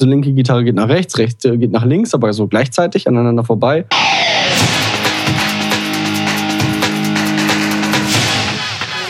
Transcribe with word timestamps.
Also 0.00 0.08
linke 0.08 0.32
Gitarre 0.32 0.64
geht 0.64 0.76
nach 0.76 0.88
rechts, 0.88 1.18
rechte 1.18 1.58
geht 1.58 1.72
nach 1.72 1.84
links, 1.84 2.14
aber 2.14 2.32
so 2.32 2.46
gleichzeitig 2.46 3.06
aneinander 3.06 3.44
vorbei. 3.44 3.84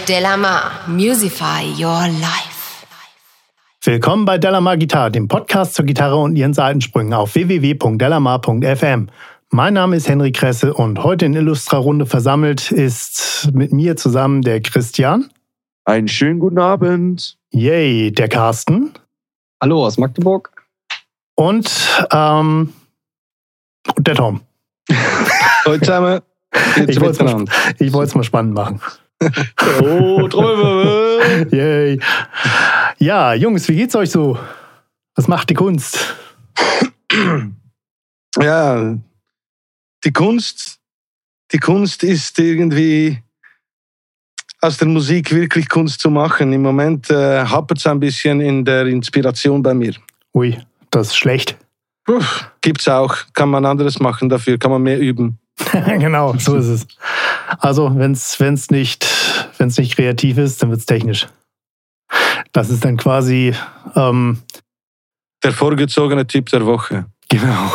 Delamar, 0.09 0.73
Musify 0.89 1.63
Your 1.79 2.09
Life. 2.09 2.85
Willkommen 3.85 4.25
bei 4.25 4.37
Delamar 4.37 4.77
Gitarre, 4.79 5.13
dem 5.13 5.29
Podcast 5.29 5.75
zur 5.75 5.85
Gitarre 5.85 6.17
und 6.17 6.35
ihren 6.35 6.55
Seitensprüngen 6.55 7.15
auf 7.15 7.37
www.delamar.fm. 7.37 9.11
Mein 9.51 9.75
Name 9.75 9.95
ist 9.95 10.09
Henry 10.09 10.33
Kresse 10.33 10.75
und 10.75 11.05
heute 11.05 11.25
in 11.25 11.35
Illustra 11.35 11.77
Runde 11.77 12.05
versammelt 12.05 12.73
ist 12.73 13.49
mit 13.55 13.73
mir 13.73 13.95
zusammen 13.95 14.43
der 14.43 14.61
Christian. 14.61 15.31
Einen 15.85 16.09
schönen 16.09 16.41
guten 16.41 16.59
Abend. 16.59 17.39
Yay, 17.53 18.11
der 18.11 18.27
Carsten. 18.27 18.91
Hallo 19.63 19.87
aus 19.87 19.97
Magdeburg. 19.97 20.60
Und 21.41 21.71
ähm, 22.13 22.71
der 23.97 24.15
Tom. 24.15 24.43
Heute 25.65 25.81
zusammen. 25.81 26.21
Ich 26.87 27.01
wollte 27.01 27.25
es 27.79 27.93
mal, 27.93 28.19
mal 28.19 28.25
spannend 28.25 28.53
machen. 28.53 28.79
oh, 29.81 30.29
Trommelwirbel. 30.29 31.49
Yay. 31.51 32.01
Ja, 32.99 33.33
Jungs, 33.33 33.67
wie 33.71 33.77
geht's 33.77 33.97
euch 33.97 34.11
so? 34.11 34.39
Was 35.15 35.29
macht 35.29 35.49
die 35.49 35.55
Kunst? 35.55 36.15
Ja, 38.39 38.97
die 40.05 40.13
Kunst, 40.13 40.79
die 41.53 41.59
Kunst 41.59 42.05
ist 42.05 42.39
irgendwie 42.39 43.19
aus 44.61 44.77
der 44.77 44.87
Musik 44.87 45.35
wirklich 45.35 45.69
Kunst 45.69 46.01
zu 46.01 46.11
machen. 46.11 46.53
Im 46.53 46.63
Moment 46.63 47.11
äh, 47.11 47.45
hapert 47.45 47.79
es 47.79 47.87
ein 47.89 47.99
bisschen 47.99 48.41
in 48.41 48.65
der 48.65 48.87
Inspiration 48.87 49.61
bei 49.65 49.75
mir. 49.75 49.95
Ui, 50.33 50.57
das 50.91 51.09
ist 51.09 51.17
schlecht. 51.17 51.57
Gibt's 52.61 52.89
auch. 52.89 53.17
Kann 53.35 53.51
man 53.51 53.65
anderes 53.65 54.01
machen 54.01 54.29
dafür, 54.29 54.59
kann 54.59 54.71
man 54.71 54.83
mehr 54.83 54.99
üben. 54.99 55.39
genau, 55.73 56.35
so 56.39 56.57
ist 56.57 56.67
es. 56.67 56.87
Also, 57.59 57.97
wenn 57.97 58.13
es 58.13 58.41
wenn's 58.41 58.71
nicht, 58.71 59.07
wenn's 59.59 59.79
nicht 59.79 59.97
kreativ 59.97 60.39
ist, 60.39 60.63
dann 60.63 60.71
wird 60.71 60.81
es 60.81 60.87
technisch. 60.87 61.29
Das 62.53 62.71
ist 62.71 62.85
dann 62.85 62.97
quasi 62.97 63.55
ähm, 63.95 64.39
der 65.45 65.53
vorgezogene 65.53 66.27
Typ 66.27 66.49
der 66.49 66.67
Woche. 66.67 67.07
Genau. 67.29 67.73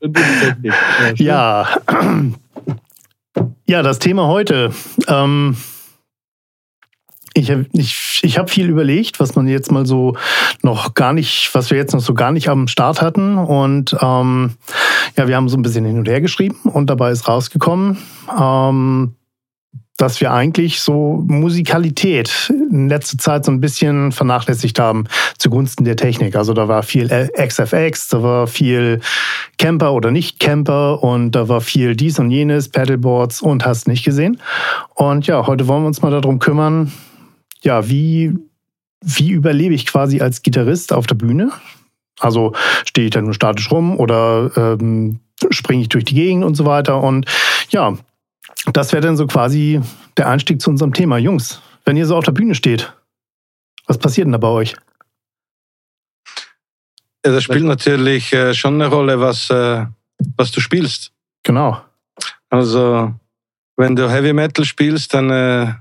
ja. 1.14 1.68
Ja, 3.66 3.82
das 3.82 4.00
Thema 4.00 4.26
heute. 4.26 4.72
Ähm, 5.06 5.56
ich 7.40 7.50
habe 7.50 7.66
ich, 7.72 8.20
ich 8.22 8.38
hab 8.38 8.50
viel 8.50 8.68
überlegt, 8.68 9.18
was 9.18 9.34
man 9.34 9.48
jetzt 9.48 9.72
mal 9.72 9.86
so 9.86 10.16
noch 10.62 10.94
gar 10.94 11.12
nicht, 11.12 11.50
was 11.52 11.70
wir 11.70 11.78
jetzt 11.78 11.92
noch 11.92 12.00
so 12.00 12.14
gar 12.14 12.32
nicht 12.32 12.48
am 12.48 12.68
Start 12.68 13.02
hatten. 13.02 13.38
Und 13.38 13.96
ähm, 14.00 14.52
ja, 15.16 15.26
wir 15.26 15.36
haben 15.36 15.48
so 15.48 15.56
ein 15.56 15.62
bisschen 15.62 15.84
hin 15.84 15.98
und 15.98 16.08
her 16.08 16.20
geschrieben 16.20 16.56
und 16.64 16.88
dabei 16.88 17.10
ist 17.10 17.26
rausgekommen, 17.26 17.98
ähm, 18.38 19.14
dass 19.96 20.20
wir 20.20 20.32
eigentlich 20.32 20.80
so 20.80 21.22
Musikalität 21.26 22.50
in 22.70 22.88
letzter 22.88 23.18
Zeit 23.18 23.44
so 23.44 23.52
ein 23.52 23.60
bisschen 23.60 24.12
vernachlässigt 24.12 24.78
haben 24.78 25.04
zugunsten 25.36 25.84
der 25.84 25.96
Technik. 25.96 26.36
Also 26.36 26.54
da 26.54 26.68
war 26.68 26.82
viel 26.82 27.08
XFX, 27.08 28.08
da 28.08 28.22
war 28.22 28.46
viel 28.46 29.00
Camper 29.58 29.92
oder 29.92 30.10
nicht 30.10 30.40
Camper 30.40 31.02
und 31.02 31.32
da 31.32 31.48
war 31.48 31.60
viel 31.60 31.96
dies 31.96 32.18
und 32.18 32.30
jenes, 32.30 32.70
Paddleboards 32.70 33.42
und 33.42 33.66
hast 33.66 33.88
nicht 33.88 34.04
gesehen. 34.04 34.40
Und 34.94 35.26
ja, 35.26 35.46
heute 35.46 35.68
wollen 35.68 35.82
wir 35.82 35.88
uns 35.88 36.00
mal 36.00 36.10
darum 36.10 36.38
kümmern, 36.38 36.92
ja, 37.64 37.88
wie, 37.88 38.36
wie 39.02 39.30
überlebe 39.30 39.74
ich 39.74 39.86
quasi 39.86 40.20
als 40.20 40.42
Gitarrist 40.42 40.92
auf 40.92 41.06
der 41.06 41.14
Bühne? 41.14 41.52
Also 42.18 42.52
stehe 42.84 43.06
ich 43.06 43.12
da 43.12 43.22
nur 43.22 43.34
statisch 43.34 43.70
rum 43.70 43.98
oder 43.98 44.50
ähm, 44.56 45.20
springe 45.50 45.82
ich 45.82 45.88
durch 45.88 46.04
die 46.04 46.14
Gegend 46.14 46.44
und 46.44 46.54
so 46.54 46.66
weiter. 46.66 47.02
Und 47.02 47.26
ja, 47.70 47.96
das 48.72 48.92
wäre 48.92 49.02
dann 49.02 49.16
so 49.16 49.26
quasi 49.26 49.80
der 50.16 50.28
Einstieg 50.28 50.60
zu 50.60 50.70
unserem 50.70 50.92
Thema. 50.92 51.18
Jungs, 51.18 51.62
wenn 51.84 51.96
ihr 51.96 52.06
so 52.06 52.16
auf 52.16 52.24
der 52.24 52.32
Bühne 52.32 52.54
steht, 52.54 52.92
was 53.86 53.98
passiert 53.98 54.26
denn 54.26 54.32
da 54.32 54.38
bei 54.38 54.48
euch? 54.48 54.76
Ja, 57.24 57.32
das 57.32 57.44
spielt 57.44 57.64
natürlich 57.64 58.32
äh, 58.32 58.54
schon 58.54 58.74
eine 58.74 58.86
Rolle, 58.86 59.20
was, 59.20 59.50
äh, 59.50 59.86
was 60.36 60.52
du 60.52 60.60
spielst. 60.60 61.12
Genau. 61.42 61.80
Also, 62.48 63.14
wenn 63.76 63.96
du 63.96 64.10
Heavy 64.10 64.32
Metal 64.32 64.64
spielst, 64.64 65.14
dann 65.14 65.30
äh, 65.30 65.74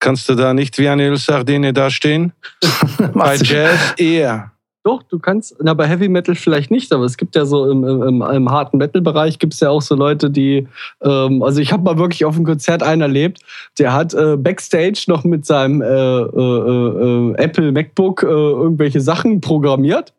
kannst 0.00 0.28
du 0.28 0.34
da 0.34 0.54
nicht 0.54 0.78
wie 0.78 0.88
eine 0.88 1.08
Ölsardine 1.08 1.72
dastehen. 1.72 2.32
bei 3.14 3.36
Jazz 3.36 3.94
eher. 3.96 4.50
Doch, 4.86 5.02
du 5.02 5.18
kannst, 5.18 5.56
na, 5.62 5.72
bei 5.72 5.88
Heavy 5.88 6.08
Metal 6.08 6.34
vielleicht 6.34 6.70
nicht, 6.70 6.92
aber 6.92 7.04
es 7.04 7.16
gibt 7.16 7.34
ja 7.36 7.46
so 7.46 7.70
im, 7.70 7.84
im, 7.84 8.20
im 8.20 8.50
harten 8.50 8.76
Metal-Bereich 8.76 9.38
gibt 9.38 9.54
es 9.54 9.60
ja 9.60 9.70
auch 9.70 9.80
so 9.80 9.94
Leute, 9.94 10.30
die, 10.30 10.68
ähm, 11.00 11.42
also 11.42 11.62
ich 11.62 11.72
habe 11.72 11.82
mal 11.82 11.96
wirklich 11.96 12.26
auf 12.26 12.36
einem 12.36 12.44
Konzert 12.44 12.82
einen 12.82 13.00
erlebt, 13.00 13.40
der 13.78 13.94
hat 13.94 14.12
äh, 14.12 14.36
Backstage 14.36 15.04
noch 15.06 15.24
mit 15.24 15.46
seinem 15.46 15.80
äh, 15.80 15.86
äh, 15.86 17.38
äh 17.38 17.42
Apple 17.42 17.72
MacBook 17.72 18.24
äh, 18.24 18.26
irgendwelche 18.26 19.00
Sachen 19.00 19.40
programmiert 19.40 20.12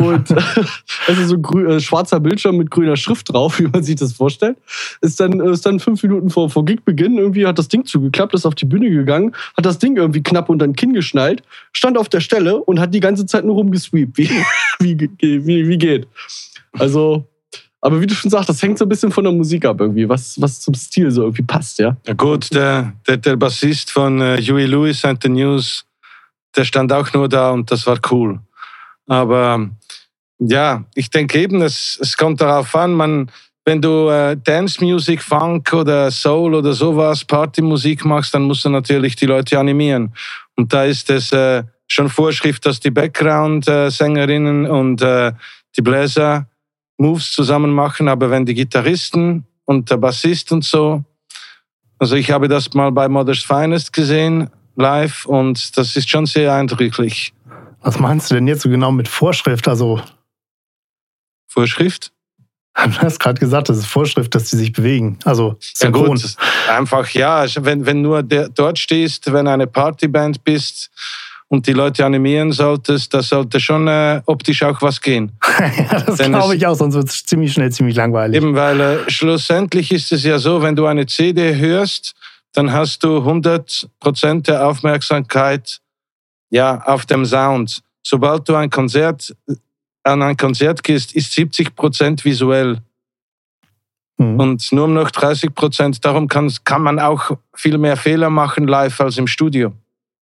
und 0.00 0.30
also 1.06 1.26
so 1.26 1.38
grün, 1.38 1.66
äh, 1.68 1.80
schwarzer 1.80 2.20
Bildschirm 2.20 2.56
mit 2.56 2.70
grüner 2.70 2.96
Schrift 2.96 3.32
drauf, 3.32 3.58
wie 3.58 3.66
man 3.66 3.82
sich 3.82 3.96
das 3.96 4.12
vorstellt. 4.12 4.58
Ist 5.00 5.20
dann, 5.20 5.40
ist 5.40 5.64
dann 5.64 5.80
fünf 5.80 6.02
Minuten 6.02 6.30
vor, 6.30 6.50
vor 6.50 6.64
Gigbeginn 6.64 7.18
irgendwie 7.18 7.46
hat 7.46 7.58
das 7.58 7.68
Ding 7.68 7.84
zugeklappt, 7.84 8.34
ist 8.34 8.46
auf 8.46 8.54
die 8.54 8.66
Bühne 8.66 8.90
gegangen, 8.90 9.34
hat 9.56 9.64
das 9.64 9.78
Ding 9.78 9.96
irgendwie 9.96 10.22
knapp 10.22 10.48
unter 10.48 10.66
den 10.66 10.76
Kinn 10.76 10.92
geschnallt, 10.92 11.42
stand 11.72 11.96
auf 11.98 12.08
der 12.08 12.20
Stelle 12.20 12.62
und 12.62 12.78
hat 12.78 12.94
die 12.94 13.00
ganze 13.00 13.26
Zeit 13.26 13.44
nur 13.44 13.56
rumgesweept, 13.56 14.18
wie, 14.18 14.28
wie, 14.80 15.10
wie, 15.20 15.68
wie 15.68 15.78
geht. 15.78 16.06
Also, 16.72 17.26
aber 17.80 18.00
wie 18.00 18.06
du 18.06 18.14
schon 18.14 18.30
sagst, 18.30 18.48
das 18.48 18.62
hängt 18.62 18.78
so 18.78 18.84
ein 18.84 18.88
bisschen 18.88 19.12
von 19.12 19.24
der 19.24 19.32
Musik 19.32 19.64
ab 19.64 19.80
irgendwie, 19.80 20.08
was, 20.08 20.40
was 20.40 20.60
zum 20.60 20.74
Stil 20.74 21.10
so 21.10 21.22
irgendwie 21.22 21.42
passt, 21.42 21.78
ja. 21.78 21.96
ja 22.06 22.14
gut, 22.14 22.52
der, 22.52 22.92
der, 23.06 23.16
der 23.16 23.36
Bassist 23.36 23.90
von 23.90 24.20
uh, 24.20 24.36
Huey 24.36 24.66
Lewis 24.66 25.04
and 25.04 25.22
the 25.22 25.28
News, 25.28 25.86
der 26.54 26.64
stand 26.64 26.92
auch 26.92 27.12
nur 27.12 27.28
da 27.28 27.50
und 27.50 27.70
das 27.70 27.86
war 27.86 27.98
cool. 28.10 28.40
Aber 29.06 29.70
ja, 30.38 30.84
ich 30.94 31.10
denke 31.10 31.40
eben, 31.40 31.62
es, 31.62 31.98
es 32.00 32.16
kommt 32.16 32.40
darauf 32.40 32.74
an, 32.74 32.92
man, 32.92 33.30
wenn 33.64 33.80
du 33.80 34.08
äh, 34.08 34.36
Dance 34.36 34.82
Music, 34.84 35.22
Funk 35.22 35.72
oder 35.72 36.10
Soul 36.10 36.54
oder 36.54 36.72
sowas, 36.72 37.24
Partymusik 37.24 38.04
machst, 38.04 38.34
dann 38.34 38.42
musst 38.42 38.64
du 38.64 38.68
natürlich 38.68 39.16
die 39.16 39.26
Leute 39.26 39.58
animieren. 39.58 40.14
Und 40.56 40.72
da 40.72 40.84
ist 40.84 41.10
es 41.10 41.32
äh, 41.32 41.64
schon 41.86 42.08
Vorschrift, 42.08 42.66
dass 42.66 42.80
die 42.80 42.90
Background-Sängerinnen 42.90 44.66
und 44.66 45.02
äh, 45.02 45.32
die 45.76 45.82
Bläser 45.82 46.48
Moves 46.98 47.32
zusammen 47.32 47.70
machen. 47.70 48.08
Aber 48.08 48.30
wenn 48.30 48.46
die 48.46 48.54
Gitarristen 48.54 49.46
und 49.64 49.90
der 49.90 49.98
Bassist 49.98 50.52
und 50.52 50.64
so, 50.64 51.04
also 51.98 52.16
ich 52.16 52.30
habe 52.30 52.48
das 52.48 52.74
mal 52.74 52.92
bei 52.92 53.08
Mother's 53.08 53.42
Finest 53.42 53.92
gesehen, 53.92 54.50
live, 54.76 55.24
und 55.24 55.76
das 55.78 55.96
ist 55.96 56.10
schon 56.10 56.26
sehr 56.26 56.52
eindrücklich. 56.52 57.32
Was 57.86 58.00
meinst 58.00 58.28
du 58.28 58.34
denn 58.34 58.48
jetzt 58.48 58.62
so 58.62 58.68
genau 58.68 58.90
mit 58.90 59.06
Vorschrift? 59.06 59.68
Also 59.68 60.02
Vorschrift? 61.46 62.10
Du 62.74 62.98
hast 62.98 63.20
gerade 63.20 63.38
gesagt, 63.38 63.68
das 63.68 63.78
ist 63.78 63.86
Vorschrift, 63.86 64.34
dass 64.34 64.50
die 64.50 64.56
sich 64.56 64.72
bewegen. 64.72 65.20
Also. 65.24 65.56
Ja 65.80 65.90
gut, 65.90 66.36
einfach 66.68 67.08
ja, 67.10 67.46
wenn, 67.60 67.86
wenn 67.86 68.02
nur 68.02 68.24
der, 68.24 68.48
dort 68.48 68.80
stehst, 68.80 69.32
wenn 69.32 69.46
eine 69.46 69.68
Partyband 69.68 70.42
bist 70.42 70.90
und 71.46 71.68
die 71.68 71.74
Leute 71.74 72.04
animieren 72.04 72.50
solltest, 72.50 73.14
da 73.14 73.22
sollte 73.22 73.60
schon 73.60 73.86
äh, 73.86 74.20
optisch 74.26 74.64
auch 74.64 74.82
was 74.82 75.00
gehen. 75.00 75.38
ja, 75.58 76.00
das 76.00 76.18
glaube 76.18 76.56
ich 76.56 76.66
auch, 76.66 76.74
sonst 76.74 76.96
wird 76.96 77.08
es 77.08 77.22
ziemlich 77.24 77.52
schnell 77.52 77.70
ziemlich 77.70 77.94
langweilig. 77.94 78.36
Eben, 78.36 78.56
weil 78.56 78.80
äh, 78.80 78.98
schlussendlich 79.08 79.92
ist 79.92 80.10
es 80.10 80.24
ja 80.24 80.40
so, 80.40 80.60
wenn 80.60 80.74
du 80.74 80.86
eine 80.86 81.06
CD 81.06 81.54
hörst, 81.54 82.14
dann 82.52 82.72
hast 82.72 83.04
du 83.04 83.18
100 83.18 83.88
Prozent 84.00 84.48
der 84.48 84.66
Aufmerksamkeit 84.66 85.80
ja 86.50 86.82
auf 86.84 87.06
dem 87.06 87.24
Sound. 87.24 87.82
Sobald 88.02 88.48
du 88.48 88.54
ein 88.54 88.70
Konzert 88.70 89.34
an 90.06 90.22
ein 90.22 90.36
Konzert 90.36 90.82
gehst, 90.82 91.14
ist 91.14 91.32
70 91.32 91.74
Prozent 91.74 92.24
visuell. 92.24 92.78
Mhm. 94.18 94.40
Und 94.40 94.72
nur 94.72 94.88
noch 94.88 95.10
30 95.10 95.54
Prozent. 95.54 96.04
Darum 96.04 96.28
kann, 96.28 96.52
kann 96.64 96.82
man 96.82 96.98
auch 96.98 97.36
viel 97.54 97.76
mehr 97.78 97.96
Fehler 97.96 98.30
machen 98.30 98.66
live 98.66 99.00
als 99.00 99.18
im 99.18 99.26
Studio. 99.26 99.72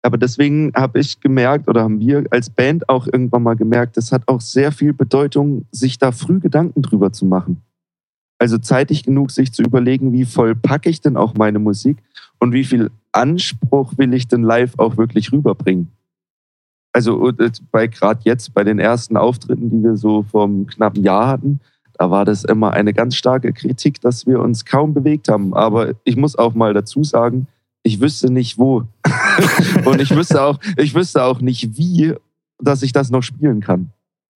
Aber 0.04 0.18
deswegen 0.18 0.72
habe 0.76 1.00
ich 1.00 1.20
gemerkt 1.20 1.68
oder 1.68 1.84
haben 1.84 2.00
wir 2.00 2.26
als 2.30 2.50
Band 2.50 2.88
auch 2.90 3.08
irgendwann 3.08 3.44
mal 3.44 3.56
gemerkt, 3.56 3.98
es 3.98 4.12
hat 4.12 4.28
auch 4.28 4.42
sehr 4.42 4.72
viel 4.72 4.94
Bedeutung, 4.94 5.66
sich 5.72 5.98
da 5.98 6.12
früh 6.12 6.40
Gedanken 6.40 6.82
drüber 6.82 7.14
zu 7.14 7.26
machen. 7.26 7.62
Also 8.38 8.58
zeitig 8.58 9.04
genug, 9.04 9.32
sich 9.32 9.54
zu 9.54 9.64
überlegen, 9.64 10.12
wie 10.12 10.26
voll 10.26 10.56
packe 10.56 10.90
ich 10.90 11.00
denn 11.00 11.16
auch 11.16 11.36
meine 11.36 11.60
Musik 11.60 11.98
und 12.40 12.52
wie 12.52 12.66
viel 12.66 12.92
Anspruch 13.14 13.94
will 13.98 14.14
ich 14.14 14.28
denn 14.28 14.44
live 14.44 14.78
auch 14.78 14.98
wirklich 14.98 15.32
rüberbringen 15.32 15.90
also 16.94 17.30
äh, 17.30 17.52
bei 17.72 17.88
gerade 17.88 18.22
jetzt 18.24 18.54
bei 18.54 18.64
den 18.64 18.80
ersten 18.80 19.18
Auftritten, 19.18 19.70
die 19.70 19.84
wir 19.84 19.98
so 19.98 20.24
vom 20.24 20.68
knappen 20.68 21.04
Jahr 21.04 21.28
hatten, 21.28 21.60
da 21.98 22.10
war 22.10 22.26
das 22.26 22.44
immer 22.44 22.72
eine 22.72 22.94
ganz 22.94 23.16
starke 23.16 23.54
Kritik, 23.54 24.02
dass 24.02 24.26
wir 24.26 24.40
uns 24.40 24.66
kaum 24.66 24.94
bewegt 24.94 25.28
haben. 25.28 25.54
Aber 25.54 25.94
ich 26.04 26.16
muss 26.16 26.36
auch 26.36 26.54
mal 26.54 26.74
dazu 26.74 27.04
sagen, 27.04 27.48
ich 27.84 28.00
wüsste 28.00 28.32
nicht 28.32 28.58
wo. 28.58 28.84
und 29.86 30.02
ich 30.02 30.16
wüsste 30.16 30.42
auch, 30.42 30.60
ich 30.78 30.96
wüsste 30.96 31.24
auch 31.24 31.42
nicht 31.42 31.78
wie 31.78 32.16
dass 32.64 32.82
ich 32.82 32.94
das 32.94 33.10
noch 33.10 33.22
spielen 33.22 33.62
kann. 33.62 33.90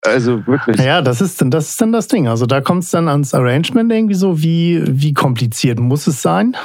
Also 0.02 0.46
wirklich. 0.46 0.78
Ja, 0.80 1.00
das 1.00 1.20
ist 1.20 1.40
dann 1.40 1.50
das 1.50 1.70
ist 1.70 1.80
dann 1.80 1.92
das 1.92 2.08
Ding. 2.08 2.28
Also 2.28 2.46
da 2.46 2.60
kommt 2.60 2.84
es 2.84 2.90
dann 2.90 3.08
ans 3.08 3.32
Arrangement 3.32 3.90
irgendwie 3.90 4.14
so, 4.14 4.42
wie, 4.42 4.82
wie 4.86 5.14
kompliziert 5.14 5.78
muss 5.78 6.06
es 6.06 6.20
sein? 6.20 6.56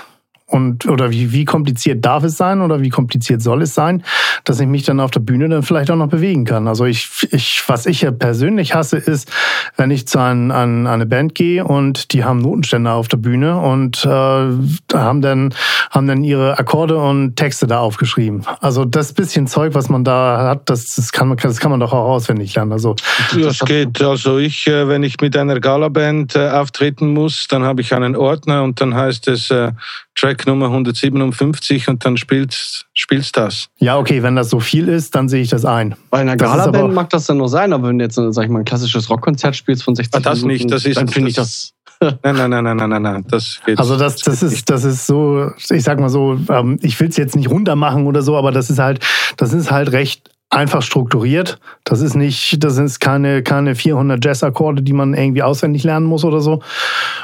Und 0.49 0.87
oder 0.87 1.11
wie, 1.11 1.31
wie 1.31 1.45
kompliziert 1.45 2.03
darf 2.03 2.23
es 2.23 2.37
sein 2.37 2.61
oder 2.61 2.81
wie 2.81 2.89
kompliziert 2.89 3.41
soll 3.41 3.61
es 3.61 3.73
sein, 3.73 4.03
dass 4.43 4.59
ich 4.59 4.67
mich 4.67 4.83
dann 4.83 4.99
auf 4.99 5.11
der 5.11 5.19
Bühne 5.19 5.47
dann 5.49 5.63
vielleicht 5.63 5.91
auch 5.91 5.95
noch 5.95 6.07
bewegen 6.09 6.45
kann. 6.45 6.67
Also 6.67 6.85
ich, 6.85 7.09
ich 7.31 7.63
was 7.67 7.85
ich 7.85 8.01
ja 8.01 8.11
persönlich 8.11 8.73
hasse, 8.73 8.97
ist, 8.97 9.31
wenn 9.77 9.91
ich 9.91 10.07
zu 10.07 10.19
ein, 10.19 10.51
an 10.51 10.87
eine 10.87 11.05
Band 11.05 11.35
gehe 11.35 11.63
und 11.63 12.13
die 12.13 12.23
haben 12.23 12.39
Notenständer 12.39 12.93
auf 12.93 13.07
der 13.07 13.17
Bühne 13.17 13.59
und 13.59 14.05
äh, 14.05 14.09
haben 14.09 15.21
dann 15.21 15.53
haben 15.91 16.07
dann 16.07 16.23
ihre 16.23 16.57
Akkorde 16.57 16.97
und 16.97 17.35
Texte 17.35 17.67
da 17.67 17.79
aufgeschrieben. 17.79 18.45
Also 18.59 18.85
das 18.85 19.13
bisschen 19.13 19.47
Zeug, 19.47 19.73
was 19.73 19.89
man 19.89 20.03
da 20.03 20.47
hat, 20.49 20.69
das, 20.69 20.85
das 20.95 21.11
kann 21.11 21.27
man 21.27 21.37
das 21.37 21.59
kann 21.59 21.71
man 21.71 21.79
doch 21.79 21.93
auch 21.93 22.09
auswendig 22.09 22.55
lernen. 22.55 22.71
Also 22.71 22.95
das 23.33 23.59
geht. 23.59 24.01
Also 24.01 24.37
ich, 24.37 24.67
äh, 24.67 24.87
wenn 24.87 25.03
ich 25.03 25.19
mit 25.21 25.37
einer 25.37 25.59
Galaband 25.59 26.35
äh, 26.35 26.49
auftreten 26.49 27.13
muss, 27.13 27.47
dann 27.47 27.63
habe 27.63 27.81
ich 27.81 27.93
einen 27.93 28.15
Ordner 28.15 28.63
und 28.63 28.81
dann 28.81 28.95
heißt 28.95 29.27
es 29.27 29.51
äh, 29.51 29.71
Track 30.15 30.38
Nummer 30.45 30.65
157 30.65 31.87
und 31.89 32.05
dann 32.05 32.17
spielst, 32.17 32.85
spielst 32.93 33.37
das. 33.37 33.69
Ja, 33.77 33.97
okay, 33.97 34.23
wenn 34.23 34.35
das 34.35 34.49
so 34.49 34.59
viel 34.59 34.87
ist, 34.87 35.15
dann 35.15 35.29
sehe 35.29 35.41
ich 35.41 35.49
das 35.49 35.65
ein. 35.65 35.95
Bei 36.09 36.19
einer 36.19 36.37
Galaband 36.37 36.93
mag 36.93 37.09
das 37.09 37.25
dann 37.25 37.37
noch 37.37 37.47
sein, 37.47 37.73
aber 37.73 37.89
wenn 37.89 37.99
du 37.99 38.05
jetzt, 38.05 38.15
sag 38.15 38.43
ich 38.43 38.49
mal, 38.49 38.59
ein 38.59 38.65
klassisches 38.65 39.09
Rockkonzert 39.09 39.55
spielst 39.55 39.83
von 39.83 39.95
60 39.95 40.15
ah, 40.15 40.19
das 40.19 40.41
Minuten, 40.41 40.63
nicht, 40.63 40.71
das 40.71 40.85
ist, 40.85 40.97
dann 40.97 41.07
finde 41.07 41.29
ich 41.29 41.35
das 41.35 41.73
Nein, 42.01 42.17
nein, 42.23 42.49
nein, 42.49 42.63
nein, 42.63 42.77
nein, 42.77 42.89
nein, 42.89 43.01
nein. 43.01 43.25
Das 43.29 43.59
geht 43.65 43.77
also 43.77 43.97
das, 43.97 44.15
das 44.17 44.41
ist, 44.41 44.69
das 44.69 44.85
ist 44.85 45.05
so, 45.05 45.51
ich 45.69 45.83
sag 45.83 45.99
mal 45.99 46.07
so, 46.07 46.39
ähm, 46.49 46.79
ich 46.81 46.97
will 46.99 47.09
es 47.09 47.17
jetzt 47.17 47.35
nicht 47.35 47.49
runter 47.49 47.75
machen 47.75 48.07
oder 48.07 48.21
so, 48.21 48.37
aber 48.37 48.51
das 48.51 48.69
ist 48.69 48.79
halt, 48.79 49.05
das 49.35 49.51
ist 49.51 49.69
halt 49.69 49.91
recht 49.91 50.29
einfach 50.49 50.81
strukturiert. 50.81 51.59
Das 51.83 52.01
ist 52.01 52.15
nicht, 52.15 52.63
das 52.63 52.75
sind 52.75 52.99
keine, 52.99 53.43
keine 53.43 53.75
400 53.75 54.23
Jazz-Akkorde, 54.23 54.81
die 54.81 54.93
man 54.93 55.13
irgendwie 55.13 55.43
auswendig 55.43 55.83
lernen 55.83 56.07
muss 56.07 56.25
oder 56.25 56.41
so. 56.41 56.61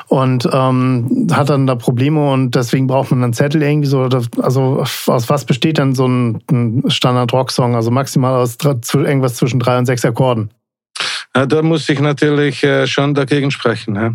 Und 0.08 0.48
ähm, 0.52 1.28
hat 1.32 1.50
dann 1.50 1.66
da 1.66 1.76
Probleme 1.76 2.32
und 2.32 2.54
deswegen 2.54 2.88
braucht 2.88 3.12
man 3.12 3.24
einen 3.24 3.34
Zettel 3.34 3.64
irgendwie 3.64 3.88
so. 3.88 4.08
Also 4.42 4.84
aus 5.08 5.30
was 5.30 5.46
besteht 5.46 5.80
denn 5.80 5.96
so 5.96 6.08
ein, 6.08 6.44
ein 6.52 6.84
Standard-Rock-Song? 6.88 7.76
Also 7.76 7.90
maximal 7.90 8.36
aus 8.36 8.58
irgendwas 8.94 9.36
zwischen 9.36 9.60
drei 9.60 9.78
und 9.78 9.88
sechs 9.88 10.06
Akkorden. 10.06 10.52
Ja, 11.36 11.46
da 11.46 11.62
muss 11.62 11.90
ich 11.90 12.00
natürlich 12.00 12.64
äh, 12.64 12.88
schon 12.88 13.14
dagegen 13.14 13.52
sprechen. 13.52 13.96
Ja. 13.96 14.14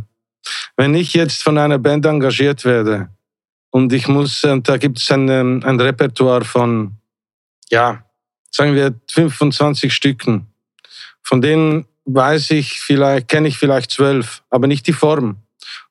Wenn 0.76 0.94
ich 0.94 1.12
jetzt 1.14 1.42
von 1.42 1.58
einer 1.58 1.78
Band 1.78 2.06
engagiert 2.06 2.64
werde 2.64 3.08
und 3.70 3.92
ich 3.92 4.08
muss, 4.08 4.40
da 4.40 4.76
gibt 4.78 4.98
es 4.98 5.10
ein, 5.10 5.28
ähm, 5.28 5.62
ein 5.64 5.78
Repertoire 5.78 6.44
von, 6.44 6.92
ja, 7.70 8.04
sagen 8.50 8.74
wir 8.74 8.94
25 9.10 9.92
Stücken. 9.92 10.46
Von 11.22 11.40
denen 11.40 11.86
weiß 12.04 12.50
ich 12.50 12.80
vielleicht, 12.80 13.28
kenne 13.28 13.48
ich 13.48 13.58
vielleicht 13.58 13.90
zwölf, 13.90 14.42
aber 14.50 14.66
nicht 14.66 14.86
die 14.86 14.92
Form. 14.92 15.36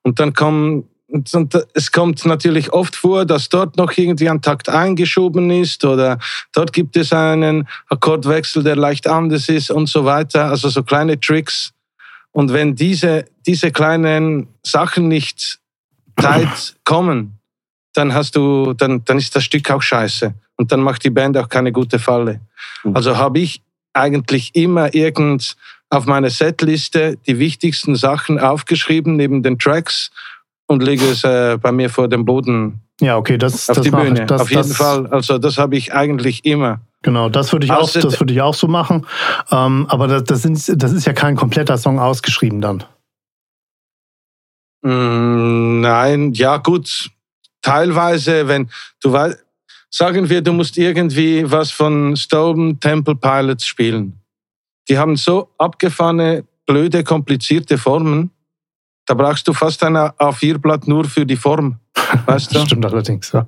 Und 0.01 0.19
dann 0.19 0.33
kommen, 0.33 0.89
und 1.07 1.31
es 1.73 1.91
kommt 1.91 2.25
natürlich 2.25 2.71
oft 2.71 2.95
vor, 2.95 3.25
dass 3.25 3.49
dort 3.49 3.77
noch 3.77 3.91
irgendwie 3.95 4.29
ein 4.29 4.41
Takt 4.41 4.69
eingeschoben 4.69 5.49
ist 5.49 5.83
oder 5.85 6.19
dort 6.53 6.73
gibt 6.73 6.97
es 6.97 7.13
einen 7.13 7.67
Akkordwechsel, 7.87 8.63
der 8.63 8.75
leicht 8.75 9.07
anders 9.07 9.49
ist 9.49 9.71
und 9.71 9.87
so 9.87 10.05
weiter. 10.05 10.45
Also 10.45 10.69
so 10.69 10.83
kleine 10.83 11.19
Tricks. 11.19 11.71
Und 12.31 12.53
wenn 12.53 12.75
diese, 12.75 13.25
diese 13.47 13.71
kleinen 13.71 14.47
Sachen 14.63 15.07
nicht 15.07 15.59
Zeit 16.19 16.75
kommen, 16.83 17.39
dann 17.93 18.13
hast 18.13 18.35
du, 18.35 18.73
dann, 18.73 19.03
dann 19.05 19.17
ist 19.17 19.35
das 19.35 19.43
Stück 19.43 19.71
auch 19.71 19.81
scheiße. 19.81 20.33
Und 20.59 20.73
dann 20.73 20.81
macht 20.81 21.05
die 21.05 21.09
Band 21.09 21.37
auch 21.37 21.47
keine 21.47 21.71
gute 21.71 21.99
Falle. 21.99 22.41
Mhm. 22.83 22.93
Also 22.95 23.15
habe 23.15 23.39
ich 23.39 23.61
eigentlich 23.93 24.53
immer 24.55 24.93
irgend 24.93 25.55
auf 25.89 26.05
meiner 26.05 26.29
Setliste 26.29 27.17
die 27.25 27.39
wichtigsten 27.39 27.95
Sachen 27.95 28.37
aufgeschrieben 28.37 29.15
neben 29.15 29.41
den 29.41 29.57
Tracks 29.57 30.11
und 30.67 30.83
lege 30.83 31.05
es 31.05 31.23
äh, 31.23 31.57
bei 31.59 31.71
mir 31.71 31.89
vor 31.89 32.09
dem 32.09 32.25
Boden. 32.25 32.81
Ja, 32.99 33.15
okay, 33.15 33.37
das 33.37 33.69
auf 33.69 33.77
das 33.77 33.85
die 33.85 33.91
Bühne. 33.91 34.25
Das, 34.25 34.41
auf 34.41 34.51
jeden 34.51 34.63
das, 34.63 34.75
Fall. 34.75 35.07
Also 35.07 35.37
das 35.37 35.57
habe 35.57 35.77
ich 35.77 35.93
eigentlich 35.93 36.43
immer. 36.43 36.81
Genau, 37.03 37.29
das 37.29 37.53
würde 37.53 37.65
ich 37.65 37.71
auch, 37.71 37.89
das 37.89 38.19
würde 38.19 38.33
ich 38.33 38.41
auch 38.41 38.53
so 38.53 38.67
machen. 38.67 39.07
Ähm, 39.51 39.85
aber 39.87 40.07
das, 40.09 40.25
das, 40.25 40.41
sind, 40.41 40.83
das 40.83 40.91
ist 40.91 41.07
ja 41.07 41.13
kein 41.13 41.37
kompletter 41.37 41.77
Song 41.77 41.99
ausgeschrieben 41.99 42.59
dann. 42.59 42.83
Mm, 44.81 45.79
nein, 45.79 46.33
ja 46.33 46.57
gut. 46.57 47.09
Teilweise, 47.61 48.49
wenn 48.49 48.69
du 49.01 49.13
weißt, 49.13 49.45
sagen 49.89 50.29
wir, 50.29 50.41
du 50.41 50.53
musst 50.53 50.77
irgendwie 50.77 51.49
was 51.49 51.71
von 51.71 52.15
Stone 52.15 52.79
Temple 52.79 53.15
Pilots 53.15 53.65
spielen. 53.65 54.19
Die 54.87 54.97
haben 54.97 55.15
so 55.15 55.49
abgefahrene, 55.57 56.45
blöde, 56.65 57.03
komplizierte 57.03 57.77
Formen. 57.77 58.31
Da 59.05 59.13
brauchst 59.15 59.47
du 59.47 59.53
fast 59.53 59.83
ein 59.83 59.95
A4-Blatt 59.95 60.87
nur 60.87 61.05
für 61.05 61.25
die 61.25 61.35
Form. 61.35 61.79
Weißt 62.25 62.53
du? 62.53 62.59
Stimmt 62.59 62.85
allerdings, 62.85 63.31
ja. 63.31 63.47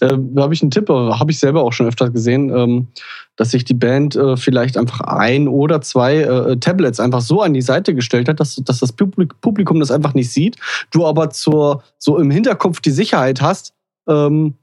Äh, 0.00 0.16
da 0.18 0.42
habe 0.42 0.54
ich 0.54 0.62
einen 0.62 0.70
Tipp, 0.70 0.88
habe 0.88 1.30
ich 1.30 1.38
selber 1.38 1.62
auch 1.62 1.72
schon 1.72 1.86
öfter 1.86 2.10
gesehen, 2.10 2.50
ähm, 2.56 2.88
dass 3.36 3.50
sich 3.50 3.64
die 3.64 3.74
Band 3.74 4.16
äh, 4.16 4.36
vielleicht 4.36 4.76
einfach 4.76 5.00
ein 5.00 5.48
oder 5.48 5.80
zwei 5.80 6.18
äh, 6.18 6.56
Tablets 6.56 7.00
einfach 7.00 7.20
so 7.20 7.42
an 7.42 7.54
die 7.54 7.62
Seite 7.62 7.94
gestellt 7.94 8.28
hat, 8.28 8.40
dass, 8.40 8.56
dass 8.56 8.80
das 8.80 8.92
Publikum 8.92 9.80
das 9.80 9.90
einfach 9.90 10.14
nicht 10.14 10.32
sieht. 10.32 10.56
Du 10.90 11.06
aber 11.06 11.30
zur, 11.30 11.82
so 11.98 12.18
im 12.18 12.30
Hinterkopf 12.30 12.80
die 12.80 12.90
Sicherheit 12.90 13.40
hast, 13.40 13.72
ähm, 14.08 14.54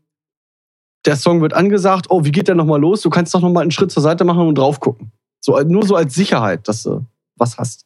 der 1.08 1.16
Song 1.16 1.42
wird 1.42 1.54
angesagt, 1.54 2.08
oh, 2.10 2.26
wie 2.26 2.32
geht 2.32 2.48
der 2.48 2.56
nochmal 2.56 2.80
los? 2.80 3.02
Du 3.02 3.10
kannst 3.10 3.34
doch 3.34 3.42
nochmal 3.42 3.62
einen 3.62 3.72
Schritt 3.72 3.92
zur 3.92 4.04
Seite 4.04 4.26
machen 4.26 4.46
und 4.46 4.58
drauf 4.58 4.80
gucken. 4.80 5.12
So, 5.40 5.58
nur 5.62 5.86
so 5.86 5.96
als 5.96 6.14
Sicherheit, 6.14 6.68
dass 6.68 6.84
du 6.84 7.06
was 7.38 7.58
hast. 7.58 7.86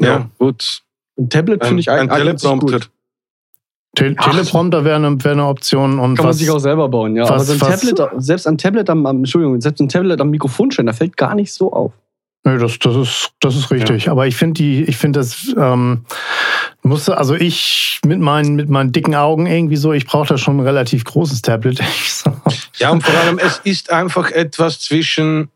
Ja, 0.00 0.06
ja. 0.06 0.30
gut. 0.38 0.82
Ein 1.18 1.28
Tablet 1.28 1.64
finde 1.64 1.80
ich 1.80 1.90
ein, 1.90 2.10
ein 2.10 2.16
Teleprompter. 2.16 2.80
Te 3.94 4.14
Teleprompter 4.14 4.84
wäre 4.84 4.96
eine, 4.96 5.22
wär 5.22 5.32
eine 5.32 5.46
Option. 5.46 5.98
Und 5.98 6.16
kann 6.16 6.24
was, 6.26 6.36
man 6.36 6.38
sich 6.38 6.50
auch 6.50 6.58
selber 6.58 6.88
bauen, 6.88 7.16
ja. 7.16 7.24
Was, 7.24 7.30
Aber 7.30 7.44
so 7.44 7.52
ein 7.52 7.58
Tablet, 7.58 8.22
selbst 8.22 8.46
ein 8.46 8.58
Tablet 8.58 8.90
am, 8.90 9.06
Entschuldigung, 9.06 9.60
selbst 9.60 9.80
ein 9.80 9.88
Tablet 9.88 10.20
am 10.20 10.30
Mikrofonständer 10.30 10.92
fällt 10.92 11.16
gar 11.16 11.34
nicht 11.34 11.52
so 11.52 11.72
auf. 11.72 11.92
Nö, 12.46 12.58
das, 12.58 12.78
das 12.78 12.94
ist, 12.94 13.32
das 13.40 13.56
ist 13.56 13.72
richtig. 13.72 14.04
Ja. 14.04 14.12
Aber 14.12 14.28
ich 14.28 14.36
finde 14.36 14.54
die, 14.54 14.84
ich 14.84 14.96
finde 14.96 15.18
das, 15.18 15.52
ähm, 15.58 16.04
musste, 16.82 17.18
also 17.18 17.34
ich 17.34 17.98
mit 18.04 18.20
meinen, 18.20 18.54
mit 18.54 18.68
meinen 18.68 18.92
dicken 18.92 19.16
Augen 19.16 19.46
irgendwie 19.46 19.74
so, 19.74 19.92
ich 19.92 20.06
brauche 20.06 20.28
da 20.28 20.38
schon 20.38 20.58
ein 20.58 20.60
relativ 20.60 21.02
großes 21.02 21.42
Tablet. 21.42 21.80
ja, 22.78 22.90
und 22.90 23.02
vor 23.02 23.18
allem, 23.18 23.40
es 23.40 23.60
ist 23.64 23.90
einfach 23.90 24.30
etwas 24.30 24.78
zwischen 24.78 25.48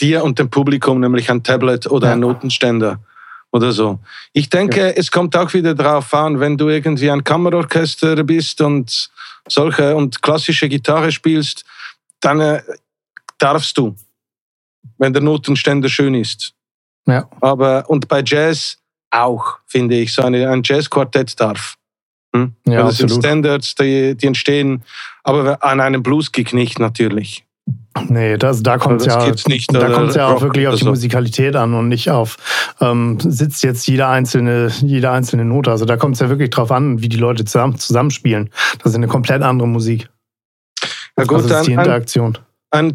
dir 0.00 0.24
und 0.24 0.38
dem 0.38 0.48
Publikum, 0.48 1.00
nämlich 1.00 1.30
ein 1.30 1.42
Tablet 1.42 1.86
oder 1.86 2.06
ja. 2.06 2.12
ein 2.14 2.20
Notenständer 2.20 2.98
oder 3.52 3.72
so. 3.72 3.98
Ich 4.32 4.48
denke, 4.48 4.80
ja. 4.80 4.92
es 4.96 5.10
kommt 5.10 5.36
auch 5.36 5.52
wieder 5.52 5.74
darauf 5.74 6.14
an, 6.14 6.40
wenn 6.40 6.56
du 6.56 6.70
irgendwie 6.70 7.10
ein 7.10 7.24
Kammerorchester 7.24 8.24
bist 8.24 8.62
und 8.62 9.10
solche 9.46 9.94
und 9.94 10.22
klassische 10.22 10.70
Gitarre 10.70 11.12
spielst, 11.12 11.66
dann 12.20 12.40
äh, 12.40 12.62
darfst 13.36 13.76
du 13.76 13.94
wenn 14.98 15.12
der 15.12 15.22
Notenständer 15.22 15.88
schön 15.88 16.14
ist. 16.14 16.52
Ja. 17.06 17.28
Aber, 17.40 17.88
und 17.88 18.08
bei 18.08 18.22
Jazz 18.24 18.78
auch, 19.10 19.58
finde 19.66 19.96
ich, 19.96 20.12
so 20.12 20.22
eine, 20.22 20.48
ein 20.48 20.62
Jazzquartett 20.64 21.38
darf. 21.40 21.76
Hm? 22.34 22.54
Ja, 22.66 22.82
das 22.82 23.00
absolut. 23.00 23.10
sind 23.10 23.24
Standards, 23.24 23.74
die, 23.76 24.16
die 24.16 24.26
entstehen, 24.26 24.82
aber 25.22 25.62
an 25.64 25.80
einem 25.80 26.02
Bluesgig 26.02 26.52
nicht 26.52 26.78
natürlich. 26.78 27.44
Nee, 28.08 28.36
das, 28.36 28.62
da 28.62 28.78
kommt 28.78 29.00
es 29.00 29.06
ja, 29.06 29.26
nicht, 29.48 29.74
da 29.74 29.88
kommt's 29.88 30.14
ja 30.14 30.28
auch 30.28 30.42
wirklich 30.42 30.68
auf 30.68 30.76
die 30.76 30.84
Musikalität 30.84 31.56
an 31.56 31.74
und 31.74 31.88
nicht 31.88 32.10
auf, 32.10 32.36
ähm, 32.80 33.18
sitzt 33.18 33.64
jetzt 33.64 33.86
jede 33.88 34.06
einzelne, 34.06 34.70
jede 34.82 35.10
einzelne 35.10 35.44
Note. 35.44 35.70
Also 35.70 35.86
da 35.86 35.96
kommt 35.96 36.14
es 36.14 36.20
ja 36.20 36.28
wirklich 36.28 36.50
drauf 36.50 36.70
an, 36.70 37.00
wie 37.00 37.08
die 37.08 37.16
Leute 37.16 37.44
zusammen, 37.44 37.78
zusammenspielen. 37.78 38.50
Das 38.82 38.92
ist 38.92 38.96
eine 38.96 39.08
komplett 39.08 39.42
andere 39.42 39.66
Musik. 39.66 40.08
Ja 41.18 41.24
gut, 41.24 41.36
also 41.36 41.48
das 41.48 41.60
ist 41.60 41.68
die 41.68 41.72
Interaktion. 41.72 42.36
Ein 42.36 42.45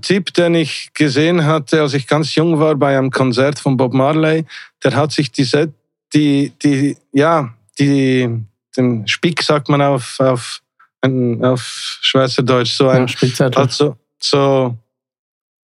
Tipp, 0.01 0.33
den 0.33 0.55
ich 0.55 0.91
gesehen 0.93 1.45
hatte, 1.45 1.81
als 1.81 1.93
ich 1.93 2.07
ganz 2.07 2.35
jung 2.35 2.59
war 2.59 2.75
bei 2.75 2.97
einem 2.97 3.09
Konzert 3.09 3.59
von 3.59 3.77
Bob 3.77 3.93
Marley, 3.93 4.45
der 4.83 4.95
hat 4.95 5.11
sich 5.11 5.31
die, 5.31 5.47
die, 6.13 6.51
die 6.61 6.97
ja, 7.11 7.53
die, 7.79 8.29
den 8.77 9.07
Spick 9.07 9.41
sagt 9.41 9.69
man 9.69 9.81
auf, 9.81 10.19
auf, 10.19 10.61
auf 11.01 11.61
Schweizerdeutsch, 12.01 12.73
so 12.73 12.89
ein, 12.89 13.07
ja, 13.07 13.47
also, 13.55 13.95
so, 14.19 14.77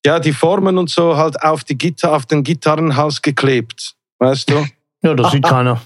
ja, 0.06 0.20
die 0.20 0.34
Formen 0.34 0.78
und 0.78 0.90
so 0.90 1.18
halt 1.18 1.42
auf 1.42 1.64
die 1.64 1.78
Gitarre, 1.78 2.16
auf 2.16 2.26
den 2.26 2.44
Gitarrenhals 2.44 3.22
geklebt, 3.22 3.96
weißt 4.20 4.50
du? 4.50 4.66
Ja, 5.02 5.14
das 5.14 5.34
sieht 5.34 5.44
keiner. 5.44 5.80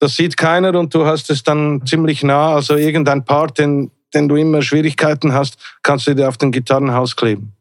Das 0.00 0.16
sieht 0.16 0.36
keiner 0.36 0.76
und 0.76 0.92
du 0.92 1.06
hast 1.06 1.30
es 1.30 1.44
dann 1.44 1.86
ziemlich 1.86 2.24
nah, 2.24 2.56
also 2.56 2.74
irgendein 2.74 3.24
Part, 3.24 3.58
den, 3.58 3.92
den 4.12 4.28
du 4.28 4.34
immer 4.34 4.62
Schwierigkeiten 4.62 5.32
hast, 5.32 5.58
kannst 5.84 6.08
du 6.08 6.14
dir 6.14 6.28
auf 6.28 6.38
den 6.38 6.50
Gitarrenhals 6.50 7.14
kleben. 7.14 7.54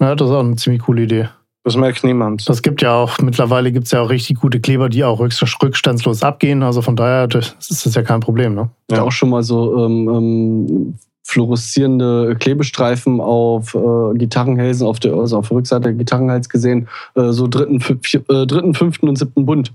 Ja, 0.00 0.14
das 0.14 0.28
ist 0.28 0.34
auch 0.34 0.40
eine 0.40 0.56
ziemlich 0.56 0.82
coole 0.82 1.02
Idee. 1.02 1.28
Das 1.62 1.76
merkt 1.76 2.04
niemand. 2.04 2.48
Das 2.48 2.62
gibt 2.62 2.80
ja 2.80 2.94
auch, 2.94 3.18
mittlerweile 3.18 3.70
gibt 3.70 3.84
es 3.84 3.92
ja 3.92 4.00
auch 4.00 4.08
richtig 4.08 4.40
gute 4.40 4.60
Kleber, 4.60 4.88
die 4.88 5.04
auch 5.04 5.20
rückstandslos 5.20 6.22
abgehen. 6.22 6.62
Also 6.62 6.80
von 6.80 6.96
daher 6.96 7.26
das 7.26 7.54
ist 7.68 7.84
das 7.84 7.94
ja 7.94 8.02
kein 8.02 8.20
Problem. 8.20 8.54
Ne? 8.54 8.70
Ja, 8.90 9.02
auch 9.02 9.12
schon 9.12 9.28
mal 9.28 9.42
so 9.42 9.84
ähm, 9.84 10.08
ähm, 10.08 10.94
fluoreszierende 11.22 12.34
Klebestreifen 12.40 13.20
auf 13.20 13.74
äh, 13.74 14.18
Gitarrenhälsen, 14.18 14.86
auf 14.86 15.00
der, 15.00 15.14
also 15.14 15.36
auf 15.36 15.48
der 15.48 15.58
Rückseite 15.58 15.82
der 15.82 15.92
Gitarrenhals 15.92 16.48
gesehen, 16.48 16.88
äh, 17.14 17.30
so 17.30 17.46
dritten, 17.46 17.80
vier, 17.80 18.22
äh, 18.30 18.46
dritten, 18.46 18.74
fünften 18.74 19.08
und 19.08 19.16
siebten 19.16 19.44
Bund. 19.44 19.72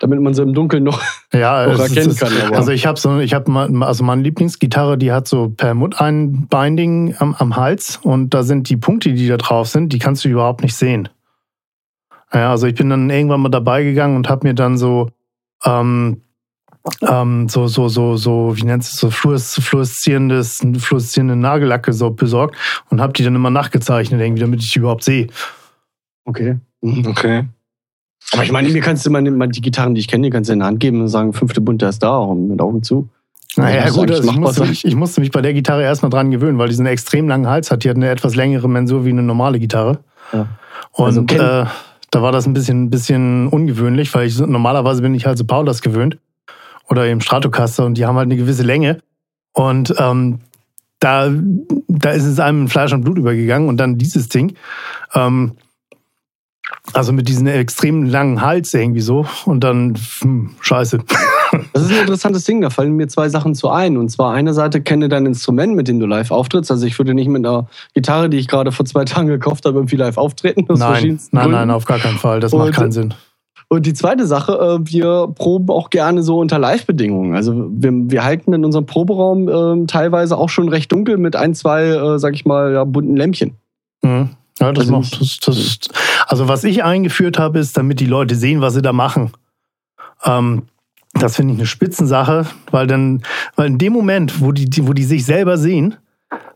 Damit 0.00 0.20
man 0.20 0.32
sie 0.32 0.42
im 0.42 0.54
Dunkeln 0.54 0.84
noch, 0.84 1.02
Ja, 1.32 1.66
noch 1.72 1.80
erkennen 1.80 2.10
ist, 2.10 2.20
kann. 2.20 2.32
Aber. 2.46 2.56
also 2.56 2.70
ich 2.70 2.86
habe 2.86 2.98
so, 3.00 3.18
ich 3.18 3.34
habe 3.34 3.50
mal, 3.50 3.82
also 3.82 4.04
meine 4.04 4.22
Lieblingsgitarre, 4.22 4.96
die 4.96 5.10
hat 5.12 5.26
so 5.26 5.48
Permut 5.50 6.00
ein 6.00 6.46
Binding 6.48 7.16
am, 7.18 7.34
am 7.34 7.56
Hals 7.56 7.98
und 8.02 8.32
da 8.32 8.42
sind 8.44 8.68
die 8.68 8.76
Punkte, 8.76 9.12
die 9.12 9.26
da 9.26 9.36
drauf 9.36 9.68
sind, 9.68 9.92
die 9.92 9.98
kannst 9.98 10.24
du 10.24 10.28
überhaupt 10.28 10.62
nicht 10.62 10.76
sehen. 10.76 11.08
Ja, 12.32 12.50
also 12.50 12.66
ich 12.66 12.74
bin 12.74 12.90
dann 12.90 13.10
irgendwann 13.10 13.40
mal 13.40 13.48
dabei 13.48 13.82
gegangen 13.82 14.14
und 14.16 14.28
habe 14.28 14.46
mir 14.46 14.54
dann 14.54 14.76
so 14.78 15.08
ähm, 15.64 16.22
ähm, 17.02 17.48
so 17.48 17.66
so 17.66 17.88
so 17.88 18.16
so 18.16 18.56
wie 18.56 18.64
nennt 18.64 18.82
es 18.84 18.92
so 18.92 19.08
fluores- 19.10 19.60
fluoreszierendes 19.60 20.64
fluoreszierende 20.78 21.36
Nagellacke 21.36 21.92
so 21.92 22.10
besorgt 22.10 22.56
und 22.90 23.00
habe 23.00 23.12
die 23.14 23.24
dann 23.24 23.34
immer 23.34 23.50
nachgezeichnet 23.50 24.20
irgendwie, 24.20 24.40
damit 24.42 24.60
ich 24.62 24.70
die 24.72 24.78
überhaupt 24.78 25.02
sehe. 25.04 25.26
okay. 26.24 26.58
Mhm. 26.82 27.06
Okay. 27.08 27.44
Aber 28.32 28.44
ich 28.44 28.52
meine, 28.52 28.68
mir 28.68 28.80
kannst 28.80 29.06
du 29.06 29.10
mal 29.10 29.22
die 29.22 29.60
Gitarren, 29.60 29.94
die 29.94 30.00
ich 30.00 30.08
kenne, 30.08 30.24
die 30.24 30.30
kannst 30.30 30.50
du 30.50 30.52
in 30.52 30.60
die 30.60 30.64
Hand 30.64 30.80
geben 30.80 31.00
und 31.00 31.08
sagen, 31.08 31.32
fünfte 31.32 31.60
Bund, 31.60 31.80
der 31.80 31.88
ist 31.88 32.02
da, 32.02 32.18
und 32.18 32.48
mit 32.48 32.60
Augen 32.60 32.82
zu. 32.82 33.08
Naja, 33.56 33.84
ist 33.84 33.94
gut, 33.94 34.10
also 34.10 34.30
ich, 34.30 34.36
musste 34.36 34.66
mich, 34.66 34.84
ich 34.84 34.94
musste 34.94 35.20
mich 35.20 35.30
bei 35.30 35.40
der 35.40 35.54
Gitarre 35.54 35.82
erstmal 35.82 36.10
dran 36.10 36.30
gewöhnen, 36.30 36.58
weil 36.58 36.68
die 36.68 36.74
so 36.74 36.82
einen 36.82 36.92
extrem 36.92 37.28
langen 37.28 37.48
Hals 37.48 37.70
hat. 37.70 37.82
Die 37.82 37.88
hat 37.88 37.96
eine 37.96 38.08
etwas 38.08 38.34
längere 38.34 38.68
Mensur 38.68 39.04
wie 39.04 39.10
eine 39.10 39.22
normale 39.22 39.58
Gitarre. 39.58 39.98
Ja. 40.32 40.46
Und 40.92 41.06
Also 41.06 41.20
äh, 41.22 41.66
da 42.10 42.22
war 42.22 42.32
das 42.32 42.46
ein 42.46 42.52
bisschen, 42.52 42.84
ein 42.84 42.90
bisschen 42.90 43.48
ungewöhnlich, 43.48 44.14
weil 44.14 44.26
ich 44.26 44.38
normalerweise 44.38 45.02
bin 45.02 45.14
ich 45.14 45.26
halt 45.26 45.38
so 45.38 45.44
Paulas 45.44 45.82
gewöhnt 45.82 46.18
oder 46.88 47.06
eben 47.06 47.20
Stratocaster 47.20 47.84
und 47.84 47.94
die 47.94 48.06
haben 48.06 48.16
halt 48.16 48.26
eine 48.26 48.36
gewisse 48.36 48.62
Länge. 48.62 48.98
Und 49.52 49.94
ähm, 49.98 50.40
da, 51.00 51.30
da 51.88 52.10
ist 52.10 52.24
es 52.24 52.40
einem 52.40 52.62
in 52.62 52.68
Fleisch 52.68 52.92
und 52.92 53.02
Blut 53.02 53.18
übergegangen 53.18 53.68
und 53.68 53.78
dann 53.78 53.98
dieses 53.98 54.28
Ding. 54.28 54.54
Ähm, 55.14 55.52
also 56.92 57.12
mit 57.12 57.28
diesem 57.28 57.46
extrem 57.46 58.04
langen 58.04 58.40
Hals 58.42 58.72
irgendwie 58.74 59.00
so 59.00 59.26
und 59.44 59.64
dann, 59.64 59.94
hm, 60.20 60.50
scheiße. 60.60 60.98
Das 61.72 61.82
ist 61.84 61.90
ein 61.92 62.00
interessantes 62.00 62.44
Ding, 62.44 62.60
da 62.60 62.68
fallen 62.68 62.92
mir 62.92 63.08
zwei 63.08 63.30
Sachen 63.30 63.54
zu 63.54 63.70
ein. 63.70 63.96
Und 63.96 64.10
zwar 64.10 64.34
eine 64.34 64.52
Seite, 64.52 64.82
kenne 64.82 65.08
dein 65.08 65.24
Instrument, 65.24 65.74
mit 65.74 65.88
dem 65.88 65.98
du 65.98 66.04
live 66.04 66.30
auftrittst. 66.30 66.70
Also 66.70 66.84
ich 66.86 66.98
würde 66.98 67.14
nicht 67.14 67.28
mit 67.28 67.46
einer 67.46 67.68
Gitarre, 67.94 68.28
die 68.28 68.36
ich 68.36 68.48
gerade 68.48 68.70
vor 68.70 68.84
zwei 68.84 69.06
Tagen 69.06 69.28
gekauft 69.28 69.64
habe, 69.64 69.78
irgendwie 69.78 69.96
live 69.96 70.18
auftreten. 70.18 70.66
Nein, 70.68 70.78
nein, 70.78 71.18
Gründen. 71.32 71.50
nein, 71.52 71.70
auf 71.70 71.86
gar 71.86 71.98
keinen 71.98 72.18
Fall. 72.18 72.40
Das 72.40 72.52
macht 72.52 72.66
Und- 72.68 72.74
keinen 72.74 72.92
Sinn. 72.92 73.14
Und 73.70 73.86
die 73.86 73.94
zweite 73.94 74.26
Sache, 74.26 74.52
äh, 74.52 74.90
wir 74.90 75.28
proben 75.34 75.70
auch 75.70 75.88
gerne 75.88 76.22
so 76.22 76.38
unter 76.38 76.58
Live-Bedingungen. 76.58 77.34
Also 77.34 77.54
wir, 77.70 77.92
wir 77.92 78.24
halten 78.24 78.52
in 78.52 78.64
unserem 78.64 78.84
Proberaum 78.84 79.48
ähm, 79.48 79.86
teilweise 79.86 80.36
auch 80.36 80.48
schon 80.50 80.68
recht 80.68 80.92
dunkel 80.92 81.16
mit 81.16 81.34
ein, 81.34 81.54
zwei, 81.54 81.84
äh, 81.84 82.18
sag 82.18 82.34
ich 82.34 82.44
mal, 82.44 82.72
ja, 82.74 82.84
bunten 82.84 83.16
Lämpchen. 83.16 83.56
Mhm. 84.02 84.30
Ja, 84.60 84.72
das 84.72 84.86
Also 84.86 84.92
macht 84.92 85.20
das, 85.20 85.38
das, 85.40 85.78
also 86.26 86.48
was 86.48 86.64
ich 86.64 86.84
eingeführt 86.84 87.38
habe, 87.38 87.58
ist, 87.58 87.76
damit 87.76 88.00
die 88.00 88.06
Leute 88.06 88.34
sehen, 88.34 88.60
was 88.60 88.74
sie 88.74 88.82
da 88.82 88.92
machen. 88.92 89.32
Ähm, 90.24 90.64
das 91.14 91.36
finde 91.36 91.54
ich 91.54 91.60
eine 91.60 91.66
Spitzensache, 91.66 92.46
weil 92.70 92.86
dann, 92.86 93.22
weil 93.56 93.68
in 93.68 93.78
dem 93.78 93.92
Moment, 93.92 94.40
wo 94.40 94.52
die, 94.52 94.68
wo 94.86 94.92
die 94.92 95.04
sich 95.04 95.24
selber 95.24 95.56
sehen, 95.58 95.96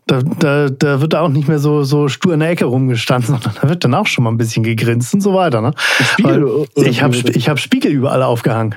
da, 0.05 0.21
da, 0.21 0.69
da 0.69 1.01
wird 1.01 1.13
da 1.13 1.21
auch 1.21 1.29
nicht 1.29 1.47
mehr 1.47 1.59
so, 1.59 1.83
so 1.83 2.07
stur 2.07 2.33
in 2.33 2.41
der 2.41 2.49
Ecke 2.49 2.65
rumgestanden, 2.65 3.27
sondern 3.41 3.53
da 3.61 3.69
wird 3.69 3.83
dann 3.83 3.93
auch 3.93 4.07
schon 4.07 4.23
mal 4.23 4.31
ein 4.31 4.37
bisschen 4.37 4.63
gegrinst 4.63 5.13
und 5.13 5.21
so 5.21 5.33
weiter. 5.33 5.61
Ne? 5.61 5.71
Spiegel, 5.77 6.67
ich 6.75 7.01
habe 7.01 7.15
ich 7.15 7.49
hab 7.49 7.59
Spiegel 7.59 7.91
überall 7.91 8.23
aufgehangen. 8.23 8.75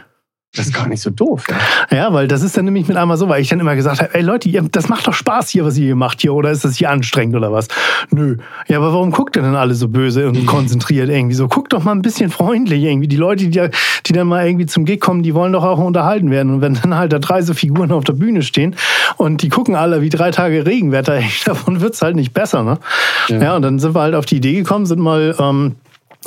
Das 0.57 0.67
ist 0.67 0.75
gar 0.75 0.89
nicht 0.89 1.01
so 1.03 1.11
doof. 1.11 1.45
Ja. 1.91 1.97
Ja, 1.97 2.13
weil 2.13 2.29
das 2.29 2.43
ist 2.43 2.57
dann 2.57 2.65
nämlich 2.65 2.89
mit 2.89 2.97
einmal 2.97 3.17
so, 3.17 3.29
weil 3.29 3.41
ich 3.41 3.49
dann 3.49 3.61
immer 3.61 3.75
gesagt 3.77 4.01
habe, 4.01 4.15
ey 4.15 4.23
Leute, 4.23 4.49
ihr, 4.49 4.63
das 4.63 4.89
macht 4.89 5.07
doch 5.07 5.13
Spaß 5.13 5.49
hier, 5.51 5.65
was 5.65 5.77
ihr 5.77 5.87
hier 5.87 5.97
macht 5.97 6.21
hier, 6.21 6.35
oder 6.35 6.51
ist 6.51 6.65
das 6.65 6.77
hier 6.77 6.91
anstrengend 6.91 7.37
oder 7.37 7.53
was? 7.53 7.69
Nö. 8.11 8.37
Ja, 8.69 8.79
aber 8.79 8.93
warum 8.93 9.11
guckt 9.11 9.37
ihr 9.37 9.43
denn 9.43 9.55
alle 9.55 9.75
so 9.75 9.89
böse 9.89 10.29
und 10.29 10.47
konzentriert 10.47 11.09
irgendwie 11.09 11.35
so? 11.35 11.49
Guckt 11.49 11.73
doch 11.73 11.85
mal 11.85 11.93
ein 11.93 12.03
bisschen 12.03 12.31
freundlich 12.31 12.83
irgendwie. 12.83 13.09
Die 13.09 13.17
Leute, 13.17 13.49
die, 13.49 13.69
die 14.07 14.13
dann 14.13 14.27
mal 14.27 14.47
irgendwie 14.47 14.67
zum 14.67 14.85
Gig 14.85 15.01
kommen, 15.01 15.23
die 15.23 15.35
wollen 15.35 15.53
doch 15.53 15.65
auch 15.65 15.79
unterhalten 15.79 16.31
werden. 16.31 16.55
Und 16.55 16.61
wenn 16.61 16.75
dann 16.75 16.97
halt 16.97 17.13
da 17.13 17.19
drei 17.19 17.43
so 17.43 17.55
Figuren 17.55 17.93
auf 17.93 18.05
der 18.05 18.15
Bühne 18.15 18.43
stehen 18.43 18.77
und 19.17 19.43
die 19.43 19.49
gucken 19.49 19.75
alle 19.75 20.03
wie 20.03 20.09
drei 20.09 20.31
Tage 20.31 20.67
Regenwetter, 20.67 21.21
davon 21.45 21.81
wird's 21.81 22.03
halt 22.03 22.17
nicht 22.17 22.33
besser, 22.33 22.63
ne? 22.63 22.79
Ja. 23.29 23.43
Ja. 23.43 23.57
und 23.57 23.63
dann 23.63 23.79
sind 23.79 23.95
wir 23.95 24.01
halt 24.01 24.15
auf 24.15 24.27
die 24.27 24.37
Idee 24.37 24.55
gekommen, 24.55 24.87
sind 24.87 25.01
mal, 25.01 25.35
ähm, 25.39 25.77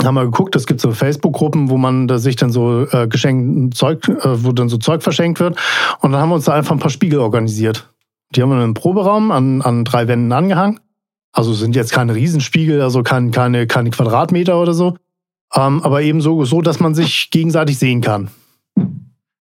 haben 0.06 0.16
wir 0.16 0.26
geguckt, 0.26 0.56
es 0.56 0.66
gibt 0.66 0.82
so 0.82 0.92
Facebook-Gruppen, 0.92 1.70
wo 1.70 1.78
man 1.78 2.08
da 2.08 2.18
sich 2.18 2.36
dann 2.36 2.52
so 2.52 2.88
äh, 2.92 3.08
geschenkt 3.08 3.76
Zeug, 3.76 4.08
äh, 4.08 4.44
wo 4.44 4.52
dann 4.52 4.70
so 4.70 4.78
Zeug 4.78 5.04
verschenkt 5.04 5.40
wird. 5.40 5.58
Und 6.02 6.12
dann 6.12 6.22
haben 6.22 6.30
wir 6.30 6.36
uns 6.36 6.46
da 6.46 6.54
einfach 6.54 6.72
ein 6.72 6.80
paar 6.80 6.90
Spiegel 6.90 7.20
organisiert. 7.20 7.92
Die 8.36 8.42
haben 8.42 8.50
wir 8.50 8.58
in 8.58 8.64
einem 8.64 8.74
Proberaum 8.74 9.32
an, 9.32 9.62
an 9.62 9.86
drei 9.86 10.08
Wänden 10.08 10.32
angehangen. 10.32 10.80
Also 11.32 11.54
sind 11.54 11.76
jetzt 11.76 11.92
keine 11.92 12.16
Riesenspiegel, 12.16 12.82
also 12.82 13.04
kein, 13.04 13.32
keine, 13.32 13.68
keine 13.68 13.90
Quadratmeter 13.92 14.60
oder 14.60 14.74
so. 14.74 14.96
Ähm, 15.56 15.82
aber 15.84 16.02
eben 16.02 16.22
so, 16.22 16.44
so, 16.46 16.62
dass 16.62 16.80
man 16.80 16.96
sich 16.96 17.30
gegenseitig 17.32 17.78
sehen 17.78 18.02
kann. 18.02 18.30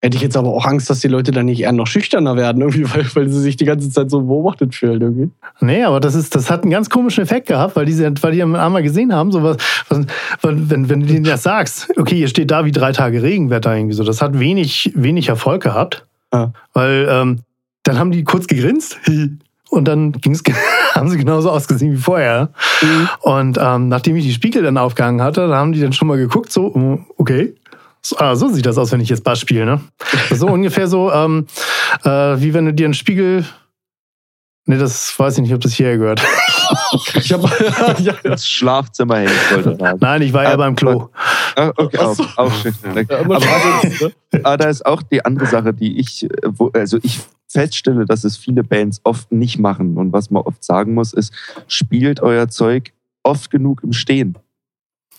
Hätte 0.00 0.16
ich 0.16 0.22
jetzt 0.22 0.36
aber 0.36 0.50
auch 0.50 0.64
Angst, 0.64 0.88
dass 0.90 1.00
die 1.00 1.08
Leute 1.08 1.32
dann 1.32 1.46
nicht 1.46 1.60
eher 1.60 1.72
noch 1.72 1.88
schüchterner 1.88 2.36
werden, 2.36 2.62
irgendwie, 2.62 2.84
weil, 2.94 3.04
weil 3.14 3.28
sie 3.28 3.40
sich 3.40 3.56
die 3.56 3.64
ganze 3.64 3.90
Zeit 3.90 4.10
so 4.10 4.20
beobachtet 4.20 4.74
fühlen. 4.74 5.00
Irgendwie. 5.00 5.30
Nee, 5.60 5.82
aber 5.82 5.98
das 5.98 6.14
ist, 6.14 6.34
das 6.36 6.50
hat 6.50 6.62
einen 6.62 6.70
ganz 6.70 6.88
komischen 6.88 7.24
Effekt 7.24 7.48
gehabt, 7.48 7.74
weil 7.74 7.84
die, 7.84 7.98
weil 7.98 8.32
die 8.32 8.42
einmal 8.42 8.82
gesehen 8.82 9.12
haben, 9.12 9.32
so 9.32 9.42
was, 9.42 9.56
was 9.88 10.06
wenn, 10.42 10.88
wenn 10.88 11.00
du 11.00 11.06
denen 11.06 11.24
das 11.24 11.42
sagst, 11.42 11.88
okay, 11.98 12.14
hier 12.14 12.28
steht 12.28 12.50
da 12.52 12.64
wie 12.64 12.70
drei 12.70 12.92
Tage 12.92 13.22
Regenwetter 13.22 13.74
irgendwie 13.74 13.94
so, 13.94 14.04
das 14.04 14.22
hat 14.22 14.38
wenig, 14.38 14.92
wenig 14.94 15.28
Erfolg 15.28 15.62
gehabt, 15.64 16.06
Ja. 16.32 16.52
weil 16.74 17.08
ähm, 17.10 17.40
dann 17.82 17.98
haben 17.98 18.12
die 18.12 18.22
kurz 18.22 18.46
gegrinst 18.46 18.98
und 19.70 19.88
dann 19.88 20.12
ging's, 20.12 20.44
haben 20.94 21.08
sie 21.10 21.18
genauso 21.18 21.50
ausgesehen 21.50 21.92
wie 21.92 21.96
vorher. 21.96 22.50
Und 23.22 23.58
ähm, 23.60 23.88
nachdem 23.88 24.14
ich 24.14 24.24
die 24.24 24.32
Spiegel 24.32 24.62
dann 24.62 24.78
aufgehangen 24.78 25.22
hatte, 25.22 25.48
da 25.48 25.56
haben 25.56 25.72
die 25.72 25.80
dann 25.80 25.92
schon 25.92 26.06
mal 26.06 26.18
geguckt, 26.18 26.52
so, 26.52 26.70
mm, 26.70 27.06
okay. 27.16 27.54
So, 28.08 28.16
ah, 28.16 28.34
so 28.36 28.48
sieht 28.48 28.64
das 28.64 28.78
aus, 28.78 28.90
wenn 28.90 29.00
ich 29.00 29.10
jetzt 29.10 29.22
Bass 29.22 29.38
spiele, 29.38 29.66
ne? 29.66 29.80
So 30.30 30.46
ungefähr 30.48 30.88
so, 30.88 31.12
ähm, 31.12 31.46
äh, 32.04 32.08
wie 32.08 32.54
wenn 32.54 32.64
du 32.64 32.72
dir 32.72 32.86
einen 32.86 32.94
Spiegel 32.94 33.44
Nee, 34.64 34.76
das 34.76 35.18
weiß 35.18 35.38
ich 35.38 35.42
nicht, 35.42 35.54
ob 35.54 35.62
das 35.62 35.72
hierher 35.72 35.96
gehört. 35.96 36.22
Ich 37.14 37.32
habe 37.32 37.48
ja, 38.02 38.12
ja. 38.12 38.14
Das 38.22 38.46
Schlafzimmer 38.46 39.20
hängt, 39.20 39.30
ich 39.30 39.64
sagen. 39.78 39.98
Nein, 40.00 40.20
ich 40.20 40.34
war 40.34 40.44
ja 40.44 40.54
beim 40.54 40.76
Klo. 40.76 41.08
Ah, 41.56 41.72
okay, 41.76 41.96
auch, 41.96 42.14
so. 42.14 42.24
auch 42.36 42.52
schön. 42.52 42.74
aber 43.08 43.36
Aber, 43.36 44.12
aber 44.42 44.56
da 44.58 44.68
ist 44.68 44.84
auch 44.84 45.02
die 45.02 45.24
andere 45.24 45.46
Sache, 45.46 45.72
die 45.72 45.98
ich, 45.98 46.28
wo, 46.44 46.68
also 46.74 46.98
ich 47.02 47.20
feststelle, 47.48 48.04
dass 48.04 48.24
es 48.24 48.36
viele 48.36 48.64
Bands 48.64 49.00
oft 49.04 49.32
nicht 49.32 49.58
machen. 49.58 49.96
Und 49.96 50.12
was 50.12 50.30
man 50.30 50.42
oft 50.42 50.62
sagen 50.62 50.92
muss, 50.92 51.14
ist, 51.14 51.32
spielt 51.68 52.20
euer 52.20 52.48
Zeug 52.48 52.92
oft 53.22 53.50
genug 53.50 53.82
im 53.82 53.94
Stehen. 53.94 54.36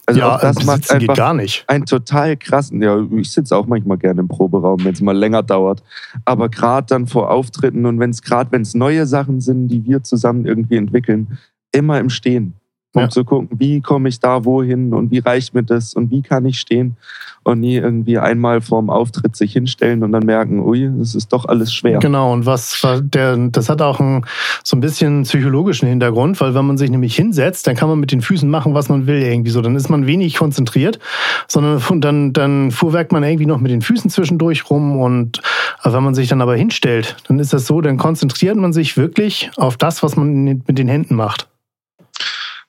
Also 0.10 0.22
ja, 0.22 0.36
auch 0.36 0.42
das 0.42 0.66
macht 0.66 0.90
einfach 0.90 1.16
gar 1.16 1.36
nicht. 1.36 1.64
einen 1.68 1.86
total 1.86 2.36
krassen, 2.36 2.82
ja, 2.82 3.00
ich 3.16 3.32
sitze 3.32 3.56
auch 3.56 3.68
manchmal 3.68 4.00
gerne 4.00 4.22
im 4.22 4.28
Proberaum, 4.28 4.84
wenn 4.84 4.94
es 4.94 5.02
mal 5.02 5.16
länger 5.16 5.44
dauert. 5.44 5.84
Aber 6.26 6.50
gerade 6.50 6.88
dann 6.88 7.06
vor 7.06 7.30
Auftritten 7.30 7.86
und 7.86 8.00
wenn 8.00 8.10
es 8.10 8.24
gerade, 8.24 8.52
wenn 8.52 8.64
es 8.64 8.74
neue 8.74 9.06
Sachen 9.06 9.40
sind, 9.40 9.68
die 9.68 9.86
wir 9.86 10.02
zusammen 10.02 10.48
irgendwie 10.48 10.78
entwickeln, 10.78 11.38
immer 11.72 12.00
im 12.00 12.10
Stehen. 12.10 12.56
Um 12.94 13.02
Ja. 13.04 13.10
zu 13.10 13.24
gucken, 13.24 13.50
wie 13.60 13.82
komme 13.82 14.10
ich 14.10 14.20
da 14.20 14.46
wohin 14.46 14.94
und 14.94 15.12
wie 15.12 15.20
reicht 15.20 15.54
mir 15.54 15.62
das 15.62 15.94
und 15.94 16.10
wie 16.10 16.24
kann 16.24 16.46
ich 16.46 16.60
stehen 16.60 16.98
und 17.44 17.60
nie 17.60 17.76
irgendwie 17.76 18.18
einmal 18.18 18.62
vorm 18.62 18.90
Auftritt 18.90 19.36
sich 19.36 19.54
hinstellen 19.54 20.04
und 20.04 20.12
dann 20.12 20.26
merken, 20.26 20.60
ui, 20.60 20.90
das 20.98 21.14
ist 21.14 21.32
doch 21.32 21.46
alles 21.46 21.72
schwer. 21.74 22.00
Genau, 22.00 22.34
und 22.34 22.46
was 22.46 22.82
der, 23.02 23.38
das 23.50 23.70
hat 23.70 23.82
auch 23.82 24.00
einen, 24.00 24.26
so 24.64 24.76
ein 24.76 24.80
bisschen 24.80 25.24
psychologischen 25.24 25.88
Hintergrund, 25.88 26.42
weil 26.42 26.56
wenn 26.56 26.66
man 26.66 26.78
sich 26.80 26.90
nämlich 26.90 27.16
hinsetzt, 27.16 27.68
dann 27.68 27.76
kann 27.76 27.90
man 27.90 28.00
mit 28.00 28.12
den 28.12 28.22
Füßen 28.22 28.50
machen, 28.50 28.74
was 28.74 28.90
man 28.90 29.06
will, 29.06 29.22
irgendwie 29.22 29.52
so. 29.52 29.62
Dann 29.62 29.76
ist 29.76 29.90
man 29.90 30.08
wenig 30.08 30.36
konzentriert, 30.36 31.00
sondern 31.48 32.02
dann, 32.02 32.34
dann 32.34 32.72
fuhrwerkt 32.72 33.12
man 33.12 33.24
irgendwie 33.24 33.46
noch 33.46 33.60
mit 33.60 33.72
den 33.72 33.82
Füßen 33.82 34.10
zwischendurch 34.10 34.70
rum. 34.70 35.00
Und 35.00 35.42
wenn 35.84 36.04
man 36.04 36.16
sich 36.16 36.28
dann 36.28 36.42
aber 36.42 36.56
hinstellt, 36.56 37.18
dann 37.28 37.40
ist 37.40 37.54
das 37.54 37.68
so, 37.68 37.82
dann 37.82 37.98
konzentriert 37.98 38.58
man 38.58 38.74
sich 38.74 38.98
wirklich 38.98 39.52
auf 39.58 39.78
das, 39.78 40.02
was 40.02 40.16
man 40.16 40.44
mit 40.44 40.78
den 40.78 40.88
Händen 40.88 41.16
macht. 41.16 41.49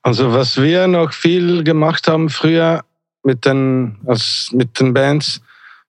Also 0.02 0.32
was 0.32 0.60
wir 0.60 0.86
noch 0.86 1.12
viel 1.12 1.62
gemacht 1.62 2.08
haben 2.08 2.30
früher 2.30 2.84
mit 3.22 3.44
den, 3.44 3.98
als, 4.06 4.50
mit 4.52 4.80
den 4.80 4.94
Bands, 4.94 5.42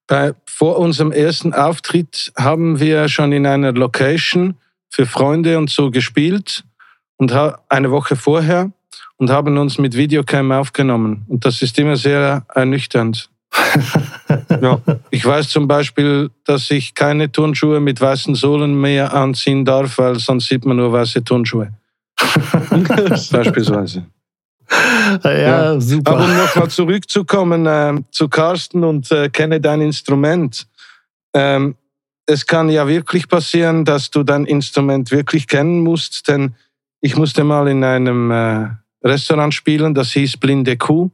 bei, 0.07 0.33
vor 0.45 0.77
unserem 0.77 1.11
ersten 1.11 1.53
Auftritt 1.53 2.33
haben 2.37 2.79
wir 2.79 3.07
schon 3.07 3.31
in 3.31 3.45
einer 3.45 3.71
Location 3.71 4.55
für 4.89 5.05
Freunde 5.05 5.57
und 5.57 5.69
so 5.69 5.89
gespielt 5.89 6.65
und 7.15 7.33
eine 7.69 7.91
Woche 7.91 8.17
vorher 8.17 8.71
und 9.15 9.29
haben 9.29 9.57
uns 9.57 9.77
mit 9.77 9.95
Videocam 9.95 10.51
aufgenommen. 10.51 11.25
Und 11.29 11.45
das 11.45 11.61
ist 11.61 11.79
immer 11.79 11.95
sehr 11.95 12.45
ernüchternd. 12.53 13.29
Ja. 14.61 14.79
Ich 15.09 15.25
weiß 15.25 15.49
zum 15.49 15.67
Beispiel, 15.67 16.29
dass 16.43 16.69
ich 16.69 16.93
keine 16.93 17.31
Turnschuhe 17.31 17.79
mit 17.79 17.99
weißen 17.99 18.35
Sohlen 18.35 18.79
mehr 18.79 19.13
anziehen 19.13 19.65
darf, 19.65 19.97
weil 19.97 20.19
sonst 20.19 20.47
sieht 20.47 20.65
man 20.65 20.77
nur 20.77 20.91
weiße 20.91 21.23
Turnschuhe. 21.23 21.73
Beispielsweise. 23.31 24.05
Ja, 25.23 25.31
Ja. 25.31 25.79
super. 25.81 26.11
Aber 26.11 26.25
um 26.25 26.37
nochmal 26.37 26.69
zurückzukommen 26.69 27.65
äh, 27.65 28.01
zu 28.11 28.29
Carsten 28.29 28.83
und 28.83 29.11
äh, 29.11 29.29
kenne 29.29 29.59
dein 29.59 29.81
Instrument. 29.81 30.67
Ähm, 31.33 31.75
es 32.25 32.45
kann 32.45 32.69
ja 32.69 32.87
wirklich 32.87 33.27
passieren, 33.27 33.83
dass 33.83 34.09
du 34.09 34.23
dein 34.23 34.45
Instrument 34.45 35.11
wirklich 35.11 35.47
kennen 35.47 35.81
musst, 35.81 36.27
denn 36.27 36.55
ich 37.01 37.17
musste 37.17 37.43
mal 37.43 37.67
in 37.67 37.83
einem 37.83 38.31
äh, 38.31 38.69
Restaurant 39.03 39.53
spielen, 39.53 39.93
das 39.93 40.11
hieß 40.11 40.37
Blinde 40.37 40.77
Kuh. 40.77 41.09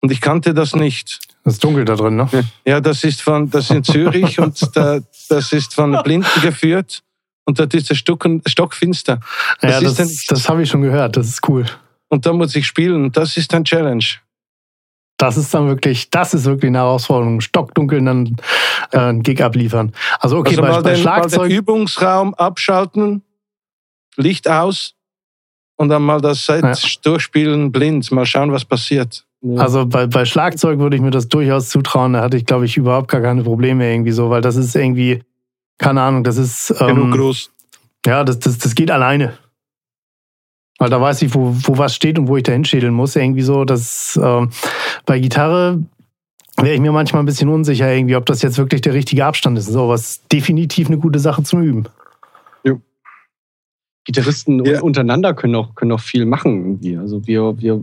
Und 0.00 0.12
ich 0.12 0.20
kannte 0.20 0.54
das 0.54 0.74
nicht. 0.76 1.18
Das 1.44 1.54
ist 1.54 1.64
dunkel 1.64 1.84
da 1.84 1.96
drin, 1.96 2.16
ne? 2.16 2.28
Ja, 2.66 2.80
das 2.80 3.02
ist 3.04 3.22
von, 3.22 3.50
das 3.50 3.64
ist 3.64 3.70
in 3.70 3.84
Zürich 3.84 4.38
und 4.38 4.60
da, 4.76 5.00
das 5.28 5.52
ist 5.52 5.74
von 5.74 5.98
Blinden 6.04 6.40
geführt. 6.42 7.02
Und 7.48 7.58
dort 7.58 7.72
ist 7.72 7.96
Stock, 7.96 8.28
stockfinster. 8.46 9.20
Das 9.62 9.72
ja, 9.72 9.80
das, 9.80 9.94
dann- 9.94 10.10
das 10.28 10.48
habe 10.50 10.62
ich 10.62 10.68
schon 10.68 10.82
gehört. 10.82 11.16
Das 11.16 11.28
ist 11.28 11.48
cool. 11.48 11.64
Und 12.08 12.26
da 12.26 12.34
muss 12.34 12.54
ich 12.54 12.66
spielen. 12.66 13.10
Das 13.10 13.38
ist 13.38 13.54
ein 13.54 13.64
Challenge. 13.64 14.04
Das 15.16 15.38
ist 15.38 15.54
dann 15.54 15.66
wirklich, 15.66 16.10
das 16.10 16.34
ist 16.34 16.44
wirklich 16.44 16.68
eine 16.68 16.78
Herausforderung. 16.78 17.40
Stockdunkel 17.40 18.04
dann 18.04 18.36
äh, 18.92 18.98
einen 18.98 19.22
Gig 19.22 19.40
abliefern. 19.42 19.94
Also 20.20 20.36
okay, 20.36 20.50
also 20.50 20.60
bei, 20.60 20.68
mal, 20.68 20.82
bei 20.82 20.92
den, 20.92 21.02
mal 21.04 21.20
den 21.22 21.30
Schlagzeug. 21.30 21.50
Übungsraum 21.50 22.34
abschalten, 22.34 23.22
Licht 24.16 24.46
aus 24.46 24.94
und 25.76 25.88
dann 25.88 26.02
mal 26.02 26.20
das 26.20 26.44
Set 26.44 26.62
Ja. 26.62 26.74
durchspielen 27.02 27.72
blind. 27.72 28.12
Mal 28.12 28.26
schauen, 28.26 28.52
was 28.52 28.66
passiert. 28.66 29.24
Ja. 29.40 29.62
Also 29.62 29.86
bei, 29.86 30.06
bei 30.06 30.26
Schlagzeug 30.26 30.78
würde 30.80 30.96
ich 30.96 31.02
mir 31.02 31.12
das 31.12 31.28
durchaus 31.28 31.70
zutrauen. 31.70 32.12
Da 32.12 32.20
hatte 32.20 32.36
ich, 32.36 32.44
glaube 32.44 32.66
ich, 32.66 32.76
überhaupt 32.76 33.08
gar 33.08 33.22
keine 33.22 33.42
Probleme 33.42 33.90
irgendwie 33.90 34.12
so, 34.12 34.28
weil 34.28 34.42
das 34.42 34.56
ist 34.56 34.76
irgendwie, 34.76 35.22
keine 35.78 36.02
Ahnung, 36.02 36.24
das 36.24 36.36
ist. 36.36 36.74
Ähm, 36.80 37.10
groß. 37.10 37.50
Ja, 38.06 38.24
das, 38.24 38.38
das, 38.38 38.58
das 38.58 38.74
geht 38.74 38.90
alleine. 38.90 39.38
Weil 40.78 40.90
da 40.90 41.00
weiß 41.00 41.22
ich, 41.22 41.34
wo, 41.34 41.54
wo 41.54 41.78
was 41.78 41.94
steht 41.94 42.18
und 42.18 42.28
wo 42.28 42.36
ich 42.36 42.44
da 42.44 42.52
hinschädeln 42.52 42.94
muss. 42.94 43.16
Irgendwie 43.16 43.42
so, 43.42 43.64
dass 43.64 44.18
ähm, 44.22 44.50
bei 45.06 45.18
Gitarre 45.18 45.82
wäre 46.56 46.74
ich 46.74 46.80
mir 46.80 46.92
manchmal 46.92 47.22
ein 47.22 47.26
bisschen 47.26 47.48
unsicher, 47.48 47.92
irgendwie, 47.92 48.16
ob 48.16 48.26
das 48.26 48.42
jetzt 48.42 48.58
wirklich 48.58 48.80
der 48.80 48.94
richtige 48.94 49.24
Abstand 49.24 49.58
ist. 49.58 49.66
So, 49.66 49.84
aber 49.84 49.94
es 49.94 50.10
ist 50.10 50.32
definitiv 50.32 50.88
eine 50.88 50.98
gute 50.98 51.18
Sache 51.18 51.42
zum 51.42 51.62
Üben. 51.62 51.84
Gitarristen 54.08 54.64
Ja. 54.64 54.80
untereinander 54.80 55.34
können 55.34 55.54
auch, 55.54 55.74
können 55.74 55.92
auch 55.92 56.00
viel 56.00 56.24
machen 56.24 56.64
irgendwie. 56.64 56.96
Also 56.96 57.26
wir, 57.26 57.58
wir 57.60 57.82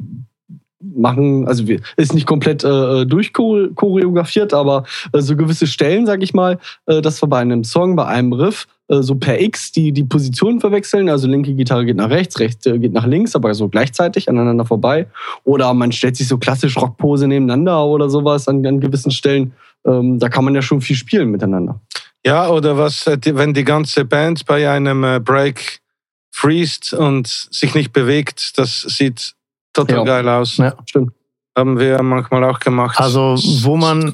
machen, 0.95 1.47
also 1.47 1.63
ist 1.97 2.13
nicht 2.13 2.27
komplett 2.27 2.63
äh, 2.63 3.05
durchchoreografiert, 3.05 4.53
aber 4.53 4.83
äh, 5.13 5.21
so 5.21 5.35
gewisse 5.35 5.67
Stellen, 5.67 6.05
sag 6.05 6.21
ich 6.21 6.33
mal, 6.33 6.59
äh, 6.85 7.01
dass 7.01 7.21
wir 7.21 7.27
bei 7.27 7.39
einem 7.39 7.63
Song, 7.63 7.95
bei 7.95 8.05
einem 8.05 8.33
Riff, 8.33 8.67
äh, 8.87 9.01
so 9.01 9.15
per 9.15 9.41
X 9.41 9.71
die, 9.71 9.91
die 9.91 10.03
Positionen 10.03 10.59
verwechseln. 10.59 11.09
Also 11.09 11.27
linke 11.27 11.53
Gitarre 11.53 11.85
geht 11.85 11.97
nach 11.97 12.09
rechts, 12.09 12.39
rechte 12.39 12.79
geht 12.79 12.93
nach 12.93 13.05
links, 13.05 13.35
aber 13.35 13.53
so 13.53 13.69
gleichzeitig 13.69 14.29
aneinander 14.29 14.65
vorbei. 14.65 15.07
Oder 15.43 15.73
man 15.73 15.91
stellt 15.91 16.15
sich 16.15 16.27
so 16.27 16.37
klassisch 16.37 16.77
Rockpose 16.77 17.27
nebeneinander 17.27 17.85
oder 17.85 18.09
sowas 18.09 18.47
an, 18.47 18.65
an 18.65 18.79
gewissen 18.79 19.11
Stellen. 19.11 19.53
Ähm, 19.85 20.19
da 20.19 20.29
kann 20.29 20.45
man 20.45 20.55
ja 20.55 20.61
schon 20.61 20.81
viel 20.81 20.95
spielen 20.95 21.29
miteinander. 21.29 21.79
Ja, 22.25 22.49
oder 22.49 22.77
was, 22.77 23.07
äh, 23.07 23.17
wenn 23.23 23.53
die 23.53 23.63
ganze 23.63 24.05
Band 24.05 24.45
bei 24.45 24.69
einem 24.69 25.03
äh, 25.03 25.19
Break 25.19 25.81
freest 26.31 26.93
und 26.93 27.27
sich 27.27 27.75
nicht 27.75 27.93
bewegt, 27.93 28.57
das 28.57 28.81
sieht 28.81 29.34
total 29.75 29.98
Ja. 29.98 30.03
geil 30.03 30.29
aus. 30.29 30.58
Ja. 30.58 30.74
Stimmt. 30.88 31.12
Haben 31.58 31.79
wir 31.79 32.01
manchmal 32.01 32.44
auch 32.44 32.60
gemacht. 32.60 33.00
Also, 33.00 33.36
wo 33.63 33.77
man- 33.77 34.13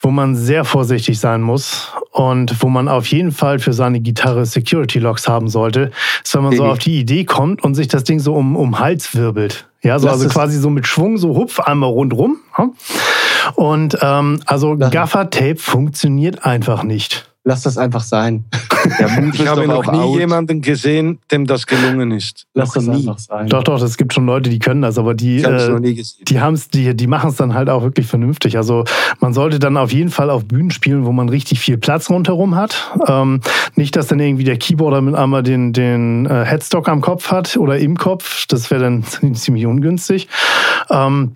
wo 0.00 0.10
man 0.10 0.36
sehr 0.36 0.64
vorsichtig 0.64 1.18
sein 1.18 1.40
muss 1.42 1.90
und 2.12 2.62
wo 2.62 2.68
man 2.68 2.86
auf 2.88 3.06
jeden 3.06 3.32
Fall 3.32 3.58
für 3.58 3.72
seine 3.72 3.98
Gitarre 4.00 4.44
Security 4.46 4.98
Locks 4.98 5.26
haben 5.26 5.48
sollte, 5.48 5.90
ist, 6.22 6.34
wenn 6.34 6.42
man 6.44 6.54
so 6.54 6.64
Mhm. 6.64 6.70
auf 6.70 6.78
die 6.78 6.98
Idee 7.00 7.24
kommt 7.24 7.64
und 7.64 7.74
sich 7.74 7.88
das 7.88 8.04
Ding 8.04 8.20
so 8.20 8.34
um, 8.34 8.56
um 8.56 8.78
Hals 8.78 9.14
wirbelt. 9.14 9.68
Ja, 9.82 9.98
so, 9.98 10.08
also 10.08 10.28
quasi 10.28 10.58
so 10.58 10.68
mit 10.70 10.86
Schwung, 10.86 11.16
so 11.18 11.34
hupf 11.36 11.60
einmal 11.60 11.90
rundrum. 11.90 12.36
Und 13.54 13.96
ähm, 14.02 14.40
also. 14.46 14.76
Gaffer-Tape 14.76 15.56
funktioniert 15.56 16.44
einfach 16.44 16.82
nicht. 16.82 17.30
Lass 17.48 17.62
das 17.62 17.78
einfach 17.78 18.02
sein. 18.02 18.44
Ich 18.86 19.46
habe 19.48 19.66
noch 19.66 19.90
nie 19.90 19.98
out. 19.98 20.18
jemanden 20.18 20.60
gesehen, 20.60 21.18
dem 21.32 21.44
das 21.44 21.66
gelungen 21.66 22.12
ist. 22.12 22.46
Lass 22.54 22.68
noch 22.68 22.74
das 22.74 22.86
nie. 22.86 22.96
einfach 22.96 23.18
sein. 23.18 23.48
Doch, 23.48 23.64
doch, 23.64 23.82
es 23.82 23.96
gibt 23.96 24.12
schon 24.14 24.26
Leute, 24.26 24.48
die 24.48 24.60
können 24.60 24.82
das, 24.82 24.96
aber 24.96 25.14
die, 25.14 25.38
es 25.38 25.44
äh, 25.44 25.70
noch 25.70 25.80
nie 25.80 25.96
gesehen. 25.96 26.24
die 26.24 26.40
haben's, 26.40 26.68
die, 26.68 26.94
die 26.94 27.06
machen 27.08 27.30
es 27.30 27.36
dann 27.36 27.54
halt 27.54 27.68
auch 27.68 27.82
wirklich 27.82 28.06
vernünftig. 28.06 28.56
Also 28.56 28.84
man 29.18 29.32
sollte 29.32 29.58
dann 29.58 29.76
auf 29.76 29.92
jeden 29.92 30.10
Fall 30.10 30.30
auf 30.30 30.44
Bühnen 30.44 30.70
spielen, 30.70 31.04
wo 31.04 31.10
man 31.10 31.28
richtig 31.28 31.58
viel 31.58 31.78
Platz 31.78 32.10
rundherum 32.10 32.54
hat. 32.54 32.92
Ähm, 33.08 33.40
nicht, 33.74 33.96
dass 33.96 34.06
dann 34.06 34.20
irgendwie 34.20 34.44
der 34.44 34.56
Keyboarder 34.56 35.00
mit 35.00 35.16
einmal 35.16 35.42
den, 35.42 35.72
den 35.72 36.26
äh, 36.26 36.44
Headstock 36.44 36.88
am 36.88 37.00
Kopf 37.00 37.32
hat 37.32 37.56
oder 37.56 37.78
im 37.78 37.96
Kopf. 37.96 38.46
Das 38.46 38.70
wäre 38.70 38.82
dann 38.82 39.02
ziemlich 39.34 39.66
ungünstig. 39.66 40.28
Ähm, 40.90 41.34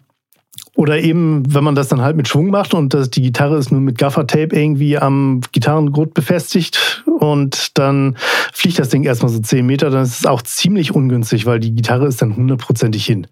oder 0.81 0.99
eben, 0.99 1.43
wenn 1.55 1.63
man 1.63 1.75
das 1.75 1.89
dann 1.89 2.01
halt 2.01 2.17
mit 2.17 2.27
Schwung 2.27 2.49
macht 2.49 2.73
und 2.73 2.95
das, 2.95 3.11
die 3.11 3.21
Gitarre 3.21 3.59
ist 3.59 3.71
nur 3.71 3.83
mit 3.83 3.99
Gaffertape 3.99 4.57
irgendwie 4.57 4.97
am 4.97 5.43
Gitarrengurt 5.53 6.15
befestigt 6.15 7.05
und 7.05 7.77
dann 7.77 8.17
fliegt 8.55 8.79
das 8.79 8.89
Ding 8.89 9.05
erstmal 9.05 9.31
so 9.31 9.41
10 9.41 9.67
Meter, 9.67 9.91
dann 9.91 10.05
ist 10.05 10.21
es 10.21 10.25
auch 10.25 10.41
ziemlich 10.41 10.95
ungünstig, 10.95 11.45
weil 11.45 11.61
die 11.61 11.75
Gitarre 11.75 12.07
ist 12.07 12.23
dann 12.23 12.35
hundertprozentig 12.35 13.05
hin. 13.05 13.27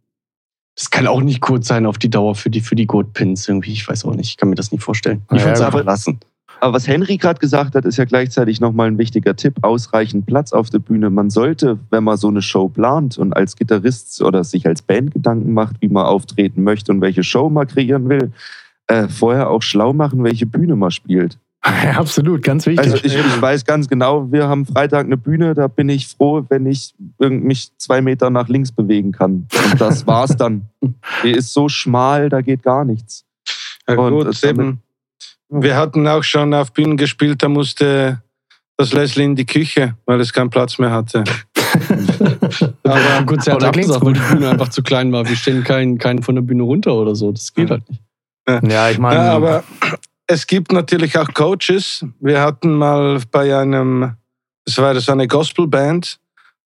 Das 0.77 0.91
kann 0.91 1.07
auch 1.07 1.23
nicht 1.23 1.41
gut 1.41 1.65
sein 1.65 1.87
auf 1.87 1.97
die 1.97 2.11
Dauer 2.11 2.35
für 2.35 2.51
die, 2.51 2.61
für 2.61 2.77
die 2.77 2.87
Goat-Pins 2.87 3.49
irgendwie. 3.49 3.73
Ich 3.73 3.89
weiß 3.89 4.05
auch 4.05 4.15
nicht. 4.15 4.29
Ich 4.29 4.37
kann 4.37 4.51
mir 4.51 4.55
das 4.55 4.71
nicht 4.71 4.85
vorstellen. 4.85 5.23
Ich 5.33 5.41
würde 5.41 5.53
es 5.53 5.63
einfach 5.63 5.85
lassen. 5.85 6.21
Aber 6.61 6.73
was 6.75 6.89
Henry 6.89 7.17
gerade 7.17 7.39
gesagt 7.39 7.75
hat, 7.75 7.85
ist 7.85 7.99
ja 7.99 8.05
gleichzeitig 8.05 8.61
nochmal 8.61 8.89
ein 8.89 8.99
wichtiger 8.99 9.37
Tipp. 9.37 9.55
Ausreichend 9.63 10.27
Platz 10.27 10.53
auf 10.53 10.71
der 10.71 10.81
Bühne. 10.81 11.11
Man 11.11 11.31
sollte, 11.31 11.79
wenn 11.91 12.05
man 12.05 12.17
so 12.17 12.29
eine 12.29 12.43
Show 12.43 12.69
plant 12.69 13.17
und 13.19 13.33
als 13.33 13.57
Gitarrist 13.57 14.21
oder 14.23 14.43
sich 14.45 14.67
als 14.67 14.83
Band 14.83 15.13
Gedanken 15.13 15.53
macht, 15.53 15.77
wie 15.81 15.89
man 15.89 16.07
auftreten 16.07 16.63
möchte 16.65 16.93
und 16.93 17.01
welche 17.01 17.23
Show 17.23 17.49
man 17.49 17.67
kreieren 17.67 18.09
will, 18.09 18.33
äh, 18.89 19.09
vorher 19.09 19.51
auch 19.51 19.63
schlau 19.63 19.93
machen, 19.93 20.25
welche 20.25 20.47
Bühne 20.47 20.75
man 20.75 20.91
spielt. 20.91 21.39
Ja, 21.65 21.91
absolut, 21.99 22.43
ganz 22.43 22.67
wichtig. 22.67 22.93
Also 22.93 23.05
ich, 23.05 23.15
ich 23.17 23.43
weiß 23.43 23.65
ganz 23.65 23.89
genau, 23.89 24.31
wir 24.33 24.49
haben 24.49 24.65
Freitag 24.67 25.07
eine 25.07 25.17
Bühne, 25.17 25.55
da 25.55 25.69
bin 25.69 25.89
ich 25.89 26.09
froh, 26.09 26.45
wenn 26.49 26.67
ich 26.67 26.95
mich 27.19 27.71
zwei 27.79 28.01
Meter 28.01 28.31
nach 28.31 28.49
links 28.49 28.73
bewegen 28.73 29.13
kann. 29.13 29.47
Und 29.71 29.81
das 29.81 30.07
war's 30.07 30.37
dann. 30.37 30.63
Die 31.23 31.31
ist 31.33 31.53
so 31.53 31.69
schmal, 31.69 32.29
da 32.29 32.41
geht 32.41 32.63
gar 32.63 32.85
nichts. 32.85 33.25
Ja, 33.89 33.97
Und 33.97 34.13
gut, 34.13 34.43
damit- 34.43 34.45
eben. 34.45 34.79
Wir 35.51 35.77
hatten 35.77 36.07
auch 36.07 36.23
schon 36.23 36.53
auf 36.55 36.73
Bühnen 36.73 36.97
gespielt, 36.97 37.43
da 37.43 37.49
musste 37.49 38.23
das 38.77 38.93
Leslie 38.93 39.25
in 39.25 39.35
die 39.35 39.47
Küche, 39.47 39.97
weil 40.07 40.21
es 40.21 40.33
keinen 40.33 40.51
Platz 40.51 40.79
mehr 40.79 40.91
hatte. 40.91 41.25
Aber 42.85 42.95
aber 42.95 43.59
da 43.59 43.71
klingt's 43.71 43.91
abgesagt, 43.91 44.05
weil 44.05 44.13
die 44.15 44.21
gut. 44.21 44.31
Bühne 44.31 44.49
einfach 44.49 44.69
zu 44.71 44.83
klein 44.83 45.13
war. 45.13 45.29
Wir 45.29 45.37
stellen 45.37 45.65
keinen, 45.65 45.99
keinen 45.99 46.23
von 46.23 46.35
der 46.35 46.43
Bühne 46.43 46.63
runter 46.63 46.95
oder 46.95 47.15
so. 47.15 47.31
Das 47.31 47.53
geht 47.53 47.71
halt 47.71 47.83
nicht. 47.91 48.03
ja, 48.47 48.89
ich 48.89 48.99
meine, 48.99 49.17
Ja, 49.17 49.33
aber 49.35 49.63
es 50.27 50.47
gibt 50.47 50.73
natürlich 50.73 51.19
auch 51.19 51.29
Coaches. 51.35 52.05
Wir 52.21 52.41
hatten 52.41 52.75
mal 52.75 53.21
bei 53.31 53.55
einem, 53.55 54.15
es 54.65 54.79
war 54.79 54.99
so 55.01 55.13
eine 55.13 55.29
Gospelband, 55.29 56.19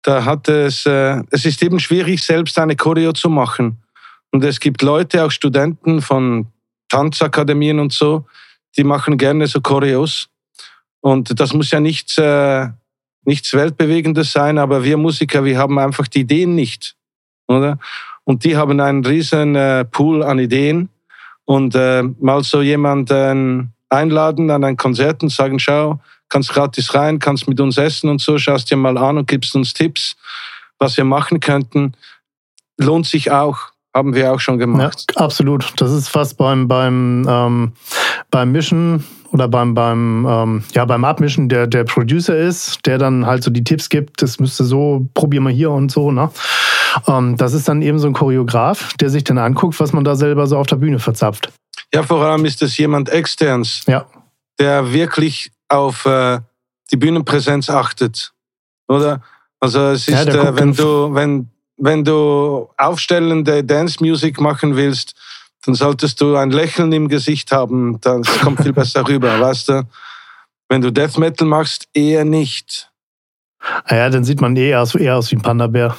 da 0.03 0.25
hatte 0.25 0.63
es, 0.63 0.87
äh, 0.87 1.23
es 1.31 1.45
ist 1.45 1.63
eben 1.63 1.79
schwierig, 1.79 2.23
selbst 2.23 2.59
eine 2.59 2.77
Choreo 2.77 3.13
zu 3.13 3.29
machen. 3.29 3.83
Und 4.33 4.45
es 4.45 4.61
gibt 4.61 4.83
Leute, 4.83 5.25
auch 5.25 5.31
Studenten 5.31 6.03
von 6.03 6.47
Tanzakademien 6.89 7.79
und 7.79 7.93
so, 7.93 8.27
die 8.77 8.85
machen 8.85 9.19
gerne 9.19 9.47
so 9.47 9.61
Choreos. 9.61 10.29
Und 11.01 11.39
das 11.41 11.55
muss 11.55 11.71
ja 11.71 11.81
nichts, 11.81 12.19
äh, 12.19 12.69
nichts 13.25 13.53
Weltbewegendes 13.55 14.33
sein, 14.33 14.59
aber 14.59 14.85
wir 14.85 14.97
Musiker, 14.97 15.45
wir 15.45 15.59
haben 15.59 15.79
einfach 15.79 16.09
die 16.09 16.21
Ideen 16.21 16.55
nicht, 16.55 16.97
oder? 17.47 17.79
Und 18.25 18.45
die 18.45 18.57
haben 18.57 18.81
einen 18.81 19.05
riesen 19.05 19.55
äh, 19.55 19.85
Pool 19.85 20.23
an 20.23 20.39
Ideen 20.39 20.91
und 21.45 21.75
äh, 21.75 22.03
mal 22.21 22.45
so 22.45 22.61
jemanden 22.61 23.73
einladen 23.89 24.51
an 24.51 24.65
ein 24.65 24.77
Konzert 24.77 25.23
und 25.23 25.31
sagen, 25.31 25.59
schau, 25.59 26.01
kannst 26.29 26.51
gratis 26.51 26.95
rein, 26.95 27.19
kannst 27.19 27.49
mit 27.49 27.61
uns 27.61 27.79
essen 27.79 28.11
und 28.11 28.21
so, 28.21 28.39
schaust 28.39 28.71
dir 28.71 28.77
mal 28.77 28.99
an 28.99 29.19
und 29.19 29.29
gibst 29.29 29.55
uns 29.55 29.73
Tipps, 29.73 30.17
was 30.79 30.97
wir 30.97 31.05
machen 31.05 31.41
könnten. 31.41 31.93
Lohnt 32.77 33.07
sich 33.07 33.31
auch, 33.31 33.73
haben 33.99 34.15
wir 34.15 34.33
auch 34.33 34.41
schon 34.41 34.55
ja, 34.59 34.65
gemacht. 34.67 35.13
absolut. 35.17 35.73
Das 35.77 35.93
ist 35.93 36.09
fast 36.09 36.37
beim, 36.39 36.67
beim, 36.69 37.27
ähm, 37.29 37.73
beim 38.31 38.53
Mischen 38.53 39.05
oder 39.33 39.47
beim, 39.49 39.75
beim, 39.75 40.27
ähm, 40.29 40.65
ja, 40.73 40.85
beim 40.87 41.05
Abmischen 41.05 41.49
der, 41.51 41.67
der 41.67 41.85
Producer 41.85 42.37
ist, 42.37 42.87
der 42.87 42.97
dann 42.97 43.27
halt 43.27 43.43
so 43.45 43.51
die 43.51 43.63
Tipps 43.65 43.91
gibt, 43.91 44.23
das 44.23 44.41
müsste 44.41 44.65
so, 44.65 45.07
probier 45.13 45.41
mal 45.43 45.53
hier 45.53 45.71
und 45.71 45.91
so, 45.91 46.11
ne? 46.11 46.31
Ähm, 47.07 47.37
das 47.37 47.53
ist 47.53 47.69
dann 47.69 47.83
eben 47.83 47.99
so 47.99 48.07
ein 48.07 48.15
Choreograf, 48.15 48.95
der 48.95 49.11
sich 49.11 49.25
dann 49.25 49.37
anguckt, 49.37 49.79
was 49.81 49.93
man 49.93 50.05
da 50.05 50.17
selber 50.17 50.47
so 50.47 50.57
auf 50.57 50.67
der 50.67 50.77
Bühne 50.77 50.99
verzapft. 50.99 51.53
Ja, 51.93 52.03
vor 52.03 52.23
allem 52.25 52.45
ist 52.47 52.63
es 52.63 52.77
jemand 52.79 53.11
externs, 53.11 53.83
Ja. 53.87 54.07
der 54.59 54.93
wirklich 54.93 55.51
auf 55.69 56.07
äh, 56.07 56.39
die 56.91 56.97
Bühnenpräsenz 56.97 57.69
achtet, 57.69 58.33
oder? 58.89 59.21
Also 59.61 59.81
es 59.89 60.07
Ja, 60.07 60.21
ist, 60.21 60.29
der 60.33 60.43
äh, 60.45 60.57
wenn 60.57 60.73
du 60.73 61.15
wenn 61.15 61.51
wenn 61.79 62.05
du 62.05 62.69
aufstellende 62.77 63.65
Dance 63.65 63.99
Music 64.01 64.41
machen 64.41 64.77
willst, 64.77 65.15
dann 65.65 65.75
solltest 65.75 66.21
du 66.21 66.37
ein 66.37 66.51
Lächeln 66.51 66.93
im 66.93 67.09
Gesicht 67.09 67.53
haben. 67.53 68.01
Das 68.01 68.27
kommt 68.41 68.61
viel 68.63 68.73
besser 68.73 69.07
rüber, 69.09 69.41
weißt 69.41 69.69
du? 69.71 69.89
Wenn 70.69 70.81
du 70.83 70.93
Death 70.93 71.19
Metal 71.19 71.47
machst, 71.47 71.89
eher 71.95 72.25
nicht. 72.25 72.91
Ah 73.85 73.97
Ja, 73.97 74.11
dann 74.11 74.25
sieht 74.25 74.41
man 74.41 74.55
eher 74.57 74.83
aus, 74.83 74.95
eher 74.95 75.17
aus 75.17 75.31
wie 75.31 75.37
ein 75.37 75.43
Panda-Bär. 75.43 75.97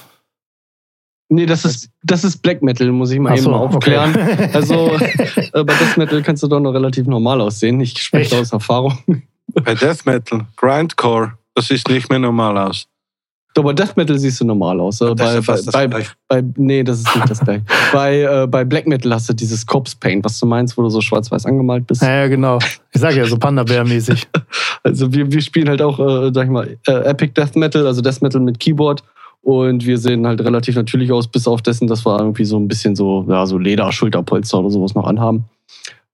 Nee, 1.32 1.46
das 1.46 1.64
ist, 1.64 1.90
das 2.04 2.24
ist 2.24 2.38
Black 2.42 2.64
Metal, 2.64 2.92
muss 2.92 3.12
ich 3.12 3.20
mal 3.20 3.32
Ach 3.34 3.36
eben 3.36 3.44
so, 3.44 3.54
aufklären. 3.54 4.12
okay. 4.16 4.50
Also 4.54 4.92
äh, 4.98 5.64
bei 5.64 5.74
Death 5.76 5.98
Metal 5.98 6.22
kannst 6.24 6.42
du 6.44 6.48
doch 6.48 6.60
noch 6.60 6.72
relativ 6.72 7.06
normal 7.06 7.40
aussehen. 7.42 7.80
Ich 7.82 8.02
spreche 8.02 8.36
Echt? 8.36 8.42
aus 8.42 8.52
Erfahrung. 8.52 8.98
Bei 9.48 9.76
Death 9.76 10.06
Metal, 10.06 10.46
Grindcore, 10.56 11.34
das 11.54 11.68
sieht 11.68 11.88
nicht 11.90 12.10
mehr 12.10 12.20
normal 12.20 12.58
aus. 12.58 12.88
Aber 13.60 13.74
Death 13.74 13.96
Metal 13.98 14.18
siehst 14.18 14.40
du 14.42 14.46
normal 14.46 14.80
aus. 14.80 15.02
Äh, 15.02 15.14
Das 15.16 15.30
ist 15.32 15.36
bei, 15.36 15.42
fast 15.42 15.68
das 15.68 15.74
bei, 15.74 15.88
Gleiche. 15.88 16.12
bei, 16.28 16.44
nee, 16.56 16.84
das 16.84 17.00
ist 17.00 17.16
nicht 17.16 17.30
das 17.30 17.40
gleiche. 17.42 17.64
bei, 17.94 18.22
äh, 18.22 18.48
bei 18.48 18.64
Black 18.66 18.88
Metal 18.88 19.14
hast 19.14 19.30
du 19.30 19.34
dieses 19.34 19.66
Corpse 19.66 19.96
Paint, 20.00 20.26
was 20.26 20.40
du 20.40 20.46
meinst, 20.46 20.78
wo 20.78 20.82
du 20.82 20.90
so 20.90 21.02
schwarz-weiß 21.02 21.46
angemalt 21.46 21.86
bist. 21.88 22.02
Ja, 22.02 22.22
ja, 22.22 22.28
genau. 22.28 22.60
Ich 22.92 23.02
sage 23.02 23.18
ja, 23.18 23.26
so 23.26 23.38
Panda-Bär-mäßig. 23.38 24.28
Also 24.82 25.12
wir, 25.12 25.30
wir 25.30 25.42
spielen 25.42 25.68
halt 25.68 25.82
auch, 25.82 26.00
äh, 26.00 26.32
sag 26.34 26.46
ich 26.46 26.50
mal, 26.52 26.78
äh, 26.88 26.92
Epic 27.04 27.34
Death 27.34 27.58
Metal, 27.58 27.86
also 27.86 28.00
Death 28.02 28.22
Metal 28.22 28.40
mit 28.40 28.62
Keyboard. 28.62 29.04
Und 29.42 29.86
wir 29.86 29.98
sehen 29.98 30.26
halt 30.26 30.40
relativ 30.42 30.76
natürlich 30.76 31.12
aus, 31.12 31.28
bis 31.28 31.48
auf 31.48 31.62
dessen, 31.62 31.88
dass 31.88 32.06
wir 32.06 32.18
irgendwie 32.18 32.46
so 32.46 32.58
ein 32.58 32.68
bisschen 32.70 32.96
so, 32.96 33.26
ja, 33.28 33.46
so 33.46 33.58
Leder, 33.58 33.92
Schulterpolster 33.92 34.60
oder 34.60 34.70
sowas 34.70 34.96
noch 34.96 35.06
anhaben. 35.06 35.46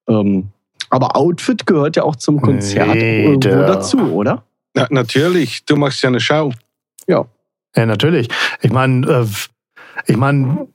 Ähm, 0.07 0.47
aber 0.89 1.15
Outfit 1.15 1.65
gehört 1.67 1.95
ja 1.95 2.03
auch 2.03 2.15
zum 2.15 2.41
Konzert 2.41 2.95
irgendwo 2.95 3.49
Leder. 3.49 3.65
dazu, 3.67 3.99
oder? 3.99 4.43
Ja, 4.75 4.87
natürlich, 4.89 5.63
du 5.65 5.75
machst 5.75 6.01
ja 6.03 6.09
eine 6.09 6.19
Schau. 6.19 6.51
Ja. 7.07 7.25
Ja, 7.75 7.85
natürlich. 7.85 8.29
Ich 8.61 8.71
meine, 8.71 9.07
äh, 9.07 9.25
ich 10.07 10.17
meine, 10.17 10.67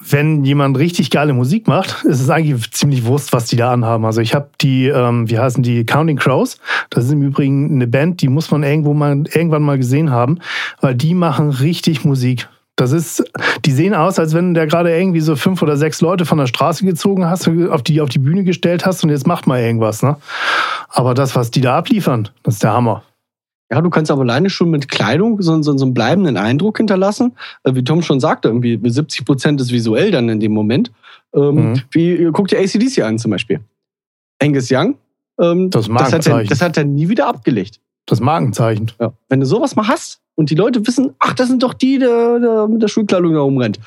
wenn 0.00 0.44
jemand 0.44 0.78
richtig 0.78 1.10
geile 1.10 1.32
Musik 1.32 1.66
macht, 1.66 2.04
ist 2.04 2.20
es 2.20 2.30
eigentlich 2.30 2.70
ziemlich 2.72 3.04
wurscht, 3.04 3.32
was 3.32 3.46
die 3.46 3.56
da 3.56 3.72
anhaben. 3.72 4.04
Also 4.04 4.20
ich 4.20 4.34
habe 4.34 4.50
die, 4.60 4.86
ähm, 4.86 5.28
wie 5.28 5.38
heißen 5.38 5.62
die, 5.62 5.84
Counting 5.84 6.16
Crows. 6.16 6.58
Das 6.90 7.04
ist 7.04 7.12
im 7.12 7.22
Übrigen 7.22 7.72
eine 7.72 7.86
Band, 7.86 8.22
die 8.22 8.28
muss 8.28 8.50
man 8.50 8.62
irgendwo 8.62 8.94
mal 8.94 9.24
irgendwann 9.32 9.62
mal 9.62 9.76
gesehen 9.76 10.10
haben, 10.10 10.38
weil 10.80 10.94
die 10.94 11.14
machen 11.14 11.50
richtig 11.50 12.04
Musik. 12.04 12.48
Das 12.76 12.92
ist, 12.92 13.24
die 13.64 13.72
sehen 13.72 13.92
aus, 13.92 14.20
als 14.20 14.34
wenn 14.34 14.54
du 14.54 14.60
da 14.60 14.64
gerade 14.64 14.96
irgendwie 14.96 15.20
so 15.20 15.34
fünf 15.34 15.62
oder 15.62 15.76
sechs 15.76 16.00
Leute 16.00 16.24
von 16.24 16.38
der 16.38 16.46
Straße 16.46 16.84
gezogen 16.84 17.26
hast, 17.26 17.48
auf 17.48 17.82
die 17.82 18.00
auf 18.00 18.08
die 18.08 18.20
Bühne 18.20 18.44
gestellt 18.44 18.86
hast 18.86 19.02
und 19.02 19.10
jetzt 19.10 19.26
macht 19.26 19.48
mal 19.48 19.60
irgendwas, 19.60 20.04
ne? 20.04 20.16
Aber 20.88 21.14
das, 21.14 21.34
was 21.34 21.50
die 21.50 21.60
da 21.60 21.76
abliefern, 21.76 22.28
das 22.44 22.54
ist 22.54 22.62
der 22.62 22.72
Hammer. 22.72 23.02
Ja, 23.70 23.80
du 23.82 23.90
kannst 23.90 24.10
aber 24.10 24.22
alleine 24.22 24.48
schon 24.48 24.70
mit 24.70 24.88
Kleidung 24.88 25.42
so, 25.42 25.60
so, 25.62 25.76
so 25.76 25.84
einen 25.84 25.92
bleibenden 25.94 26.36
Eindruck 26.38 26.78
hinterlassen. 26.78 27.36
Äh, 27.64 27.74
Wie 27.74 27.84
Tom 27.84 28.02
schon 28.02 28.18
sagte, 28.20 28.48
irgendwie 28.48 28.80
70 28.82 29.24
Prozent 29.26 29.60
ist 29.60 29.70
visuell 29.72 30.10
dann 30.10 30.28
in 30.28 30.40
dem 30.40 30.52
Moment. 30.52 30.90
Ähm, 31.34 31.72
Mhm. 31.72 31.82
Wie, 31.90 32.30
guck 32.32 32.48
dir 32.48 32.58
ACDC 32.58 33.02
an 33.02 33.18
zum 33.18 33.30
Beispiel. 33.30 33.60
Angus 34.40 34.70
Young, 34.70 34.96
ähm, 35.38 35.68
Das 35.70 35.88
das, 35.88 36.12
hat 36.12 36.26
er, 36.26 36.44
das 36.44 36.62
hat 36.62 36.76
er 36.78 36.84
nie 36.84 37.08
wieder 37.08 37.26
abgelegt. 37.26 37.80
Das 38.06 38.20
Markenzeichen. 38.20 38.90
Ja. 38.98 39.12
Wenn 39.28 39.40
du 39.40 39.46
sowas 39.46 39.76
mal 39.76 39.86
hast 39.86 40.20
und 40.34 40.48
die 40.48 40.54
Leute 40.54 40.86
wissen, 40.86 41.14
ach, 41.18 41.34
das 41.34 41.48
sind 41.48 41.62
doch 41.62 41.74
die, 41.74 41.98
der, 41.98 42.38
der 42.38 42.68
mit 42.68 42.80
der 42.80 42.88
Schulkleidung 42.88 43.34
da 43.34 43.40
rumrennt, 43.40 43.78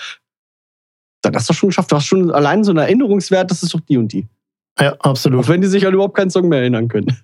dann 1.23 1.35
hast 1.35 1.49
du 1.49 1.53
doch 1.53 1.59
schon 1.59 1.69
geschafft. 1.69 1.91
Du 1.91 1.95
hast 1.95 2.05
schon 2.05 2.29
allein 2.31 2.63
so 2.63 2.71
einen 2.71 2.79
Erinnerungswert, 2.79 3.49
das 3.49 3.63
ist 3.63 3.73
doch 3.73 3.79
die 3.79 3.97
und 3.97 4.13
die. 4.13 4.27
Ja, 4.79 4.95
absolut. 4.99 5.43
Auch 5.43 5.49
wenn 5.49 5.61
die 5.61 5.67
sich 5.67 5.85
an 5.87 5.93
überhaupt 5.93 6.15
keinen 6.15 6.29
Song 6.29 6.49
mehr 6.49 6.59
erinnern 6.59 6.87
können. 6.87 7.17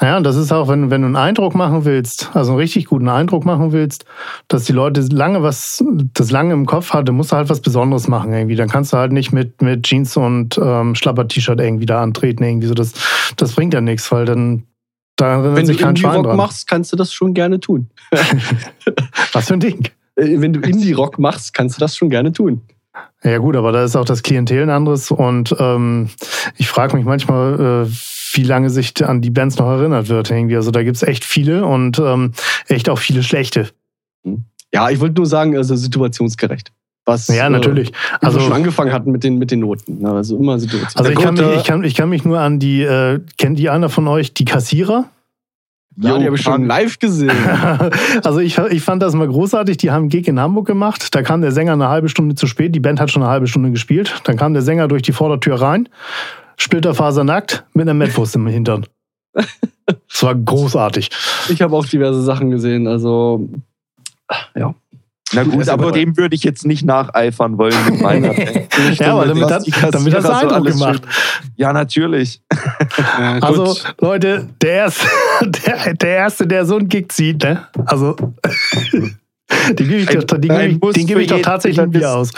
Ja, 0.00 0.18
und 0.18 0.24
das 0.24 0.36
ist 0.36 0.52
auch, 0.52 0.68
wenn, 0.68 0.90
wenn 0.90 1.00
du 1.00 1.06
einen 1.06 1.16
Eindruck 1.16 1.54
machen 1.54 1.86
willst, 1.86 2.30
also 2.34 2.52
einen 2.52 2.58
richtig 2.58 2.86
guten 2.86 3.08
Eindruck 3.08 3.46
machen 3.46 3.72
willst, 3.72 4.04
dass 4.48 4.64
die 4.64 4.72
Leute 4.72 5.00
lange 5.10 5.42
was, 5.42 5.82
das 6.12 6.30
lange 6.30 6.52
im 6.52 6.66
Kopf 6.66 6.92
hat, 6.92 7.08
dann 7.08 7.14
musst 7.14 7.32
du 7.32 7.36
halt 7.36 7.48
was 7.48 7.60
Besonderes 7.60 8.06
machen 8.06 8.32
irgendwie. 8.32 8.56
Dann 8.56 8.68
kannst 8.68 8.92
du 8.92 8.98
halt 8.98 9.12
nicht 9.12 9.32
mit, 9.32 9.62
mit 9.62 9.84
Jeans 9.84 10.16
und 10.16 10.58
ähm, 10.62 10.94
Schlapper-T-Shirt 10.94 11.58
irgendwie 11.58 11.86
da 11.86 12.02
antreten 12.02 12.44
irgendwie 12.44 12.66
so. 12.66 12.74
Das, 12.74 12.92
das 13.36 13.52
bringt 13.54 13.72
ja 13.72 13.80
nichts, 13.80 14.12
weil 14.12 14.26
dann 14.26 14.64
da 15.16 15.54
Wenn 15.54 15.66
du 15.66 15.72
Indie-Rock 15.72 16.34
machst, 16.34 16.68
kannst 16.68 16.92
du 16.92 16.96
das 16.96 17.12
schon 17.12 17.32
gerne 17.32 17.58
tun. 17.58 17.88
Was 19.32 19.48
für 19.48 19.54
ein 19.54 19.60
Ding. 19.60 19.88
Äh, 20.16 20.40
Wenn 20.40 20.52
du 20.52 20.60
Indie-Rock 20.60 21.18
machst, 21.18 21.54
kannst 21.54 21.76
du 21.76 21.80
das 21.80 21.96
schon 21.96 22.10
gerne 22.10 22.32
tun. 22.32 22.60
Ja 23.24 23.38
gut, 23.38 23.56
aber 23.56 23.70
da 23.72 23.84
ist 23.84 23.96
auch 23.96 24.04
das 24.04 24.22
Klientel 24.22 24.62
ein 24.62 24.70
anderes 24.70 25.10
und 25.10 25.54
ähm, 25.58 26.08
ich 26.56 26.68
frage 26.68 26.96
mich 26.96 27.04
manchmal, 27.04 27.86
äh, 27.86 27.92
wie 28.34 28.42
lange 28.42 28.70
sich 28.70 29.04
an 29.06 29.20
die 29.20 29.30
Bands 29.30 29.58
noch 29.58 29.68
erinnert 29.68 30.08
wird 30.08 30.30
irgendwie. 30.30 30.56
Also 30.56 30.70
da 30.70 30.82
gibt's 30.82 31.02
echt 31.02 31.24
viele 31.24 31.64
und 31.64 31.98
ähm, 31.98 32.32
echt 32.66 32.88
auch 32.88 32.98
viele 32.98 33.22
schlechte. 33.22 33.68
Ja, 34.72 34.90
ich 34.90 35.00
wollte 35.00 35.16
nur 35.16 35.26
sagen, 35.26 35.56
also 35.56 35.76
situationsgerecht. 35.76 36.72
Was, 37.04 37.28
Ja, 37.28 37.50
natürlich. 37.50 37.90
Äh, 37.90 37.92
wie 37.92 38.26
Also 38.26 38.38
wir 38.38 38.44
schon 38.44 38.52
angefangen 38.52 38.92
hatten 38.92 39.10
mit 39.10 39.24
den, 39.24 39.36
mit 39.38 39.50
den 39.50 39.60
Noten. 39.60 39.98
ne? 39.98 40.10
Also 40.12 40.36
immer 40.36 40.58
situationsgerecht. 40.58 40.98
Also 40.98 41.10
ich 41.10 41.18
kann, 41.18 41.34
mich, 41.34 41.42
äh, 41.42 41.56
ich, 41.56 41.64
kann, 41.64 41.84
ich 41.84 41.94
kann 41.94 42.08
mich 42.08 42.24
nur 42.24 42.38
an 42.40 42.58
die, 42.58 42.82
äh, 42.82 43.20
kennt 43.38 43.58
die 43.58 43.70
einer 43.70 43.88
von 43.88 44.06
euch, 44.08 44.34
die 44.34 44.44
Kassierer? 44.44 45.06
Ja, 45.96 46.18
die 46.18 46.26
habe 46.26 46.36
ich 46.36 46.42
schon 46.42 46.64
live 46.64 46.98
gesehen. 46.98 47.30
also 48.24 48.38
ich, 48.38 48.58
ich 48.58 48.82
fand 48.82 49.02
das 49.02 49.14
mal 49.14 49.28
großartig, 49.28 49.76
die 49.76 49.90
haben 49.90 50.02
einen 50.02 50.08
Gig 50.08 50.28
in 50.28 50.40
Hamburg 50.40 50.66
gemacht, 50.66 51.14
da 51.14 51.22
kam 51.22 51.40
der 51.42 51.52
Sänger 51.52 51.72
eine 51.72 51.88
halbe 51.88 52.08
Stunde 52.08 52.34
zu 52.34 52.46
spät, 52.46 52.74
die 52.74 52.80
Band 52.80 53.00
hat 53.00 53.10
schon 53.10 53.22
eine 53.22 53.30
halbe 53.30 53.46
Stunde 53.46 53.70
gespielt, 53.70 54.20
dann 54.24 54.36
kam 54.36 54.54
der 54.54 54.62
Sänger 54.62 54.88
durch 54.88 55.02
die 55.02 55.12
Vordertür 55.12 55.60
rein, 55.60 55.88
splitterfasernackt, 56.56 57.64
mit 57.74 57.82
einer 57.82 57.94
Mettwurst 57.94 58.34
im 58.36 58.46
Hintern. 58.46 58.86
Das 59.34 60.22
war 60.22 60.34
großartig. 60.34 61.10
Ich 61.48 61.62
habe 61.62 61.74
auch 61.76 61.86
diverse 61.86 62.22
Sachen 62.22 62.50
gesehen. 62.50 62.86
Also, 62.86 63.48
ja. 64.54 64.74
Na 65.34 65.44
gut, 65.44 65.58
Also, 65.60 65.72
aber 65.72 65.92
dem 65.92 66.16
würde 66.16 66.34
ich 66.34 66.42
jetzt 66.44 66.66
nicht 66.66 66.84
nacheifern 66.84 67.56
wollen 67.58 67.74
mit 67.88 68.00
meiner 68.02 68.32
Ja, 68.94 69.12
aber 69.14 69.26
damit 69.26 69.44
hat- 69.50 69.64
damit 69.94 70.22
so 70.22 70.28
Eindruck 70.28 70.52
alles 70.52 70.74
gemacht. 70.78 71.02
schön- 71.04 71.50
Ja, 71.56 71.72
natürlich. 71.72 72.40
Ja. 73.18 73.38
Also, 73.40 73.76
Leute, 74.00 74.48
der 74.60 74.70
erste, 74.72 75.06
der, 75.42 75.94
der 75.94 76.08
erste, 76.16 76.46
der 76.46 76.66
so 76.66 76.76
einen 76.76 76.88
Gig 76.88 77.10
zieht, 77.12 77.42
ne? 77.42 77.66
Also, 77.86 78.14
den 78.14 79.76
gebe 79.76 79.94
ich, 79.96 80.06
doch, 80.08 80.38
den 80.38 80.40
gebe 80.42 80.62
ich, 80.88 80.92
den 80.94 81.06
gebe 81.06 81.22
ich 81.22 81.28
doch 81.28 81.40
tatsächlich 81.40 81.76
der 81.76 81.84
ein 81.84 81.90
Bier 81.90 82.00
das- 82.02 82.14
aus. 82.14 82.30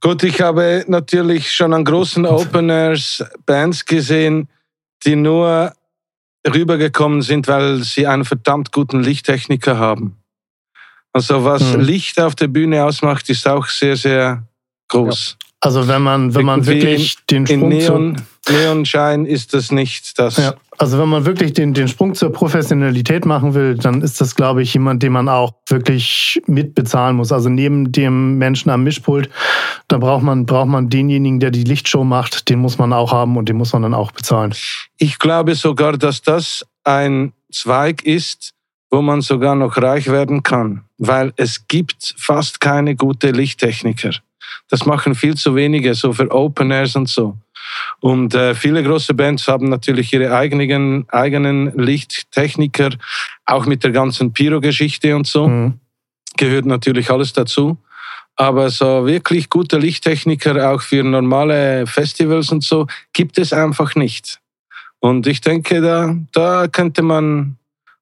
Gut, 0.00 0.22
ich 0.22 0.40
habe 0.40 0.84
natürlich 0.88 1.50
schon 1.50 1.72
an 1.72 1.84
großen 1.84 2.26
Openers 2.26 3.24
Bands 3.44 3.84
gesehen, 3.84 4.48
die 5.04 5.16
nur 5.16 5.72
rübergekommen 6.46 7.22
sind, 7.22 7.48
weil 7.48 7.82
sie 7.82 8.06
einen 8.06 8.24
verdammt 8.24 8.70
guten 8.72 9.00
Lichttechniker 9.02 9.78
haben. 9.78 10.16
Also 11.16 11.44
was 11.46 11.72
Hm. 11.72 11.80
Licht 11.80 12.20
auf 12.20 12.34
der 12.34 12.48
Bühne 12.48 12.84
ausmacht, 12.84 13.30
ist 13.30 13.48
auch 13.48 13.66
sehr, 13.68 13.96
sehr 13.96 14.42
groß. 14.88 15.38
Also, 15.60 15.88
wenn 15.88 16.02
man, 16.02 16.34
wenn 16.34 16.44
man 16.44 16.60
Irgendwie 16.60 16.82
wirklich 16.82 17.16
den 17.30 17.46
In 17.46 17.58
Sprung 17.58 17.80
zur, 17.80 17.98
Neon, 17.98 18.22
Neonschein 18.50 19.24
ist 19.24 19.54
das 19.54 19.72
nicht 19.72 20.18
das. 20.18 20.36
Ja, 20.36 20.54
also 20.76 20.98
wenn 20.98 21.08
man 21.08 21.24
wirklich 21.24 21.54
den, 21.54 21.72
den 21.72 21.88
Sprung 21.88 22.14
zur 22.14 22.30
Professionalität 22.30 23.24
machen 23.24 23.54
will, 23.54 23.76
dann 23.76 24.02
ist 24.02 24.20
das, 24.20 24.34
glaube 24.34 24.60
ich, 24.60 24.74
jemand, 24.74 25.02
den 25.02 25.12
man 25.12 25.30
auch 25.30 25.54
wirklich 25.70 26.42
mitbezahlen 26.46 27.16
muss. 27.16 27.32
Also 27.32 27.48
neben 27.48 27.92
dem 27.92 28.36
Menschen 28.36 28.68
am 28.68 28.84
Mischpult, 28.84 29.30
da 29.88 29.96
braucht 29.96 30.22
man, 30.22 30.44
braucht 30.44 30.68
man 30.68 30.90
denjenigen, 30.90 31.40
der 31.40 31.50
die 31.50 31.64
Lichtshow 31.64 32.04
macht, 32.04 32.50
den 32.50 32.58
muss 32.58 32.76
man 32.76 32.92
auch 32.92 33.12
haben 33.12 33.38
und 33.38 33.48
den 33.48 33.56
muss 33.56 33.72
man 33.72 33.80
dann 33.80 33.94
auch 33.94 34.12
bezahlen. 34.12 34.54
Ich 34.98 35.18
glaube 35.18 35.54
sogar, 35.54 35.96
dass 35.96 36.20
das 36.20 36.66
ein 36.84 37.32
Zweig 37.50 38.04
ist, 38.04 38.52
wo 38.90 39.02
man 39.02 39.20
sogar 39.20 39.54
noch 39.54 39.76
reich 39.76 40.08
werden 40.08 40.42
kann, 40.42 40.84
weil 40.98 41.32
es 41.36 41.66
gibt 41.68 42.14
fast 42.18 42.60
keine 42.60 42.94
gute 42.96 43.30
Lichttechniker. 43.30 44.12
Das 44.68 44.86
machen 44.86 45.14
viel 45.14 45.34
zu 45.36 45.54
wenige, 45.54 45.94
so 45.94 46.12
für 46.12 46.30
Open 46.30 46.70
Airs 46.70 46.96
und 46.96 47.08
so. 47.08 47.36
Und 48.00 48.34
äh, 48.34 48.54
viele 48.54 48.82
große 48.82 49.14
Bands 49.14 49.48
haben 49.48 49.68
natürlich 49.68 50.12
ihre 50.12 50.34
eigenen, 50.34 51.04
eigenen 51.10 51.76
Lichttechniker, 51.76 52.90
auch 53.44 53.66
mit 53.66 53.82
der 53.84 53.90
ganzen 53.90 54.32
Pyro-Geschichte 54.32 55.14
und 55.16 55.26
so 55.26 55.48
Mhm. 55.48 55.80
gehört 56.36 56.66
natürlich 56.66 57.10
alles 57.10 57.32
dazu. 57.32 57.76
Aber 58.36 58.68
so 58.70 59.06
wirklich 59.06 59.48
gute 59.48 59.78
Lichttechniker 59.78 60.70
auch 60.70 60.82
für 60.82 61.02
normale 61.02 61.86
Festivals 61.86 62.52
und 62.52 62.62
so 62.62 62.86
gibt 63.12 63.38
es 63.38 63.52
einfach 63.52 63.94
nicht. 63.94 64.40
Und 65.00 65.26
ich 65.26 65.40
denke, 65.40 65.80
da, 65.80 66.14
da 66.32 66.68
könnte 66.68 67.02
man 67.02 67.56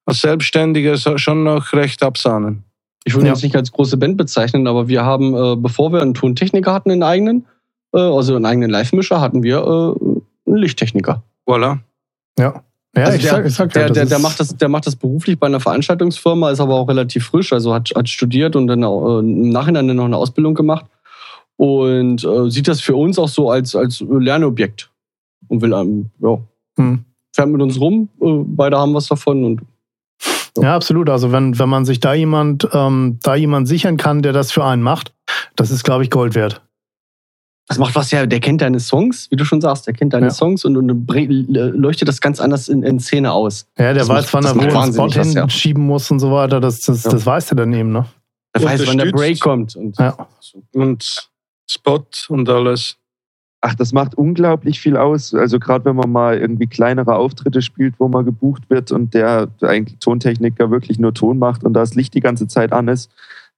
als 0.06 0.20
Selbstständiger 0.20 0.96
schon 1.18 1.44
noch 1.44 1.72
recht 1.72 2.02
absahnen. 2.02 2.64
Ich 3.04 3.14
würde 3.14 3.26
Ja. 3.26 3.32
uns 3.32 3.42
nicht 3.42 3.56
als 3.56 3.70
große 3.72 3.96
Band 3.96 4.16
bezeichnen, 4.16 4.66
aber 4.66 4.88
wir 4.88 5.04
haben, 5.04 5.34
äh, 5.34 5.56
bevor 5.56 5.92
wir 5.92 6.00
einen 6.02 6.14
Tontechniker 6.14 6.72
hatten, 6.72 6.90
einen 6.90 7.02
eigenen, 7.02 7.46
äh, 7.94 7.98
also 8.00 8.34
einen 8.36 8.46
eigenen 8.46 8.70
Live-Mischer, 8.70 9.20
hatten 9.20 9.42
wir 9.42 9.58
äh, 9.58 10.50
einen 10.50 10.56
Lichttechniker. 10.58 11.22
Voilà. 11.46 11.78
Ja. 12.38 12.62
Ja, 12.96 13.02
Also 13.06 13.16
ich 13.16 13.22
der- 13.22 13.30
sag, 13.32 13.46
ich 13.46 13.54
sag 13.54 13.74
ja, 13.74 13.80
Der, 13.80 13.88
das 13.88 13.94
der, 13.96 14.06
der, 14.06 14.18
macht 14.20 14.38
das, 14.40 14.56
der 14.56 14.68
macht 14.68 14.86
das 14.86 14.94
beruflich 14.96 15.38
bei 15.38 15.48
einer 15.48 15.58
Veranstaltungsfirma, 15.60 16.50
ist 16.50 16.60
aber 16.60 16.74
auch 16.74 16.88
relativ 16.88 17.26
frisch, 17.26 17.52
also 17.52 17.74
hat, 17.74 17.90
hat 17.94 18.08
studiert 18.08 18.54
und 18.56 18.68
dann 18.68 18.84
auch, 18.84 19.16
äh, 19.16 19.20
im 19.20 19.48
Nachhinein 19.50 19.88
dann 19.88 19.96
noch 19.96 20.04
eine 20.04 20.16
Ausbildung 20.16 20.54
gemacht 20.54 20.86
und 21.56 22.24
äh, 22.24 22.50
sieht 22.50 22.68
das 22.68 22.80
für 22.80 22.94
uns 22.96 23.18
auch 23.18 23.28
so 23.28 23.50
als, 23.50 23.74
als 23.74 24.00
Lernobjekt 24.00 24.90
und 25.48 25.60
will 25.60 25.74
einem, 25.74 26.10
ja, 26.20 26.38
Hm. 26.76 27.04
fährt 27.34 27.48
mit 27.48 27.60
uns 27.62 27.78
rum, 27.80 28.08
äh, 28.20 28.26
beide 28.46 28.78
haben 28.78 28.94
was 28.94 29.08
davon 29.08 29.44
und 29.44 29.60
Ja, 30.58 30.74
absolut. 30.76 31.10
Also 31.10 31.32
wenn, 31.32 31.58
wenn 31.58 31.68
man 31.68 31.84
sich 31.84 32.00
da 32.00 32.14
jemand, 32.14 32.68
ähm, 32.72 33.18
da 33.22 33.34
jemand 33.34 33.66
sichern 33.68 33.96
kann, 33.96 34.22
der 34.22 34.32
das 34.32 34.52
für 34.52 34.64
einen 34.64 34.82
macht, 34.82 35.12
das 35.56 35.70
ist, 35.70 35.82
glaube 35.84 36.04
ich, 36.04 36.10
Gold 36.10 36.34
wert. 36.34 36.62
das 37.66 37.78
macht 37.78 37.94
was 37.96 38.10
ja, 38.10 38.24
der 38.26 38.40
kennt 38.40 38.60
deine 38.60 38.78
Songs, 38.78 39.28
wie 39.30 39.36
du 39.36 39.44
schon 39.44 39.60
sagst, 39.60 39.86
der 39.86 39.94
kennt 39.94 40.12
deine 40.12 40.26
Ja. 40.26 40.30
Songs 40.32 40.64
und, 40.64 40.76
und 40.76 40.88
leuchtet 41.48 42.06
das 42.08 42.20
ganz 42.20 42.40
anders 42.40 42.68
in, 42.68 42.82
in 42.82 43.00
Szene 43.00 43.32
aus. 43.32 43.66
Ja, 43.78 43.86
der 43.86 43.94
Das 43.94 44.08
weiß, 44.08 44.32
macht- 44.32 44.34
wann 44.34 44.44
er 44.44 44.54
wo 44.74 44.78
einen 44.78 44.92
Spot 44.92 45.06
was, 45.06 45.34
ja. 45.34 45.40
hinschieben 45.42 45.84
muss 45.84 46.10
und 46.10 46.20
so 46.20 46.30
weiter. 46.30 46.60
Das, 46.60 46.80
das, 46.82 47.04
Ja. 47.04 47.10
das 47.10 47.24
weiß 47.26 47.50
er 47.52 47.56
dann 47.56 47.72
eben, 47.72 47.90
ne? 47.92 48.06
Der 48.54 48.62
weiß, 48.64 48.86
wann 48.86 48.98
der. 48.98 49.10
Break 49.10 49.40
kommt. 49.40 49.74
Und 49.74 49.98
Ja. 49.98 50.28
Und 50.74 51.28
Spot 51.68 52.04
und 52.28 52.48
alles. 52.48 52.96
Ach, 53.64 53.74
das 53.74 53.94
macht 53.94 54.14
unglaublich 54.14 54.78
viel 54.78 54.96
aus. 54.98 55.32
Also 55.32 55.58
gerade 55.58 55.86
wenn 55.86 55.96
man 55.96 56.12
mal 56.12 56.36
irgendwie 56.36 56.66
kleinere 56.66 57.16
Auftritte 57.16 57.62
spielt, 57.62 57.94
wo 57.98 58.08
man 58.08 58.26
gebucht 58.26 58.68
wird 58.68 58.92
und 58.92 59.14
der 59.14 59.48
eigentlich 59.62 59.98
Tontechniker 60.00 60.70
wirklich 60.70 60.98
nur 60.98 61.14
Ton 61.14 61.38
macht 61.38 61.64
und 61.64 61.72
das 61.72 61.94
Licht 61.94 62.12
die 62.12 62.20
ganze 62.20 62.46
Zeit 62.46 62.72
an 62.74 62.88
ist, 62.88 63.10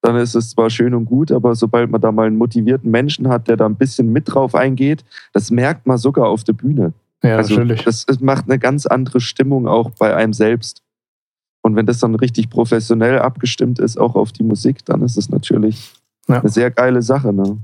dann 0.03 0.15
ist 0.15 0.37
es 0.37 0.51
zwar 0.51 0.71
schön 0.71 0.95
und 0.95 1.07
gut, 1.07 1.33
aber 1.33 1.57
sobald 1.57 1.91
man 1.91 2.01
da 2.01 2.13
mal 2.13 2.29
einen 2.29 2.37
motivierten 2.37 2.89
Menschen 2.89 3.29
hat, 3.29 3.49
der 3.49 3.57
da 3.57 3.67
ein 3.67 3.75
bisschen 3.75 4.13
mit 4.13 4.33
drauf 4.33 4.55
eingeht, 4.55 5.05
das 5.33 5.51
merkt 5.51 5.87
man 5.89 5.99
sogar 5.99 6.29
auf 6.29 6.45
der 6.45 6.53
Bühne. 6.53 6.93
Ja, 7.25 7.39
also 7.39 7.55
natürlich. 7.55 7.83
Das, 7.83 8.07
das 8.07 8.21
macht 8.21 8.45
eine 8.49 8.61
ganz 8.61 8.87
andere 8.87 9.21
Stimmung 9.21 9.67
auch 9.67 9.91
bei 9.91 10.15
einem 10.15 10.33
selbst. 10.33 10.83
Und 11.63 11.75
wenn 11.75 11.87
das 11.87 11.99
dann 11.99 12.15
richtig 12.15 12.49
professionell 12.49 13.19
abgestimmt 13.19 13.81
ist, 13.81 13.99
auch 13.99 14.15
auf 14.15 14.31
die 14.31 14.45
Musik, 14.45 14.85
dann 14.85 15.03
ist 15.03 15.17
es 15.17 15.31
natürlich 15.31 15.93
Ja. 16.29 16.41
eine 16.41 16.49
sehr 16.49 16.71
geile 16.71 17.03
Sache. 17.03 17.33
Ne? 17.33 17.59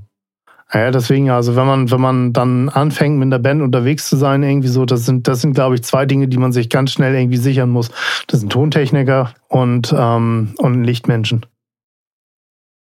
Ja, 0.73 0.89
deswegen, 0.89 1.29
also 1.29 1.55
wenn 1.55 1.67
man, 1.67 1.91
wenn 1.91 2.01
man 2.01 2.33
dann 2.33 2.67
anfängt, 2.69 3.19
mit 3.19 3.31
der 3.31 3.37
Band 3.37 3.61
unterwegs 3.61 4.09
zu 4.09 4.17
sein, 4.17 4.41
irgendwie 4.41 4.69
so, 4.69 4.85
das 4.85 5.05
sind, 5.05 5.27
das 5.27 5.41
sind, 5.41 5.53
glaube 5.53 5.75
ich, 5.75 5.83
zwei 5.83 6.07
Dinge, 6.07 6.27
die 6.27 6.37
man 6.37 6.51
sich 6.51 6.69
ganz 6.69 6.91
schnell 6.91 7.13
irgendwie 7.13 7.37
sichern 7.37 7.69
muss. 7.69 7.91
Das 8.27 8.39
sind 8.39 8.51
Tontechniker 8.51 9.33
und, 9.49 9.93
ähm, 9.95 10.55
und 10.57 10.73
ein 10.73 10.83
Lichtmenschen. 10.83 11.45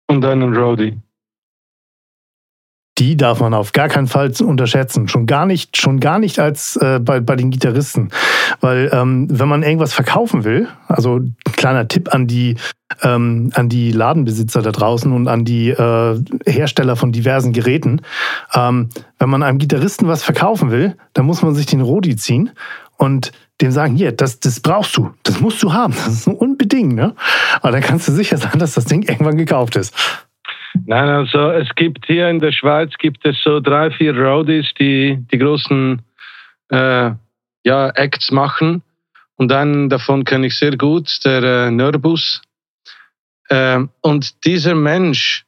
Und 0.09 0.25
einen 0.25 0.57
Roadie. 0.57 0.99
Die 2.99 3.17
darf 3.17 3.41
man 3.41 3.53
auf 3.53 3.73
gar 3.73 3.89
keinen 3.89 4.07
Fall 4.07 4.33
unterschätzen. 4.43 5.09
Schon 5.09 5.27
gar 5.27 5.45
nicht, 5.45 5.79
schon 5.79 6.01
gar 6.01 6.19
nicht 6.19 6.39
als 6.39 6.77
äh, 6.77 6.99
bei, 6.99 7.21
bei 7.21 7.37
den 7.37 7.51
Gitarristen. 7.51 8.11
Weil 8.61 8.91
ähm, 8.93 9.27
wenn 9.31 9.49
man 9.49 9.63
irgendwas 9.63 9.95
verkaufen 9.95 10.45
will, 10.45 10.69
also 10.89 11.17
ein 11.17 11.37
kleiner 11.63 11.87
Tipp 11.87 12.13
an 12.13 12.27
die, 12.27 12.57
ähm, 13.03 13.53
an 13.55 13.69
die 13.69 13.93
Ladenbesitzer 13.93 14.63
da 14.63 14.73
draußen 14.73 15.13
und 15.13 15.29
an 15.29 15.45
die 15.45 15.71
äh, 15.71 16.21
Hersteller 16.45 16.97
von 16.97 17.13
diversen 17.13 17.53
Geräten, 17.53 18.03
ähm, 18.53 18.89
wenn 19.21 19.31
man 19.31 19.45
einem 19.45 19.59
Gitarristen 19.59 20.09
was 20.09 20.25
verkaufen 20.25 20.73
will, 20.73 20.97
dann 21.15 21.25
muss 21.25 21.41
man 21.41 21.55
sich 21.55 21.67
den 21.67 21.81
Rodi 21.81 22.17
ziehen 22.17 22.51
und 22.99 23.31
dem 23.61 23.71
sagen, 23.71 23.95
hier, 23.95 24.11
das, 24.11 24.41
das 24.41 24.59
brauchst 24.59 24.97
du, 24.97 25.15
das 25.23 25.41
musst 25.41 25.63
du 25.63 25.73
haben, 25.73 25.95
das 25.95 26.09
ist 26.09 26.27
unbedingt. 26.27 26.95
Ne? 26.95 27.15
Aber 27.61 27.71
dann 27.71 27.81
kannst 27.81 28.09
du 28.09 28.13
sicher 28.13 28.39
sein, 28.39 28.59
dass 28.59 28.75
das 28.75 28.87
Ding 28.87 29.03
irgendwann 29.09 29.37
gekauft 29.37 29.77
ist. 29.77 29.95
Nein, 30.87 31.09
also 31.09 31.51
es 31.51 31.69
gibt 31.77 32.07
hier 32.07 32.29
in 32.29 32.41
der 32.41 32.51
Schweiz 32.51 32.93
gibt 32.99 33.25
es 33.25 33.41
so 33.45 33.61
drei, 33.61 33.93
vier 33.93 34.17
Roadies, 34.19 34.67
die 34.81 35.25
die 35.31 35.39
großen 35.39 36.03
äh, 36.71 37.11
ja, 37.65 37.89
Acts 37.91 38.33
machen. 38.33 38.83
Und 39.43 39.51
einen 39.51 39.89
davon 39.89 40.23
kenne 40.23 40.47
ich 40.47 40.57
sehr 40.57 40.77
gut, 40.77 41.19
der 41.25 41.43
äh, 41.43 41.71
Nörbus. 41.73 42.41
Ähm, 43.51 43.91
und 44.01 44.45
dieser 44.45 44.77
Mensch, 44.77 45.45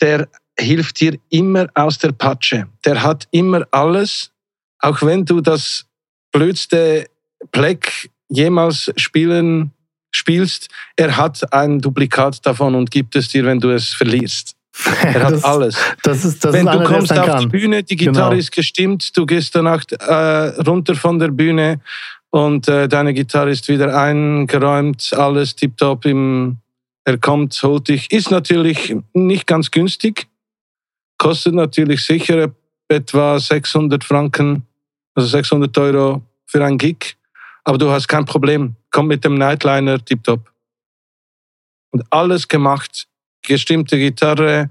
der 0.00 0.28
hilft 0.56 1.00
dir 1.00 1.18
immer 1.30 1.66
aus 1.74 1.98
der 1.98 2.12
Patsche. 2.12 2.68
Der 2.84 3.02
hat 3.02 3.26
immer 3.32 3.66
alles, 3.72 4.30
auch 4.78 5.02
wenn 5.02 5.24
du 5.24 5.40
das 5.40 5.86
blödste 6.30 7.06
Pleck 7.50 8.10
jemals 8.28 8.92
spielen 8.96 9.72
spielst, 10.12 10.68
er 10.94 11.16
hat 11.16 11.52
ein 11.52 11.80
Duplikat 11.80 12.46
davon 12.46 12.76
und 12.76 12.92
gibt 12.92 13.16
es 13.16 13.28
dir, 13.28 13.44
wenn 13.44 13.58
du 13.58 13.70
es 13.70 13.92
verlierst. 13.92 14.54
Er 15.02 15.24
hat 15.24 15.32
das, 15.32 15.44
alles. 15.44 15.76
Das 16.02 16.24
ist, 16.24 16.44
das 16.44 16.52
wenn 16.52 16.66
ist 16.66 16.74
du 16.74 16.78
einer, 16.78 16.88
kommst 16.88 17.12
auf 17.12 17.24
die 17.24 17.30
kann. 17.30 17.48
Bühne, 17.48 17.82
die 17.82 17.96
Gitarre 17.96 18.28
Genau. 18.30 18.38
ist 18.38 18.52
gestimmt, 18.52 19.16
du 19.16 19.24
gehst 19.26 19.54
danach 19.54 19.82
äh, 19.90 20.60
runter 20.62 20.94
von 20.94 21.18
der 21.18 21.28
Bühne 21.28 21.80
und 22.30 22.68
äh, 22.68 22.88
deine 22.88 23.14
Gitarre 23.14 23.50
ist 23.50 23.68
wieder 23.68 23.96
eingeräumt, 23.96 25.12
alles 25.12 25.56
tiptop 25.56 26.04
im 26.04 26.58
er 27.06 27.18
kommt, 27.18 27.62
holt 27.62 27.88
dich. 27.88 28.10
Ist 28.10 28.32
natürlich 28.32 28.96
nicht 29.14 29.46
ganz 29.46 29.70
günstig, 29.70 30.26
kostet 31.18 31.54
natürlich 31.54 32.04
sicher 32.04 32.52
etwa 32.88 33.38
600 33.38 34.02
Franken, 34.02 34.66
also 35.14 35.28
600 35.28 35.78
Euro 35.78 36.22
für 36.46 36.64
ein 36.64 36.78
Gig, 36.78 37.16
aber 37.62 37.78
du 37.78 37.90
hast 37.90 38.08
kein 38.08 38.24
Problem. 38.24 38.74
Komm 38.90 39.06
mit 39.06 39.24
dem 39.24 39.36
Nightliner 39.36 40.04
tiptop. 40.04 40.52
Und 41.92 42.04
alles 42.10 42.48
gemacht, 42.48 43.06
gestimmte 43.42 43.98
Gitarre, 43.98 44.70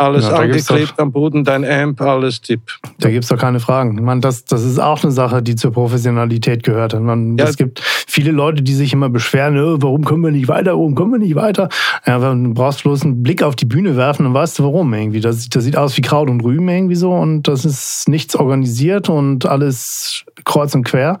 alles 0.00 0.26
Ja, 0.28 0.36
angeklebt 0.36 0.94
am 0.98 1.12
Boden, 1.12 1.44
dein 1.44 1.64
Amp, 1.64 2.00
alles 2.00 2.40
tipp. 2.40 2.60
Da 2.98 3.10
gibt's 3.10 3.28
doch 3.28 3.36
keine 3.38 3.60
Fragen. 3.60 4.02
Man, 4.02 4.20
das, 4.20 4.44
das 4.44 4.64
ist 4.64 4.78
auch 4.78 5.02
eine 5.02 5.12
Sache, 5.12 5.42
die 5.42 5.56
zur 5.56 5.72
Professionalität 5.72 6.62
gehört. 6.62 6.98
Man, 6.98 7.36
Ja. 7.36 7.44
Es 7.44 7.56
gibt 7.56 7.80
viele 7.80 8.30
Leute, 8.32 8.62
die 8.62 8.74
sich 8.74 8.92
immer 8.92 9.08
beschweren, 9.10 9.56
"Äh, 9.56 9.82
warum 9.82 10.04
können 10.04 10.22
wir 10.22 10.30
nicht 10.30 10.48
weiter, 10.48 10.72
warum 10.72 10.94
können 10.94 11.12
wir 11.12 11.18
nicht 11.18 11.34
weiter? 11.34 11.68
Ja, 12.06 12.18
du 12.18 12.54
brauchst 12.54 12.82
bloß 12.82 13.02
einen 13.02 13.22
Blick 13.22 13.42
auf 13.42 13.56
die 13.56 13.66
Bühne 13.66 13.96
werfen, 13.96 14.24
dann 14.24 14.34
weißt 14.34 14.58
du 14.58 14.64
warum 14.64 14.92
irgendwie. 14.94 15.20
Das, 15.20 15.48
das 15.48 15.64
sieht 15.64 15.76
aus 15.76 15.96
wie 15.96 16.02
Kraut 16.02 16.30
und 16.30 16.42
Rüben 16.42 16.68
irgendwie 16.68 16.96
so 16.96 17.12
und 17.12 17.42
das 17.48 17.64
ist 17.64 18.08
nichts 18.08 18.34
organisiert 18.36 19.08
und 19.08 19.46
alles 19.46 20.24
kreuz 20.44 20.74
und 20.74 20.84
quer 20.84 21.18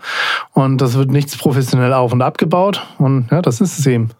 und 0.52 0.78
das 0.80 0.94
wird 0.96 1.10
nichts 1.10 1.36
professionell 1.36 1.92
auf 1.92 2.12
und 2.12 2.22
abgebaut 2.22 2.82
und 2.98 3.26
ja, 3.30 3.42
das 3.42 3.60
ist 3.60 3.78
es 3.78 3.86
eben. 3.86 4.10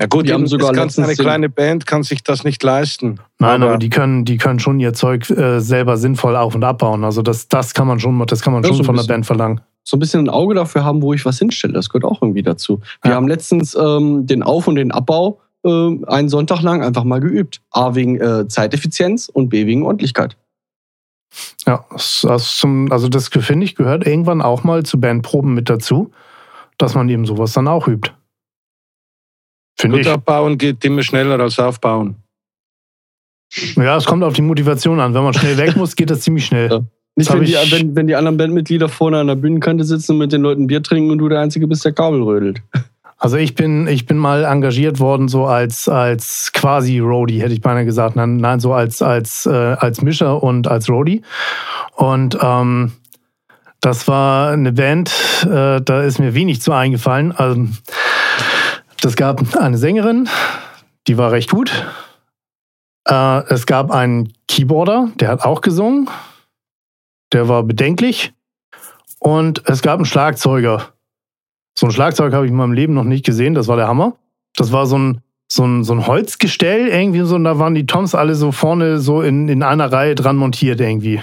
Ja 0.00 0.06
gut, 0.06 0.28
Die 0.28 0.32
haben 0.32 0.46
sogar 0.46 0.72
letztens 0.72 1.08
eine 1.08 1.16
kleine 1.16 1.48
Band 1.48 1.84
kann 1.84 2.04
sich 2.04 2.22
das 2.22 2.44
nicht 2.44 2.62
leisten. 2.62 3.18
Nein, 3.40 3.62
aber, 3.64 3.78
die 3.78 3.90
können, 3.90 4.24
die 4.24 4.36
können 4.36 4.60
schon 4.60 4.78
ihr 4.78 4.92
Zeug 4.92 5.28
äh, 5.30 5.58
selber 5.60 5.96
sinnvoll 5.96 6.36
auf 6.36 6.54
und 6.54 6.62
abbauen. 6.62 7.02
Also 7.02 7.20
das, 7.22 7.48
das 7.48 7.74
kann 7.74 7.88
man 7.88 7.98
schon, 7.98 8.24
das 8.26 8.40
kann 8.40 8.52
man 8.52 8.62
Ja, 8.62 8.68
schon 8.68 8.76
so 8.76 8.84
von 8.84 8.94
der. 8.96 9.02
Band 9.04 9.26
verlangen. 9.26 9.60
so 9.82 9.96
ein 9.96 10.00
bisschen 10.00 10.20
ein 10.26 10.28
Auge 10.28 10.54
dafür 10.54 10.84
haben, 10.84 11.02
wo 11.02 11.14
ich 11.14 11.24
was 11.24 11.38
hinstelle. 11.40 11.72
Das 11.72 11.88
gehört 11.88 12.04
auch 12.04 12.22
irgendwie 12.22 12.42
dazu. 12.44 12.80
Wir 13.02 13.10
Ja. 13.10 13.16
haben 13.16 13.26
letztens 13.26 13.74
ähm, 13.74 14.24
den 14.26 14.44
Auf- 14.44 14.68
und 14.68 14.76
den 14.76 14.92
Abbau 14.92 15.40
äh, 15.64 15.68
einen 16.06 16.28
Sonntag 16.28 16.62
lang 16.62 16.84
einfach 16.84 17.02
mal 17.02 17.18
geübt. 17.20 17.60
A 17.72 17.96
wegen 17.96 18.20
äh, 18.20 18.46
Zeiteffizienz 18.46 19.28
und 19.28 19.48
B 19.48 19.66
wegen 19.66 19.82
Ordentlichkeit. 19.82 20.36
Ja, 21.66 21.84
also 21.90 23.08
das 23.08 23.28
finde 23.28 23.64
ich 23.66 23.74
gehört 23.74 24.06
irgendwann 24.06 24.42
auch 24.42 24.62
mal 24.62 24.84
zu 24.84 25.00
Bandproben 25.00 25.54
mit 25.54 25.68
dazu, 25.68 26.10
dass 26.78 26.94
man 26.94 27.08
eben 27.08 27.26
sowas 27.26 27.52
dann 27.52 27.66
auch 27.68 27.86
übt. 27.88 28.12
Finde 29.80 29.96
Gut 29.98 30.06
ich. 30.06 30.12
abbauen 30.12 30.58
geht 30.58 30.84
immer 30.84 31.02
schneller 31.02 31.38
als 31.40 31.58
aufbauen. 31.58 32.16
Ja, 33.76 33.96
es 33.96 34.04
kommt 34.04 34.24
auf 34.24 34.34
die 34.34 34.42
Motivation 34.42 35.00
an. 35.00 35.14
Wenn 35.14 35.22
man 35.24 35.32
schnell 35.34 35.56
weg 35.56 35.76
muss, 35.76 35.96
geht 35.96 36.10
das 36.10 36.20
ziemlich 36.20 36.44
schnell. 36.46 36.70
Ja. 36.70 36.80
Nicht, 37.16 37.32
wenn 37.32 37.44
die, 37.44 37.54
ich- 37.54 37.72
wenn, 37.72 37.96
wenn 37.96 38.06
die 38.06 38.14
anderen 38.14 38.36
Bandmitglieder 38.36 38.88
vorne 38.88 39.18
an 39.18 39.26
der 39.26 39.34
Bühnenkante 39.36 39.84
sitzen 39.84 40.12
und 40.12 40.18
mit 40.18 40.32
den 40.32 40.42
Leuten 40.42 40.66
Bier 40.66 40.82
trinken 40.82 41.10
und 41.10 41.18
du 41.18 41.28
der 41.28 41.40
Einzige 41.40 41.66
bist, 41.66 41.84
der 41.84 41.92
Kabel 41.92 42.22
rödelt. 42.22 42.62
Also 43.16 43.36
ich 43.36 43.56
bin, 43.56 43.88
ich 43.88 44.06
bin 44.06 44.16
mal 44.16 44.44
engagiert 44.44 45.00
worden, 45.00 45.26
so 45.26 45.46
als, 45.46 45.88
als 45.88 46.50
quasi 46.54 47.00
Roadie, 47.00 47.40
hätte 47.42 47.52
ich 47.52 47.60
beinahe 47.60 47.84
gesagt. 47.84 48.14
Nein, 48.14 48.36
nein 48.36 48.60
so 48.60 48.72
als, 48.72 49.02
als, 49.02 49.44
äh, 49.46 49.50
als 49.50 50.02
Mischer 50.02 50.40
und 50.40 50.68
als 50.68 50.88
Roadie. 50.88 51.22
Und 51.96 52.38
ähm, 52.40 52.92
das 53.80 54.06
war 54.06 54.50
eine 54.52 54.72
Band, 54.72 55.10
äh, 55.50 55.80
da 55.80 56.02
ist 56.02 56.20
mir 56.20 56.34
wenig 56.34 56.60
zu 56.62 56.70
eingefallen. 56.72 57.32
Also, 57.32 57.66
das 59.00 59.16
gab 59.16 59.56
eine 59.56 59.78
Sängerin, 59.78 60.28
die 61.06 61.18
war 61.18 61.32
recht 61.32 61.50
gut. 61.50 61.72
Äh, 63.08 63.42
es 63.48 63.66
gab 63.66 63.90
einen 63.90 64.32
Keyboarder, 64.48 65.10
der 65.16 65.28
hat 65.28 65.44
auch 65.44 65.60
gesungen. 65.60 66.08
Der 67.32 67.48
war 67.48 67.62
bedenklich. 67.62 68.32
Und 69.18 69.62
es 69.66 69.82
gab 69.82 69.96
einen 69.96 70.06
Schlagzeuger. 70.06 70.92
So 71.78 71.86
ein 71.86 71.92
Schlagzeug 71.92 72.32
habe 72.32 72.46
ich 72.46 72.50
in 72.50 72.56
meinem 72.56 72.72
Leben 72.72 72.94
noch 72.94 73.04
nicht 73.04 73.24
gesehen, 73.24 73.54
das 73.54 73.68
war 73.68 73.76
der 73.76 73.88
Hammer. 73.88 74.16
Das 74.56 74.72
war 74.72 74.86
so 74.86 74.98
ein, 74.98 75.20
so 75.48 75.64
ein, 75.64 75.84
so 75.84 75.92
ein 75.92 76.06
Holzgestell 76.06 76.88
irgendwie 76.88 77.20
so, 77.20 77.36
und 77.36 77.44
da 77.44 77.58
waren 77.58 77.74
die 77.74 77.86
Toms 77.86 78.14
alle 78.14 78.34
so 78.34 78.52
vorne 78.52 78.98
so 78.98 79.22
in, 79.22 79.48
in 79.48 79.62
einer 79.62 79.92
Reihe 79.92 80.14
dran 80.14 80.36
montiert 80.36 80.80
irgendwie. 80.80 81.22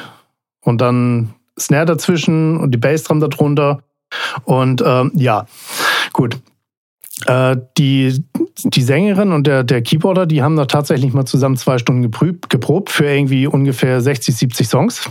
Und 0.62 0.82
dann 0.82 1.34
Snare 1.60 1.86
dazwischen 1.86 2.58
und 2.58 2.72
die 2.72 2.78
Bassdrum 2.78 3.20
darunter. 3.20 3.84
Und 4.44 4.84
ähm, 4.86 5.12
ja, 5.16 5.46
gut. 6.14 6.38
Äh, 7.28 7.58
die, 7.78 8.24
die 8.66 8.82
Sängerin 8.82 9.32
und 9.32 9.48
der, 9.48 9.64
der 9.64 9.82
Keyboarder, 9.82 10.26
die 10.26 10.44
haben 10.44 10.58
da 10.58 10.66
tatsächlich 10.66 11.14
mal 11.14 11.26
zusammen 11.26 11.56
zwei 11.58 11.78
Stunden 11.78 12.02
geprobt, 12.02 12.50
geprobt 12.50 12.90
für 12.90 13.06
irgendwie 13.06 13.48
ungefähr 13.48 14.02
60, 14.02 14.36
70 14.36 14.68
Songs. 14.68 15.10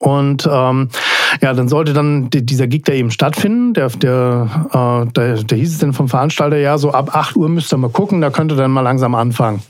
Und 0.00 0.48
ähm, 0.50 0.90
ja, 1.42 1.52
dann 1.54 1.68
sollte 1.68 1.92
dann 1.92 2.30
di- 2.30 2.46
dieser 2.46 2.68
Gig 2.68 2.84
da 2.84 2.92
eben 2.92 3.10
stattfinden. 3.10 3.74
Der, 3.74 3.88
der, 3.88 4.68
äh, 5.08 5.12
der, 5.12 5.42
der 5.42 5.58
hieß 5.58 5.72
es 5.72 5.78
dann 5.78 5.92
vom 5.92 6.08
Veranstalter, 6.08 6.56
ja, 6.56 6.78
so 6.78 6.92
ab 6.92 7.16
8 7.16 7.34
Uhr 7.36 7.48
müsst 7.48 7.72
ihr 7.72 7.78
mal 7.78 7.90
gucken, 7.90 8.20
da 8.20 8.30
könnt 8.30 8.52
ihr 8.52 8.56
dann 8.56 8.70
mal 8.70 8.82
langsam 8.82 9.16
anfangen. 9.16 9.60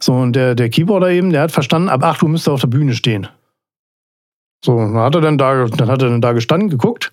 So, 0.00 0.12
und 0.12 0.34
der, 0.36 0.54
der 0.54 0.68
Keyboarder 0.68 1.08
eben, 1.10 1.30
der 1.30 1.40
hat 1.40 1.50
verstanden, 1.52 1.88
ab 1.88 2.04
8 2.04 2.22
Uhr 2.22 2.28
müsst 2.28 2.46
ihr 2.46 2.52
auf 2.52 2.60
der 2.60 2.68
Bühne 2.68 2.94
stehen. 2.94 3.26
So, 4.62 4.76
dann 4.76 4.96
hat 4.96 5.14
er 5.14 5.22
dann 5.22 5.38
da, 5.38 5.64
dann 5.64 5.88
hat 5.88 6.02
er 6.02 6.10
dann 6.10 6.20
da 6.20 6.32
gestanden, 6.32 6.68
geguckt. 6.68 7.10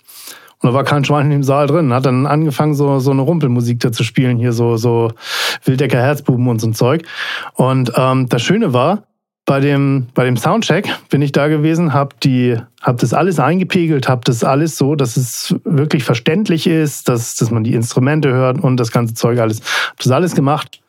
Und 0.62 0.70
da 0.70 0.74
war 0.74 0.84
kein 0.84 1.04
Schwein 1.04 1.32
im 1.32 1.44
Saal 1.44 1.68
drin. 1.68 1.94
Hat 1.94 2.06
dann 2.06 2.28
angefangen, 2.28 2.76
so, 2.76 3.00
so 3.00 3.12
eine 3.12 3.22
Rumpelmusik 3.22 3.80
da 3.80 3.92
zu 3.92 4.04
spielen, 4.04 4.38
hier 4.38 4.54
so, 4.54 4.78
so 4.78 5.12
Wildecker 5.66 6.00
Herzbuben 6.00 6.48
und 6.48 6.60
so 6.62 6.68
ein 6.68 6.74
Zeug. 6.74 7.04
Und 7.56 7.92
ähm, 7.96 8.30
das 8.30 8.42
Schöne 8.44 8.74
war, 8.74 9.04
bei 9.46 9.60
dem, 9.60 10.08
bei 10.14 10.24
dem 10.24 10.38
Soundcheck 10.38 10.88
bin 11.10 11.22
ich 11.22 11.32
da 11.32 11.48
gewesen, 11.48 11.94
habe 11.94 12.16
die, 12.24 12.58
hab 12.82 13.00
das 13.00 13.14
alles 13.14 13.40
eingepegelt, 13.40 14.08
habe 14.08 14.22
das 14.24 14.44
alles 14.44 14.78
so, 14.78 14.96
dass 14.96 15.18
es 15.18 15.56
wirklich 15.64 16.04
verständlich 16.04 16.68
ist, 16.68 17.10
dass, 17.10 17.36
dass 17.36 17.50
man 17.50 17.64
die 17.64 17.74
Instrumente 17.74 18.32
hört 18.32 18.60
und 18.64 18.78
das 18.78 18.92
ganze 18.92 19.16
Zeug 19.16 19.40
alles. 19.40 19.62
Hab 19.90 19.98
das 19.98 20.12
alles 20.12 20.36
gemacht. 20.36 20.81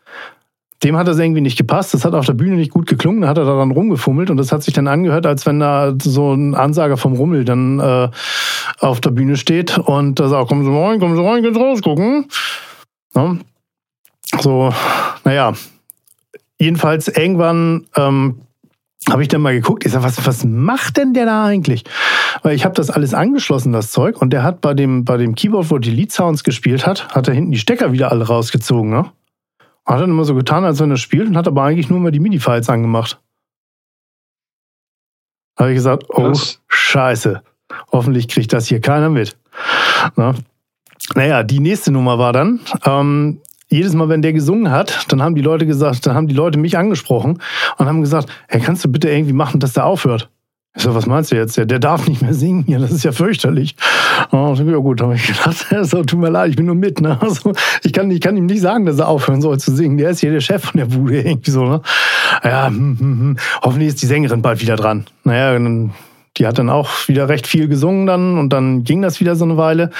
Dem 0.82 0.96
hat 0.96 1.06
das 1.06 1.18
irgendwie 1.18 1.40
nicht 1.40 1.56
gepasst. 1.56 1.94
Das 1.94 2.04
hat 2.04 2.14
auf 2.14 2.26
der 2.26 2.32
Bühne 2.32 2.56
nicht 2.56 2.72
gut 2.72 2.86
geklungen. 2.86 3.22
Da 3.22 3.28
hat 3.28 3.38
er 3.38 3.44
daran 3.44 3.70
rumgefummelt 3.70 4.30
und 4.30 4.36
das 4.36 4.50
hat 4.52 4.62
sich 4.62 4.74
dann 4.74 4.88
angehört, 4.88 5.26
als 5.26 5.46
wenn 5.46 5.60
da 5.60 5.94
so 6.00 6.32
ein 6.32 6.54
Ansager 6.54 6.96
vom 6.96 7.12
Rummel 7.14 7.44
dann 7.44 7.78
äh, 7.78 8.08
auf 8.80 9.00
der 9.00 9.10
Bühne 9.10 9.36
steht 9.36 9.78
und 9.78 10.18
da 10.18 10.28
sagt, 10.28 10.48
kommen 10.48 10.64
Sie 10.64 10.70
rein, 10.70 10.98
kommen 10.98 11.16
Sie 11.16 11.24
rein, 11.24 11.42
geht's 11.42 11.58
rausgucken. 11.58 12.26
Ja. 13.14 13.36
So, 14.40 14.72
naja. 15.24 15.52
Jedenfalls 16.58 17.08
irgendwann 17.08 17.86
ähm, 17.96 18.40
habe 19.10 19.22
ich 19.22 19.28
dann 19.28 19.40
mal 19.40 19.54
geguckt, 19.54 19.84
ich 19.84 19.92
sag, 19.92 20.02
was, 20.02 20.24
was 20.26 20.44
macht 20.44 20.96
denn 20.96 21.12
der 21.12 21.26
da 21.26 21.44
eigentlich? 21.44 21.84
Weil 22.42 22.54
ich 22.54 22.64
habe 22.64 22.74
das 22.74 22.90
alles 22.90 23.14
angeschlossen, 23.14 23.72
das 23.72 23.90
Zeug, 23.90 24.20
und 24.20 24.32
der 24.32 24.42
hat 24.42 24.60
bei 24.60 24.74
dem, 24.74 25.04
bei 25.04 25.16
dem 25.16 25.34
Keyboard, 25.34 25.70
wo 25.70 25.78
die 25.78 25.90
Lead 25.90 26.12
Sounds 26.12 26.44
gespielt 26.44 26.86
hat, 26.86 27.08
hat 27.08 27.26
er 27.26 27.34
hinten 27.34 27.50
die 27.50 27.58
Stecker 27.58 27.92
wieder 27.92 28.12
alle 28.12 28.26
rausgezogen, 28.26 28.90
ne? 28.90 29.10
Hat 29.86 30.00
dann 30.00 30.10
immer 30.10 30.24
so 30.24 30.34
getan, 30.34 30.64
als 30.64 30.80
wenn 30.80 30.90
er 30.90 30.96
spielt 30.96 31.28
und 31.28 31.36
hat 31.36 31.48
aber 31.48 31.64
eigentlich 31.64 31.90
nur 31.90 32.00
mal 32.00 32.12
die 32.12 32.20
MIDI-Files 32.20 32.68
angemacht. 32.68 33.20
Da 35.56 35.64
habe 35.64 35.72
ich 35.72 35.76
gesagt, 35.76 36.04
oh, 36.08 36.30
was? 36.30 36.60
scheiße. 36.68 37.42
Hoffentlich 37.90 38.28
kriegt 38.28 38.52
das 38.52 38.66
hier 38.66 38.80
keiner 38.80 39.10
mit. 39.10 39.36
Na? 40.16 40.34
Naja, 41.14 41.42
die 41.42 41.60
nächste 41.60 41.90
Nummer 41.90 42.18
war 42.18 42.32
dann, 42.32 42.60
ähm, 42.84 43.40
jedes 43.68 43.94
Mal, 43.94 44.08
wenn 44.08 44.22
der 44.22 44.32
gesungen 44.32 44.70
hat, 44.70 45.06
dann 45.10 45.22
haben 45.22 45.34
die 45.34 45.40
Leute 45.40 45.66
gesagt, 45.66 46.06
dann 46.06 46.14
haben 46.14 46.28
die 46.28 46.34
Leute 46.34 46.58
mich 46.58 46.76
angesprochen 46.76 47.40
und 47.78 47.86
haben 47.86 48.02
gesagt, 48.02 48.30
hey, 48.48 48.60
kannst 48.60 48.84
du 48.84 48.92
bitte 48.92 49.08
irgendwie 49.08 49.32
machen, 49.32 49.60
dass 49.60 49.72
der 49.72 49.86
aufhört? 49.86 50.30
Ich 50.74 50.82
so, 50.82 50.94
was 50.94 51.04
meinst 51.04 51.30
du 51.30 51.36
jetzt? 51.36 51.56
Der, 51.58 51.66
der 51.66 51.78
darf 51.78 52.08
nicht 52.08 52.22
mehr 52.22 52.32
singen 52.32 52.64
hier, 52.64 52.78
das 52.78 52.92
ist 52.92 53.04
ja 53.04 53.12
fürchterlich. 53.12 53.76
Oh, 54.30 54.54
ja 54.56 54.76
gut, 54.76 55.02
habe 55.02 55.14
ich 55.14 55.26
gedacht, 55.26 55.66
so, 55.82 56.02
tut 56.02 56.18
mir 56.18 56.30
leid, 56.30 56.50
ich 56.50 56.56
bin 56.56 56.66
nur 56.66 56.74
mit. 56.74 57.00
Ne? 57.00 57.18
Also, 57.20 57.52
ich, 57.82 57.92
kann, 57.92 58.10
ich 58.10 58.20
kann 58.20 58.36
ihm 58.36 58.46
nicht 58.46 58.62
sagen, 58.62 58.86
dass 58.86 58.98
er 58.98 59.08
aufhören 59.08 59.42
soll 59.42 59.58
zu 59.60 59.74
singen. 59.74 59.98
Der 59.98 60.10
ist 60.10 60.20
hier 60.20 60.32
der 60.32 60.40
Chef 60.40 60.64
von 60.64 60.78
der 60.78 60.86
Bude 60.86 61.20
irgendwie 61.20 61.50
so. 61.50 61.64
Ne? 61.64 61.82
Ja, 62.42 62.68
hm, 62.68 62.96
hm, 62.98 63.20
hm. 63.20 63.36
hoffentlich 63.62 63.88
ist 63.88 64.02
die 64.02 64.06
Sängerin 64.06 64.40
bald 64.40 64.62
wieder 64.62 64.76
dran. 64.76 65.04
Naja, 65.24 65.52
dann 65.52 65.92
die 66.38 66.46
hat 66.46 66.58
dann 66.58 66.70
auch 66.70 67.08
wieder 67.08 67.28
recht 67.28 67.46
viel 67.46 67.68
gesungen 67.68 68.06
dann 68.06 68.38
und 68.38 68.52
dann 68.52 68.84
ging 68.84 69.02
das 69.02 69.20
wieder 69.20 69.36
so 69.36 69.44
eine 69.44 69.56
Weile. 69.56 69.90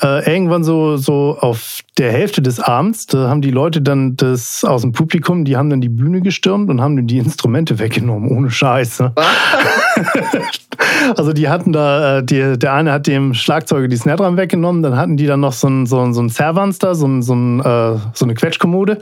Äh, 0.00 0.32
irgendwann 0.32 0.64
so, 0.64 0.96
so 0.96 1.36
auf 1.38 1.80
der 1.98 2.12
Hälfte 2.12 2.40
des 2.40 2.60
Abends, 2.60 3.06
da 3.06 3.28
haben 3.28 3.42
die 3.42 3.50
Leute 3.50 3.82
dann 3.82 4.16
das 4.16 4.64
aus 4.64 4.82
dem 4.82 4.92
Publikum, 4.92 5.44
die 5.44 5.56
haben 5.56 5.68
dann 5.68 5.82
die 5.82 5.90
Bühne 5.90 6.22
gestürmt 6.22 6.70
und 6.70 6.80
haben 6.80 6.96
dann 6.96 7.06
die 7.06 7.18
Instrumente 7.18 7.78
weggenommen, 7.78 8.30
ohne 8.30 8.50
Scheiße. 8.50 9.12
also 11.16 11.32
die 11.34 11.48
hatten 11.48 11.72
da, 11.72 12.18
äh, 12.18 12.24
die, 12.24 12.58
der 12.58 12.72
eine 12.72 12.92
hat 12.92 13.06
dem 13.06 13.34
Schlagzeuger 13.34 13.88
die 13.88 13.96
Snare 13.96 14.16
Drum 14.16 14.36
weggenommen, 14.36 14.82
dann 14.82 14.96
hatten 14.96 15.16
die 15.16 15.26
dann 15.26 15.40
noch 15.40 15.52
so 15.52 15.68
ein, 15.68 15.86
so 15.86 16.00
ein, 16.00 16.14
so 16.14 16.22
ein 16.22 16.30
Servans 16.30 16.78
da, 16.78 16.94
so, 16.94 17.06
ein, 17.06 17.22
so, 17.22 17.34
ein, 17.34 17.60
äh, 17.60 17.98
so 18.14 18.24
eine 18.24 18.34
Quetschkommode. 18.34 18.98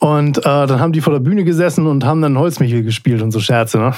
Und 0.00 0.38
äh, 0.38 0.42
dann 0.42 0.80
haben 0.80 0.92
die 0.92 1.00
vor 1.00 1.12
der 1.12 1.20
Bühne 1.20 1.44
gesessen 1.44 1.86
und 1.86 2.04
haben 2.04 2.22
dann 2.22 2.36
Holzmichel 2.36 2.82
gespielt 2.82 3.22
und 3.22 3.30
so 3.30 3.38
Scherze, 3.38 3.78
ne? 3.78 3.94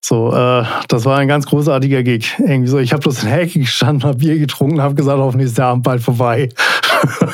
So, 0.00 0.32
äh, 0.32 0.64
das 0.88 1.04
war 1.04 1.18
ein 1.18 1.28
ganz 1.28 1.46
großartiger 1.46 2.02
Gig. 2.02 2.34
Irgendwie 2.38 2.68
so, 2.68 2.78
ich 2.78 2.92
habe 2.92 3.02
bloß 3.02 3.24
in 3.24 3.30
der 3.30 3.42
Ecke 3.42 3.60
gestanden, 3.60 4.04
habe 4.08 4.18
Bier 4.18 4.38
getrunken, 4.38 4.80
habe 4.80 4.94
gesagt, 4.94 5.18
hoffentlich 5.18 5.48
ist 5.48 5.58
der 5.58 5.66
Abend 5.66 5.82
bald 5.82 6.02
vorbei. 6.02 6.48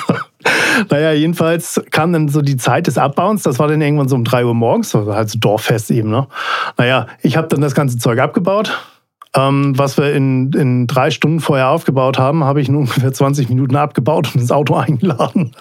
naja, 0.90 1.12
jedenfalls 1.12 1.81
kam 1.90 2.12
dann 2.12 2.29
so 2.29 2.42
die 2.42 2.57
Zeit 2.57 2.87
des 2.87 2.98
Abbauens. 2.98 3.42
Das 3.42 3.59
war 3.59 3.68
dann 3.68 3.81
irgendwann 3.81 4.09
so 4.09 4.16
um 4.16 4.24
drei 4.24 4.44
Uhr 4.44 4.55
morgens, 4.55 4.94
also 4.94 5.12
so 5.27 5.38
Dorffest 5.38 5.90
eben. 5.90 6.11
Ne? 6.11 6.27
Naja, 6.77 7.07
ich 7.22 7.37
habe 7.37 7.48
dann 7.48 7.61
das 7.61 7.74
ganze 7.74 7.98
Zeug 7.98 8.18
abgebaut. 8.18 8.77
Ähm, 9.37 9.77
was 9.77 9.96
wir 9.96 10.12
in, 10.12 10.53
in 10.53 10.87
drei 10.87 11.11
Stunden 11.11 11.40
vorher 11.40 11.68
aufgebaut 11.70 12.18
haben, 12.18 12.44
habe 12.44 12.61
ich 12.61 12.68
in 12.68 12.77
ungefähr 12.77 13.12
20 13.12 13.48
Minuten 13.48 13.77
abgebaut 13.77 14.31
und 14.35 14.40
ins 14.40 14.53
Auto 14.53 14.74
eingeladen. 14.74 15.53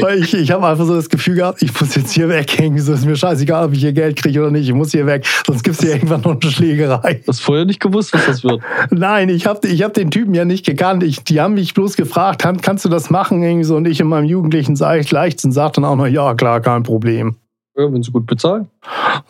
Weil 0.00 0.22
ich, 0.22 0.34
ich 0.34 0.50
habe 0.50 0.66
einfach 0.66 0.84
so 0.84 0.94
das 0.94 1.08
Gefühl 1.08 1.36
gehabt, 1.36 1.62
ich 1.62 1.80
muss 1.80 1.94
jetzt 1.94 2.12
hier 2.12 2.28
weghängen. 2.28 2.78
So 2.80 2.92
ist 2.92 3.06
mir 3.06 3.16
scheißegal, 3.16 3.66
ob 3.66 3.72
ich 3.72 3.80
hier 3.80 3.92
Geld 3.92 4.16
kriege 4.16 4.40
oder 4.40 4.50
nicht. 4.50 4.68
Ich 4.68 4.74
muss 4.74 4.92
hier 4.92 5.06
weg, 5.06 5.26
sonst 5.46 5.62
gibt 5.62 5.76
es 5.76 5.82
hier 5.82 5.94
irgendwann 5.94 6.20
noch 6.20 6.40
eine 6.40 6.50
Schlägerei. 6.50 7.14
Du 7.24 7.28
hast 7.28 7.40
vorher 7.40 7.64
nicht 7.64 7.80
gewusst, 7.80 8.12
was 8.12 8.26
das 8.26 8.44
wird. 8.44 8.60
Nein, 8.90 9.28
ich 9.28 9.46
habe 9.46 9.66
ich 9.66 9.82
hab 9.82 9.94
den 9.94 10.10
Typen 10.10 10.34
ja 10.34 10.44
nicht 10.44 10.66
gekannt. 10.66 11.02
Ich, 11.02 11.24
die 11.24 11.40
haben 11.40 11.54
mich 11.54 11.74
bloß 11.74 11.96
gefragt, 11.96 12.40
kann, 12.42 12.60
kannst 12.60 12.84
du 12.84 12.88
das 12.88 13.10
machen? 13.10 13.42
Irgendwie 13.42 13.64
so. 13.64 13.76
Und 13.76 13.86
ich 13.86 14.00
in 14.00 14.08
meinem 14.08 14.26
jugendlichen 14.26 14.76
Leichtsinn 14.76 15.52
sagte 15.52 15.80
dann 15.80 15.90
auch 15.90 15.96
noch, 15.96 16.06
ja 16.06 16.34
klar, 16.34 16.60
kein 16.60 16.82
Problem. 16.82 17.36
Ja, 17.76 17.92
wenn 17.92 18.02
sie 18.02 18.10
gut 18.10 18.26
bezahlen. 18.26 18.68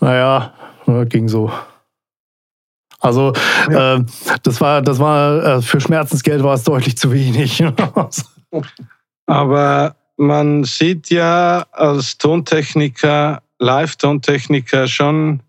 Naja, 0.01 0.53
ging 1.09 1.29
so. 1.29 1.51
Also 3.01 3.33
ja. 3.71 3.97
äh, 3.97 4.05
das 4.43 4.61
war, 4.61 4.83
das 4.83 4.99
war 4.99 5.45
äh, 5.45 5.63
für 5.63 5.81
Schmerzensgeld 5.81 6.43
war 6.43 6.55
es 6.55 6.65
deutlich 6.65 6.97
zu 6.97 7.13
wenig. 7.13 7.63
Aber 9.27 9.95
man 10.19 10.65
sieht 10.65 11.11
ja 11.11 11.65
als 11.73 12.19
Tontechniker, 12.19 13.43
Live-Tontechniker 13.59 14.87
schon 14.87 15.41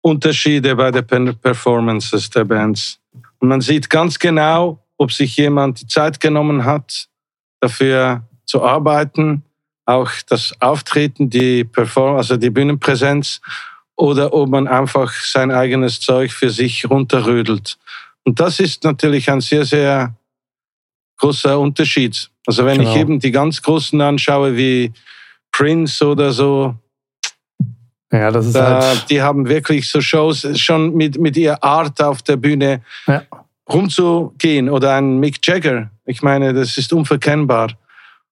Unterschiede 0.00 0.74
bei 0.76 0.90
den 0.90 1.36
Performances 1.38 2.28
der 2.30 2.44
Bands. 2.44 2.98
Und 3.38 3.48
man 3.48 3.60
sieht 3.60 3.88
ganz 3.88 4.18
genau, 4.18 4.82
ob 4.96 5.12
sich 5.12 5.36
jemand 5.36 5.82
die 5.82 5.86
Zeit 5.86 6.20
genommen 6.20 6.64
hat, 6.64 7.08
dafür 7.60 8.22
zu 8.46 8.62
arbeiten, 8.62 9.44
auch 9.86 10.10
das 10.28 10.54
Auftreten, 10.60 11.28
die 11.28 11.64
Perform 11.64 12.16
also 12.16 12.36
die 12.36 12.50
Bühnenpräsenz, 12.50 13.40
oder 13.96 14.32
ob 14.32 14.48
man 14.48 14.66
einfach 14.66 15.12
sein 15.12 15.50
eigenes 15.50 16.00
Zeug 16.00 16.32
für 16.32 16.50
sich 16.50 16.88
runterrödelt. 16.90 17.78
Und 18.24 18.40
das 18.40 18.58
ist 18.60 18.82
natürlich 18.84 19.30
ein 19.30 19.40
sehr, 19.40 19.64
sehr 19.64 20.14
großer 21.18 21.58
Unterschied. 21.58 22.30
Also 22.46 22.64
wenn 22.64 22.78
genau. 22.78 22.90
ich 22.90 22.96
eben 22.96 23.18
die 23.20 23.30
ganz 23.30 23.62
Großen 23.62 24.00
anschaue, 24.00 24.56
wie 24.56 24.92
Prince 25.52 26.06
oder 26.06 26.32
so, 26.32 26.74
ja, 28.14 28.30
das 28.30 28.46
ist 28.46 28.54
da, 28.54 28.80
halt 28.80 29.10
die 29.10 29.20
haben 29.20 29.48
wirklich 29.48 29.88
so 29.88 30.00
Shows 30.00 30.46
schon 30.60 30.94
mit, 30.94 31.18
mit 31.18 31.36
ihrer 31.36 31.62
Art 31.64 32.00
auf 32.00 32.22
der 32.22 32.36
Bühne 32.36 32.82
ja. 33.08 33.22
rumzugehen. 33.68 34.68
Oder 34.68 34.94
ein 34.94 35.18
Mick 35.18 35.44
Jagger. 35.44 35.90
Ich 36.04 36.22
meine, 36.22 36.54
das 36.54 36.78
ist 36.78 36.92
unverkennbar. 36.92 37.72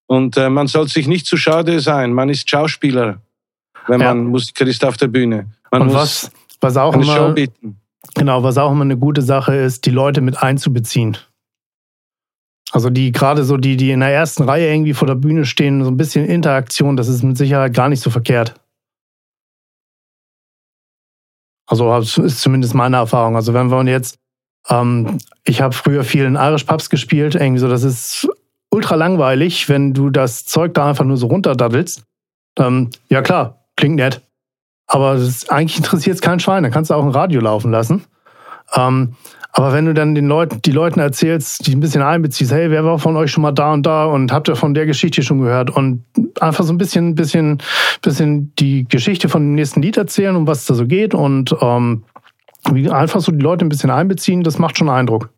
Und 0.07 0.37
äh, 0.37 0.49
man 0.49 0.69
soll 0.69 0.87
sich 0.87 1.09
nicht 1.09 1.27
zu 1.27 1.37
schade 1.37 1.81
sein. 1.81 2.13
Man 2.13 2.29
ist 2.29 2.49
Schauspieler, 2.49 3.23
wenn 3.89 4.01
ja. 4.01 4.15
man 4.15 4.27
Musiker 4.27 4.67
ist 4.67 4.85
auf 4.85 4.97
der 4.97 5.09
Bühne. 5.09 5.47
Man 5.73 5.83
Und 5.83 5.87
muss 5.89 5.97
was, 5.97 6.31
was 6.61 6.77
auch 6.77 6.95
eine 6.95 7.03
immer, 7.03 7.17
Show 7.17 7.33
bieten. 7.33 7.81
Genau, 8.15 8.43
was 8.45 8.59
auch 8.59 8.71
immer 8.71 8.83
eine 8.83 8.97
gute 8.97 9.23
Sache 9.23 9.57
ist, 9.57 9.85
die 9.85 9.91
Leute 9.91 10.21
mit 10.21 10.41
einzubeziehen. 10.41 11.17
Also 12.73 12.89
die 12.89 13.13
gerade 13.13 13.45
so 13.45 13.59
die, 13.59 13.77
die 13.77 13.91
in 13.91 14.01
der 14.01 14.09
ersten 14.09 14.45
Reihe 14.45 14.73
irgendwie 14.73 14.95
vor 14.95 15.07
der 15.07 15.15
Bühne 15.15 15.45
stehen, 15.45 15.85
so 15.85 15.91
ein 15.91 15.99
bisschen 15.99 16.27
Interaktion, 16.27 16.97
das 16.97 17.07
ist 17.07 17.23
mit 17.23 17.37
Sicherheit 17.37 17.75
gar 17.75 17.91
nicht 17.91 18.01
so 18.01 18.09
verkehrt. 18.09 18.55
Also 21.67 21.95
ist 21.99 22.41
zumindest 22.41 22.75
meine 22.75 22.97
Erfahrung. 22.97 23.37
Also 23.37 23.53
wenn 23.53 23.71
wir 23.71 23.85
jetzt, 23.85 24.19
ähm, 24.69 25.19
ich 25.45 25.61
habe 25.61 25.75
früher 25.75 26.03
viel 26.03 26.25
in 26.25 26.37
Irish 26.37 26.65
Pubs 26.65 26.89
gespielt, 26.89 27.35
irgendwie 27.35 27.61
so, 27.61 27.69
das 27.69 27.83
ist 27.83 28.27
ultra 28.71 28.95
langweilig, 28.95 29.69
wenn 29.69 29.93
du 29.93 30.09
das 30.09 30.47
Zeug 30.47 30.73
da 30.73 30.89
einfach 30.89 31.05
nur 31.05 31.19
so 31.19 31.27
runterdaddelst. 31.27 32.05
Ähm, 32.59 32.91
ja 33.11 33.21
klar, 33.21 33.67
klingt 33.77 33.97
nett. 33.97 34.23
Aber 34.87 35.15
das, 35.15 35.49
eigentlich 35.51 35.77
interessiert 35.77 36.17
es 36.17 36.23
kein 36.23 36.41
Schwein, 36.41 36.63
dann 36.63 36.73
kannst 36.73 36.91
du 36.91 36.95
auch 36.95 37.05
ein 37.05 37.11
Radio 37.11 37.43
laufen 37.43 37.71
lassen. 37.71 38.05
Ähm, 38.75 39.15
aber 39.55 39.75
wenn 39.75 39.85
du 39.85 39.93
dann 39.93 40.15
den 40.15 40.27
Leuten, 40.27 40.63
die 40.63 40.73
Leuten 40.73 40.99
erzählst, 40.99 41.67
die 41.67 41.77
ein 41.77 41.81
bisschen 41.81 42.01
einbeziehst, 42.01 42.53
hey, 42.53 42.71
wer 42.71 42.85
war 42.87 42.99
von 42.99 43.17
euch 43.17 43.31
schon 43.31 43.43
mal 43.43 43.53
da 43.53 43.75
und 43.75 43.85
da 43.85 44.07
und 44.07 44.33
habt 44.33 44.49
ihr 44.49 44.57
von 44.57 44.73
der 44.73 44.87
Geschichte 44.87 45.23
schon 45.23 45.41
gehört 45.41 45.69
und 45.71 46.05
einfach 46.41 46.65
so 46.65 46.73
ein 46.73 46.79
bisschen, 46.79 47.15
bisschen, 47.15 47.59
bisschen 48.01 48.55
die 48.57 48.85
Geschichte 48.89 49.29
von 49.29 49.43
dem 49.43 49.55
nächsten 49.55 49.83
Lied 49.83 49.99
erzählen, 49.99 50.37
um 50.37 50.47
was 50.47 50.65
da 50.65 50.73
so 50.73 50.87
geht 50.87 51.15
und 51.15 51.55
ähm, 51.61 52.05
einfach 52.91 53.21
so 53.21 53.31
die 53.31 53.43
Leute 53.43 53.67
ein 53.67 53.69
bisschen 53.69 53.91
einbeziehen, 53.91 54.43
das 54.43 54.59
macht 54.59 54.79
schon 54.79 54.89
Eindruck. 54.89 55.31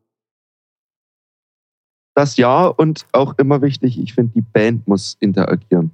Das 2.14 2.36
ja 2.36 2.66
und 2.66 3.06
auch 3.10 3.34
immer 3.38 3.62
wichtig, 3.62 3.98
ich 3.98 4.14
finde, 4.14 4.34
die 4.36 4.42
Band 4.42 4.86
muss 4.86 5.16
interagieren. 5.18 5.90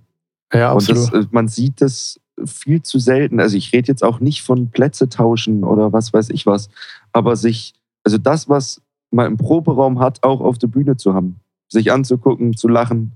Ja, 0.52 0.72
absolut. 0.72 1.04
Und 1.04 1.14
das, 1.14 1.24
äh, 1.24 1.28
man 1.30 1.48
sieht 1.48 1.80
das 1.80 2.20
viel 2.44 2.82
zu 2.82 2.98
selten. 2.98 3.40
Also 3.40 3.56
ich 3.56 3.72
rede 3.72 3.88
jetzt 3.88 4.04
auch 4.04 4.20
nicht 4.20 4.42
von 4.42 4.70
Plätze 4.70 5.08
tauschen 5.08 5.64
oder 5.64 5.94
was 5.94 6.12
weiß 6.12 6.28
ich 6.30 6.44
was, 6.44 6.68
aber 7.12 7.36
sich 7.36 7.74
also 8.04 8.18
das, 8.18 8.48
was 8.48 8.80
man 9.10 9.26
im 9.26 9.36
Proberaum 9.36 9.98
hat, 9.98 10.22
auch 10.22 10.40
auf 10.40 10.58
der 10.58 10.68
Bühne 10.68 10.96
zu 10.96 11.14
haben. 11.14 11.40
Sich 11.68 11.92
anzugucken, 11.92 12.56
zu 12.56 12.68
lachen, 12.68 13.12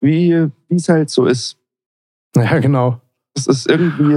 wie 0.00 0.50
es 0.68 0.88
halt 0.88 1.10
so 1.10 1.26
ist. 1.26 1.58
Ja, 2.36 2.58
genau. 2.58 3.00
Es 3.34 3.46
ist 3.46 3.66
irgendwie, 3.66 4.12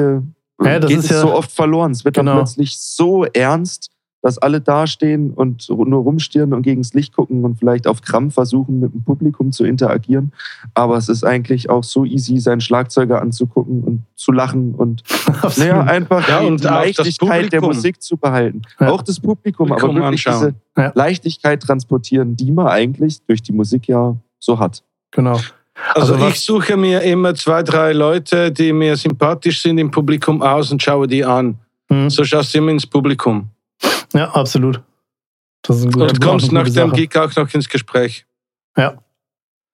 ja, 0.61 0.79
das 0.79 0.89
geht 0.89 0.99
ist 0.99 1.05
es 1.05 1.11
ja, 1.11 1.21
so 1.21 1.33
oft 1.33 1.51
verloren. 1.51 1.91
Es 1.91 2.03
wird 2.03 2.15
genau. 2.15 2.31
dann 2.31 2.39
plötzlich 2.39 2.77
so 2.77 3.23
ernst 3.23 3.91
dass 4.21 4.37
alle 4.37 4.59
dastehen 4.59 5.31
und 5.31 5.69
nur 5.69 6.03
rumstieren 6.03 6.53
und 6.53 6.61
gegens 6.61 6.93
Licht 6.93 7.13
gucken 7.15 7.45
und 7.45 7.57
vielleicht 7.57 7.87
auf 7.87 8.01
Krampf 8.01 8.33
versuchen, 8.33 8.79
mit 8.79 8.93
dem 8.93 9.03
Publikum 9.03 9.51
zu 9.51 9.63
interagieren. 9.63 10.33
Aber 10.73 10.97
es 10.97 11.07
ist 11.07 11.23
eigentlich 11.23 11.69
auch 11.69 11.83
so 11.83 12.03
easy, 12.03 12.39
seinen 12.39 12.61
Schlagzeuger 12.61 13.21
anzugucken 13.21 13.83
und 13.83 14.01
zu 14.15 14.31
lachen 14.31 14.75
und 14.75 15.03
naja, 15.57 15.81
einfach 15.81 16.27
ja, 16.27 16.39
und 16.41 16.61
die 16.61 16.67
Leichtigkeit 16.67 17.51
der 17.53 17.61
Musik 17.61 18.01
zu 18.01 18.17
behalten. 18.17 18.61
Ja. 18.79 18.91
Auch 18.91 19.01
das 19.01 19.19
Publikum, 19.19 19.69
Publikum 19.69 19.91
aber 19.91 20.05
wirklich 20.05 20.27
anschauen. 20.27 20.55
diese 20.75 20.83
ja. 20.83 20.91
Leichtigkeit 20.95 21.61
transportieren, 21.61 22.35
die 22.35 22.51
man 22.51 22.67
eigentlich 22.67 23.25
durch 23.25 23.41
die 23.41 23.53
Musik 23.53 23.87
ja 23.87 24.15
so 24.39 24.59
hat. 24.59 24.83
Genau. 25.11 25.39
Also, 25.93 26.15
Also 26.15 26.27
ich 26.27 26.41
suche 26.41 26.75
mir 26.75 27.01
immer 27.01 27.33
zwei, 27.35 27.63
drei 27.63 27.93
Leute, 27.93 28.51
die 28.51 28.73
mir 28.73 28.97
sympathisch 28.97 29.61
sind 29.61 29.77
im 29.77 29.89
Publikum 29.89 30.41
aus 30.41 30.71
und 30.71 30.83
schaue 30.83 31.07
die 31.07 31.23
an. 31.23 31.57
Hm. 31.89 32.09
So 32.09 32.23
schaust 32.23 32.53
du 32.53 32.57
immer 32.59 32.71
ins 32.71 32.85
Publikum. 32.85 33.49
Ja, 34.13 34.31
absolut. 34.31 34.81
Das 35.61 35.77
ist 35.77 35.85
ein 35.85 35.91
guter, 35.91 36.09
Und 36.09 36.21
kommst 36.21 36.51
nach 36.51 36.69
dem. 36.69 36.91
Gig 36.93 37.15
auch 37.17 37.35
noch 37.35 37.53
ins 37.53 37.69
Gespräch. 37.69 38.25
Ja. 38.77 38.97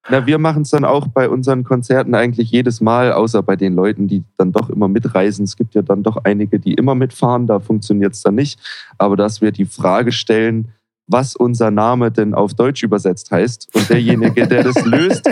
Na, 0.07 0.25
wir 0.27 0.37
machen 0.37 0.61
es 0.61 0.69
dann 0.69 0.85
auch 0.85 1.07
bei 1.07 1.29
unseren 1.29 1.63
Konzerten 1.63 2.13
eigentlich 2.13 2.51
jedes 2.51 2.79
Mal, 2.79 3.11
außer 3.11 3.41
bei 3.41 3.55
den 3.55 3.73
Leuten, 3.73 4.07
die 4.07 4.23
dann 4.37 4.51
doch 4.51 4.69
immer 4.69 4.87
mitreisen. 4.87 5.45
Es 5.45 5.55
gibt 5.55 5.73
ja 5.73 5.81
dann 5.81 6.03
doch 6.03 6.17
einige, 6.23 6.59
die 6.59 6.75
immer 6.75 6.93
mitfahren, 6.93 7.47
da 7.47 7.59
funktioniert 7.59 8.13
es 8.13 8.21
dann 8.21 8.35
nicht. 8.35 8.59
Aber 8.99 9.15
dass 9.15 9.41
wir 9.41 9.51
die 9.51 9.65
Frage 9.65 10.11
stellen, 10.11 10.71
was 11.07 11.35
unser 11.35 11.71
Name 11.71 12.11
denn 12.11 12.33
auf 12.33 12.53
Deutsch 12.53 12.83
übersetzt 12.83 13.31
heißt. 13.31 13.69
Und 13.75 13.89
derjenige, 13.89 14.47
der 14.47 14.63
das 14.63 14.83
löst, 14.85 15.27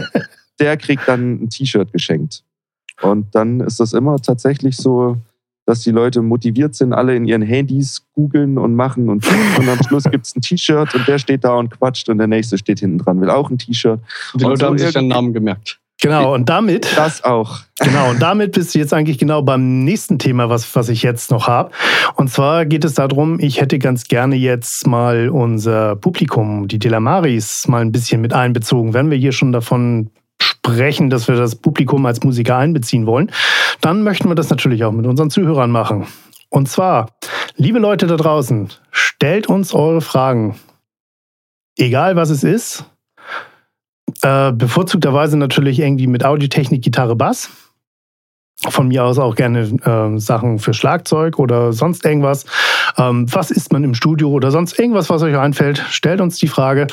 der 0.60 0.78
kriegt 0.78 1.08
dann 1.08 1.44
ein 1.44 1.50
T-Shirt 1.50 1.92
geschenkt. 1.92 2.44
Und 3.02 3.34
dann 3.36 3.60
ist 3.60 3.80
das 3.80 3.94
immer 3.94 4.18
tatsächlich 4.20 4.78
so, 4.78 5.18
dass 5.66 5.82
die 5.82 5.92
Leute 5.92 6.22
motiviert 6.22 6.76
sind, 6.76 6.94
alle 6.94 7.16
in 7.16 7.26
ihren 7.26 7.42
Handys 7.42 8.06
googeln 8.14 8.58
und 8.58 8.76
machen 8.76 9.10
und. 9.10 9.26
Und 9.58 9.70
am 9.70 9.82
Schluss 9.84 10.04
gibt 10.04 10.26
es 10.26 10.36
ein 10.36 10.42
T-Shirt 10.42 10.94
und 10.96 11.08
der 11.08 11.18
steht 11.20 11.44
da 11.44 11.54
und 11.54 11.70
quatscht 11.70 12.10
und 12.10 12.18
der 12.18 12.28
nächste 12.28 12.58
steht 12.58 12.80
hinten 12.80 12.98
dran, 12.98 13.22
will 13.22 13.30
auch 13.30 13.50
ein 13.50 13.58
T-Shirt. 13.58 14.00
Die 14.36 14.44
Und 14.44 14.50
Leute 14.50 14.60
so 14.60 14.66
haben 14.68 14.78
sich 14.78 14.88
den 14.92 15.04
irgendwie- 15.04 15.16
Namen 15.16 15.34
gemerkt. 15.34 15.80
Genau, 16.02 16.34
und 16.34 16.50
damit, 16.50 16.86
Das 16.98 17.24
auch. 17.24 17.62
genau, 17.80 18.10
und 18.10 18.22
damit 18.22 18.52
bist 18.52 18.76
du 18.76 18.80
jetzt 18.80 18.94
eigentlich 18.94 19.18
genau 19.18 19.42
beim 19.42 19.86
nächsten 19.86 20.20
Thema, 20.20 20.50
was, 20.50 20.76
was 20.76 20.90
ich 20.90 21.02
jetzt 21.02 21.32
noch 21.32 21.48
habe. 21.48 21.72
Und 22.16 22.30
zwar 22.30 22.66
geht 22.66 22.84
es 22.84 22.96
darum, 22.96 23.40
ich 23.40 23.62
hätte 23.62 23.80
ganz 23.80 24.04
gerne 24.10 24.36
jetzt 24.36 24.86
mal 24.86 25.30
unser 25.30 25.96
Publikum, 25.96 26.68
die 26.68 26.78
Delamaris, 26.78 27.70
mal 27.70 27.82
ein 27.82 27.94
bisschen 27.94 28.20
mit 28.20 28.34
einbezogen. 28.34 28.94
Wenn 28.94 29.12
wir 29.12 29.18
hier 29.18 29.32
schon 29.32 29.54
davon 29.54 30.10
sprechen, 30.42 31.10
dass 31.10 31.28
wir 31.28 31.36
das 31.36 31.56
Publikum 31.56 32.06
als 32.06 32.24
Musiker 32.24 32.58
einbeziehen 32.58 33.06
wollen, 33.06 33.32
dann 33.82 34.04
möchten 34.04 34.30
wir 34.30 34.36
das 34.36 34.50
natürlich 34.50 34.84
auch 34.84 34.92
mit 34.92 35.06
unseren 35.06 35.30
Zuhörern 35.30 35.72
machen. 35.72 36.08
Und 36.50 36.70
zwar, 36.70 37.10
liebe 37.56 37.80
Leute 37.80 38.08
da 38.08 38.16
draußen, 38.16 38.70
stellt 38.92 39.48
uns 39.48 39.74
eure 39.74 40.02
Fragen. 40.02 40.60
Egal 41.78 42.16
was 42.16 42.30
es 42.30 42.44
ist. 42.44 42.86
Äh, 44.22 44.52
bevorzugterweise 44.52 45.38
natürlich 45.38 45.80
irgendwie 45.80 46.08
mit 46.08 46.24
Audiotechnik, 46.24 46.84
Gitarre, 46.84 47.16
Bass. 47.16 47.50
Von 48.70 48.88
mir 48.88 49.04
aus 49.04 49.20
auch 49.20 49.36
gerne 49.36 49.62
äh, 49.62 50.20
Sachen 50.20 50.60
für 50.60 50.74
Schlagzeug 50.74 51.38
oder 51.40 51.74
sonst 51.74 52.06
irgendwas. 52.06 52.46
Ähm, 52.98 53.26
was 53.34 53.52
ist 53.52 53.74
man 53.74 53.84
im 53.84 53.94
Studio 53.94 54.30
oder 54.30 54.52
sonst 54.52 54.80
irgendwas, 54.80 55.10
was 55.10 55.22
euch 55.22 55.38
einfällt? 55.38 55.84
Stellt 55.90 56.22
uns 56.22 56.38
die 56.38 56.48
Frage, 56.48 56.88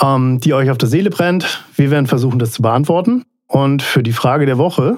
ähm, 0.00 0.38
die 0.40 0.54
euch 0.54 0.70
auf 0.70 0.78
der 0.78 0.88
Seele 0.88 1.10
brennt. 1.10 1.64
Wir 1.74 1.90
werden 1.90 2.06
versuchen, 2.06 2.38
das 2.38 2.52
zu 2.52 2.62
beantworten. 2.62 3.24
Und 3.46 3.82
für 3.82 4.02
die 4.02 4.12
Frage 4.12 4.46
der 4.46 4.58
Woche, 4.58 4.96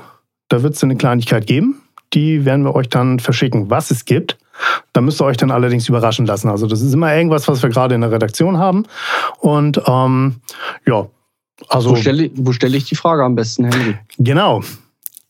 da 0.49 0.63
wird 0.63 0.75
es 0.75 0.85
eine 0.85 0.97
Kleinigkeit 0.97 1.47
geben. 1.47 1.81
Die 2.13 2.45
werden 2.45 2.65
wir 2.65 2.75
euch 2.75 2.89
dann 2.89 3.19
verschicken, 3.19 3.71
was 3.71 3.91
es 3.91 4.05
gibt. 4.05 4.39
Da 4.93 5.01
müsst 5.01 5.21
ihr 5.21 5.25
euch 5.25 5.37
dann 5.37 5.51
allerdings 5.51 5.89
überraschen 5.89 6.27
lassen. 6.27 6.49
Also 6.49 6.67
das 6.67 6.81
ist 6.81 6.93
immer 6.93 7.15
irgendwas, 7.15 7.49
was 7.49 7.63
wir 7.63 7.71
gerade 7.71 7.95
in 7.95 8.03
der 8.03 8.13
Redaktion 8.13 8.59
haben. 8.59 8.85
Und 9.41 9.83
ähm, 9.87 10.37
ja, 10.87 11.07
also 11.69 11.91
Wo 11.91 11.97
stelle 11.97 12.25
ich, 12.25 12.33
wo 12.35 12.53
stelle 12.53 12.77
ich 12.77 12.85
die 12.85 12.97
Frage 12.97 13.25
am 13.25 13.35
besten, 13.35 13.65
Henry? 13.65 13.97
Genau. 14.19 14.63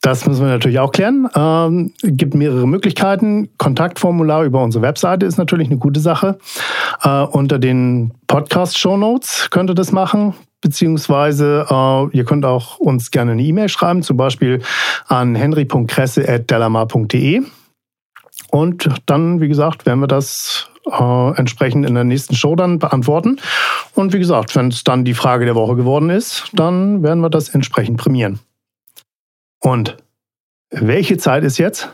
Das 0.05 0.27
müssen 0.27 0.45
wir 0.45 0.53
natürlich 0.53 0.79
auch 0.81 0.93
klären. 0.93 1.31
Ähm, 1.35 1.95
gibt 2.03 2.35
mehrere 2.35 2.69
Möglichkeiten. 2.69 3.49
Kontaktformular 3.57 4.45
über 4.45 4.63
unsere 4.63 4.83
Webseite 4.83 5.25
ist 5.25 5.39
natürlich 5.39 5.69
eine 5.69 5.79
gute 5.79 5.99
Sache. 5.99 6.37
Äh, 7.03 7.23
unter 7.23 7.59
den 7.59 8.13
Podcast-Show 8.27 8.99
Notes 8.99 9.49
könnt 9.51 9.71
ihr 9.71 9.75
das 9.75 9.93
machen. 9.93 10.35
Beziehungsweise 10.61 11.65
äh, 11.71 12.09
ihr 12.15 12.27
könnt 12.27 12.45
auch 12.45 12.79
uns 12.79 13.13
gerne 13.13 13.33
eine 13.33 13.43
E-Mail 13.43 13.71
schreiben, 13.71 14.03
zum 14.03 14.19
Beispiel 14.19 14.61
an 15.07 15.35
henry.kresse.delamar.de. 15.35 17.41
Und 18.51 18.91
dann, 19.07 19.41
wie 19.41 19.49
gesagt, 19.49 19.87
werden 19.87 20.01
wir 20.01 20.07
das 20.07 20.69
äh, 20.85 21.39
entsprechend 21.39 21.89
in 21.89 21.95
der 21.95 22.05
nächsten 22.05 22.35
Show 22.35 22.57
dann 22.57 22.79
beantworten. 22.79 23.39
Und 23.95 24.13
wie 24.13 24.19
gesagt, 24.19 24.55
wenn 24.55 24.69
es 24.69 24.85
dann 24.85 25.07
die 25.07 25.15
Frage 25.15 25.47
der 25.47 25.55
Woche 25.55 25.77
geworden 25.77 26.11
ist, 26.11 26.51
dann 26.53 27.03
werden 27.03 27.21
wir 27.21 27.31
das 27.31 27.49
entsprechend 27.49 27.97
prämieren. 27.97 28.41
Und 29.65 29.97
welche 30.71 31.17
Zeit 31.17 31.43
ist 31.43 31.57
jetzt? 31.57 31.89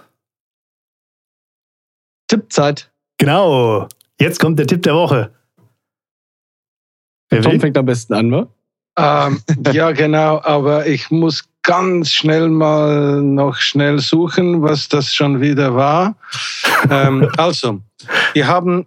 Tippzeit. 2.26 2.90
Genau, 3.18 3.86
jetzt 4.18 4.40
kommt 4.40 4.58
der 4.58 4.66
Tipp 4.66 4.82
der 4.82 4.94
Woche. 4.94 5.32
Wer 7.28 7.42
Tom 7.42 7.52
will? 7.52 7.60
fängt 7.60 7.78
am 7.78 7.86
besten 7.86 8.14
an, 8.14 8.26
ne? 8.26 8.48
Ähm, 8.98 9.40
ja, 9.72 9.92
genau, 9.92 10.40
aber 10.42 10.88
ich 10.88 11.12
muss 11.12 11.44
ganz 11.62 12.10
schnell 12.10 12.48
mal 12.48 13.22
noch 13.22 13.56
schnell 13.56 14.00
suchen, 14.00 14.62
was 14.62 14.88
das 14.88 15.14
schon 15.14 15.40
wieder 15.40 15.76
war. 15.76 16.16
ähm, 16.90 17.30
also, 17.36 17.80
wir 18.32 18.48
haben, 18.48 18.86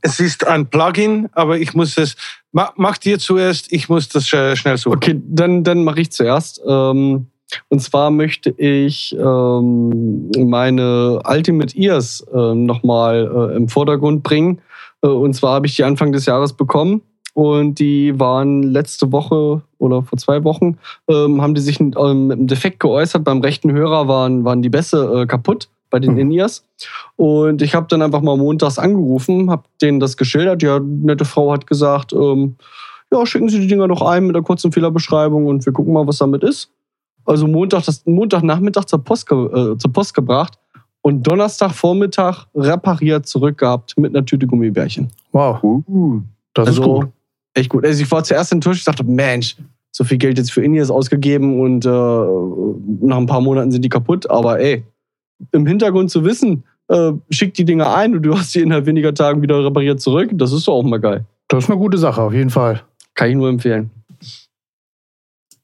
es 0.00 0.18
ist 0.18 0.44
ein 0.44 0.68
Plugin, 0.68 1.28
aber 1.32 1.58
ich 1.58 1.74
muss 1.74 1.96
es, 1.96 2.16
ma, 2.50 2.72
mach 2.74 2.98
dir 2.98 3.20
zuerst, 3.20 3.72
ich 3.72 3.88
muss 3.88 4.08
das 4.08 4.32
äh, 4.32 4.56
schnell 4.56 4.78
suchen. 4.78 4.96
Okay, 4.96 5.22
dann, 5.24 5.62
dann 5.62 5.84
mache 5.84 6.00
ich 6.00 6.10
zuerst. 6.10 6.60
Ähm, 6.66 7.29
und 7.68 7.80
zwar 7.80 8.10
möchte 8.10 8.50
ich 8.50 9.16
ähm, 9.18 10.30
meine 10.36 11.20
Ultimate 11.24 11.76
Ears 11.76 12.26
äh, 12.32 12.54
nochmal 12.54 13.50
äh, 13.52 13.56
im 13.56 13.68
Vordergrund 13.68 14.22
bringen. 14.22 14.60
Äh, 15.02 15.08
und 15.08 15.34
zwar 15.34 15.54
habe 15.54 15.66
ich 15.66 15.76
die 15.76 15.84
Anfang 15.84 16.12
des 16.12 16.26
Jahres 16.26 16.52
bekommen. 16.52 17.02
Und 17.32 17.78
die 17.78 18.18
waren 18.18 18.64
letzte 18.64 19.12
Woche 19.12 19.62
oder 19.78 20.02
vor 20.02 20.18
zwei 20.18 20.42
Wochen, 20.42 20.78
ähm, 21.08 21.40
haben 21.40 21.54
die 21.54 21.60
sich 21.60 21.80
ähm, 21.80 22.26
mit 22.26 22.38
einem 22.38 22.46
Defekt 22.48 22.80
geäußert. 22.80 23.22
Beim 23.22 23.40
rechten 23.40 23.72
Hörer 23.72 24.08
waren, 24.08 24.44
waren 24.44 24.62
die 24.62 24.68
Bässe 24.68 25.22
äh, 25.22 25.26
kaputt 25.26 25.68
bei 25.90 25.98
den 25.98 26.12
Mhm. 26.12 26.18
In-Ears. 26.18 26.64
Und 27.16 27.62
ich 27.62 27.74
habe 27.74 27.86
dann 27.88 28.02
einfach 28.02 28.20
mal 28.20 28.36
montags 28.36 28.78
angerufen, 28.78 29.50
habe 29.50 29.64
denen 29.80 30.00
das 30.00 30.16
geschildert. 30.16 30.62
Ja, 30.62 30.80
nette 30.80 31.24
Frau 31.24 31.52
hat 31.52 31.66
gesagt, 31.66 32.12
ähm, 32.12 32.56
ja, 33.12 33.26
schicken 33.26 33.48
Sie 33.48 33.60
die 33.60 33.66
Dinger 33.66 33.88
doch 33.88 34.02
ein 34.02 34.26
mit 34.26 34.36
einer 34.36 34.44
kurzen 34.44 34.72
Fehlerbeschreibung 34.72 35.46
und 35.46 35.66
wir 35.66 35.72
gucken 35.72 35.92
mal, 35.92 36.06
was 36.06 36.18
damit 36.18 36.44
ist. 36.44 36.70
Also 37.30 37.46
Montag, 37.46 37.84
das, 37.84 38.04
Montagnachmittag 38.06 38.86
zur 38.86 39.04
Post, 39.04 39.30
äh, 39.30 39.76
zur 39.78 39.92
Post 39.92 40.14
gebracht 40.14 40.58
und 41.02 41.22
Donnerstagvormittag 41.22 42.46
repariert 42.56 43.26
zurückgehabt 43.26 43.96
mit 43.96 44.14
einer 44.14 44.26
Tüte 44.26 44.48
Gummibärchen. 44.48 45.08
Wow, 45.30 45.62
Uh, 45.62 46.22
das 46.54 46.70
ist 46.70 46.78
also 46.78 46.94
gut. 46.94 47.08
echt 47.54 47.70
gut. 47.70 47.86
Also 47.86 48.02
ich 48.02 48.10
war 48.10 48.24
zuerst 48.24 48.50
enttäuscht, 48.50 48.80
ich 48.80 48.84
dachte, 48.84 49.04
Mensch, 49.04 49.56
so 49.92 50.02
viel 50.02 50.18
Geld 50.18 50.38
jetzt 50.38 50.50
für 50.50 50.62
Indies 50.64 50.90
ausgegeben 50.90 51.60
und 51.60 51.86
äh, 51.86 51.88
nach 53.06 53.18
ein 53.18 53.26
paar 53.26 53.40
Monaten 53.40 53.70
sind 53.70 53.84
die 53.84 53.88
kaputt. 53.88 54.28
Aber 54.28 54.58
ey, 54.58 54.82
im 55.52 55.66
Hintergrund 55.66 56.10
zu 56.10 56.24
wissen, 56.24 56.64
äh, 56.88 57.12
schick 57.30 57.54
die 57.54 57.64
Dinger 57.64 57.94
ein 57.94 58.16
und 58.16 58.22
du 58.22 58.36
hast 58.36 58.56
die 58.56 58.60
innerhalb 58.60 58.86
weniger 58.86 59.14
Tagen 59.14 59.40
wieder 59.40 59.64
repariert 59.64 60.00
zurück, 60.00 60.30
das 60.32 60.50
ist 60.52 60.66
doch 60.66 60.74
auch 60.74 60.82
mal 60.82 60.98
geil. 60.98 61.24
Das 61.46 61.64
ist 61.64 61.70
eine 61.70 61.78
gute 61.78 61.96
Sache, 61.96 62.20
auf 62.22 62.32
jeden 62.32 62.50
Fall. 62.50 62.82
Kann 63.14 63.30
ich 63.30 63.36
nur 63.36 63.48
empfehlen. 63.48 63.90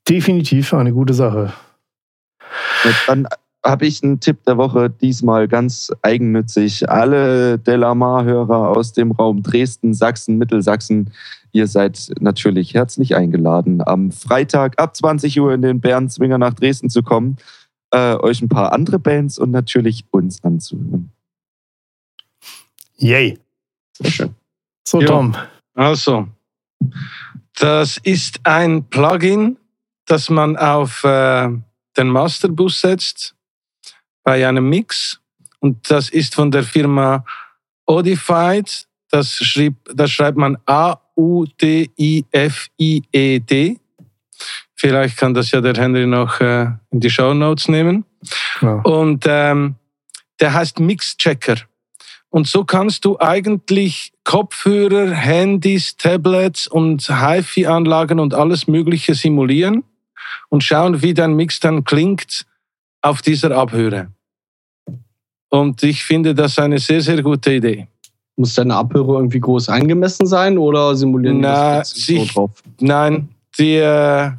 Definitiv 0.09 0.73
eine 0.73 0.93
gute 0.93 1.15
Sache. 1.15 1.53
dann 3.07 3.27
habe 3.65 3.87
ich 3.87 4.03
einen 4.03 4.21
Tipp 4.21 4.45
der 4.45 4.57
Woche, 4.57 4.89
diesmal 4.89 5.49
ganz 5.49 5.93
eigennützig. 6.03 6.89
Alle 6.89 7.59
Delamar-Hörer 7.59 8.71
aus 8.71 8.93
dem 8.93 9.11
Raum 9.11 9.43
Dresden, 9.43 9.93
Sachsen, 9.93 10.39
Mittelsachsen, 10.39 11.13
ihr 11.53 11.67
seid 11.67 12.13
natürlich 12.21 12.75
herzlich 12.75 13.17
eingeladen, 13.17 13.83
am 13.85 14.13
Freitag 14.13 14.79
ab 14.81 14.97
20 14.97 15.41
Uhr 15.41 15.53
in 15.53 15.63
den 15.63 15.81
Bärenzwinger 15.81 16.39
nach 16.39 16.55
Dresden 16.55 16.91
zu 16.91 17.03
kommen, 17.03 17.37
äh, 17.91 18.15
euch 18.15 18.41
ein 18.41 18.49
paar 18.49 18.73
andere 18.73 18.99
Bands 18.99 19.39
und 19.39 19.51
natürlich 19.51 20.05
uns 20.11 20.45
anzuhören. 20.45 21.11
Yay. 22.99 23.39
Sehr 23.99 24.11
schön. 24.11 24.35
So, 24.87 25.01
Ja. 25.01 25.07
Tom. 25.09 25.35
Also, 25.75 26.29
das 27.59 27.99
ist 27.99 28.41
ein 28.45 28.85
Plugin, 28.85 29.57
das 30.07 30.31
man 30.31 30.57
auf 30.57 31.05
äh, 31.05 31.49
den 31.97 32.09
Masterbus 32.09 32.81
setzt 32.81 33.35
bei 34.23 34.47
einem 34.47 34.69
Mix. 34.69 35.21
Und 35.61 35.91
das 35.91 36.09
ist 36.11 36.35
von 36.35 36.51
der 36.51 36.63
Firma 36.63 37.25
Audified. 37.87 38.87
Das, 39.11 39.33
schrieb, 39.33 39.77
das 39.95 40.11
schreibt 40.11 40.39
man 40.39 40.59
A-U-D-I-F-I-E-D. 40.67 41.01
Vielleicht 44.75 45.17
kann 45.17 45.33
das 45.35 45.51
ja 45.51 45.61
der 45.61 45.75
Henry 45.75 46.07
noch 46.07 46.41
äh, 46.41 46.67
in 46.91 47.01
die 47.01 47.11
Show 47.11 47.35
Notes 47.35 47.69
nehmen. 47.69 48.05
Ja. 48.61 48.81
Und 48.83 49.25
ähm, 49.27 49.77
der 50.41 50.53
heißt 50.53 50.81
Mixchecker. 50.81 51.57
Und 52.29 52.47
so 52.47 52.65
kannst 52.65 53.05
du 53.07 53.19
eigentlich 53.19 54.13
Kopfhörer, 54.25 55.11
Handys, 55.13 55.97
Tablets 55.97 56.67
und 56.67 57.09
HiFi-Anlagen 57.09 58.21
und 58.21 58.35
alles 58.35 58.67
Mögliche 58.67 59.15
simulieren 59.15 59.85
und 60.49 60.62
schauen, 60.64 61.03
wie 61.03 61.14
dein 61.14 61.34
Mix 61.34 61.61
dann 61.61 61.84
klingt 61.84 62.44
auf 63.03 63.22
dieser 63.22 63.51
Abhöre. 63.57 64.09
Und 65.49 65.82
ich 65.82 66.03
finde 66.05 66.34
das 66.34 66.59
eine 66.59 66.78
sehr, 66.78 67.01
sehr 67.01 67.22
gute 67.22 67.55
Idee. 67.55 67.86
Muss 68.36 68.55
deine 68.55 68.74
Abhörer 68.74 69.14
irgendwie 69.16 69.40
groß 69.40 69.68
eingemessen 69.68 70.26
sein 70.26 70.59
oder 70.59 70.94
simulieren 70.94 71.36
die 71.36 71.42
Na, 71.42 71.78
das 71.78 71.94
jetzt 71.94 72.07
so 72.07 72.12
sich- 72.12 72.32
drauf? 72.34 72.51
Nein, 72.80 73.28
die, 73.59 73.76
äh, 73.76 74.30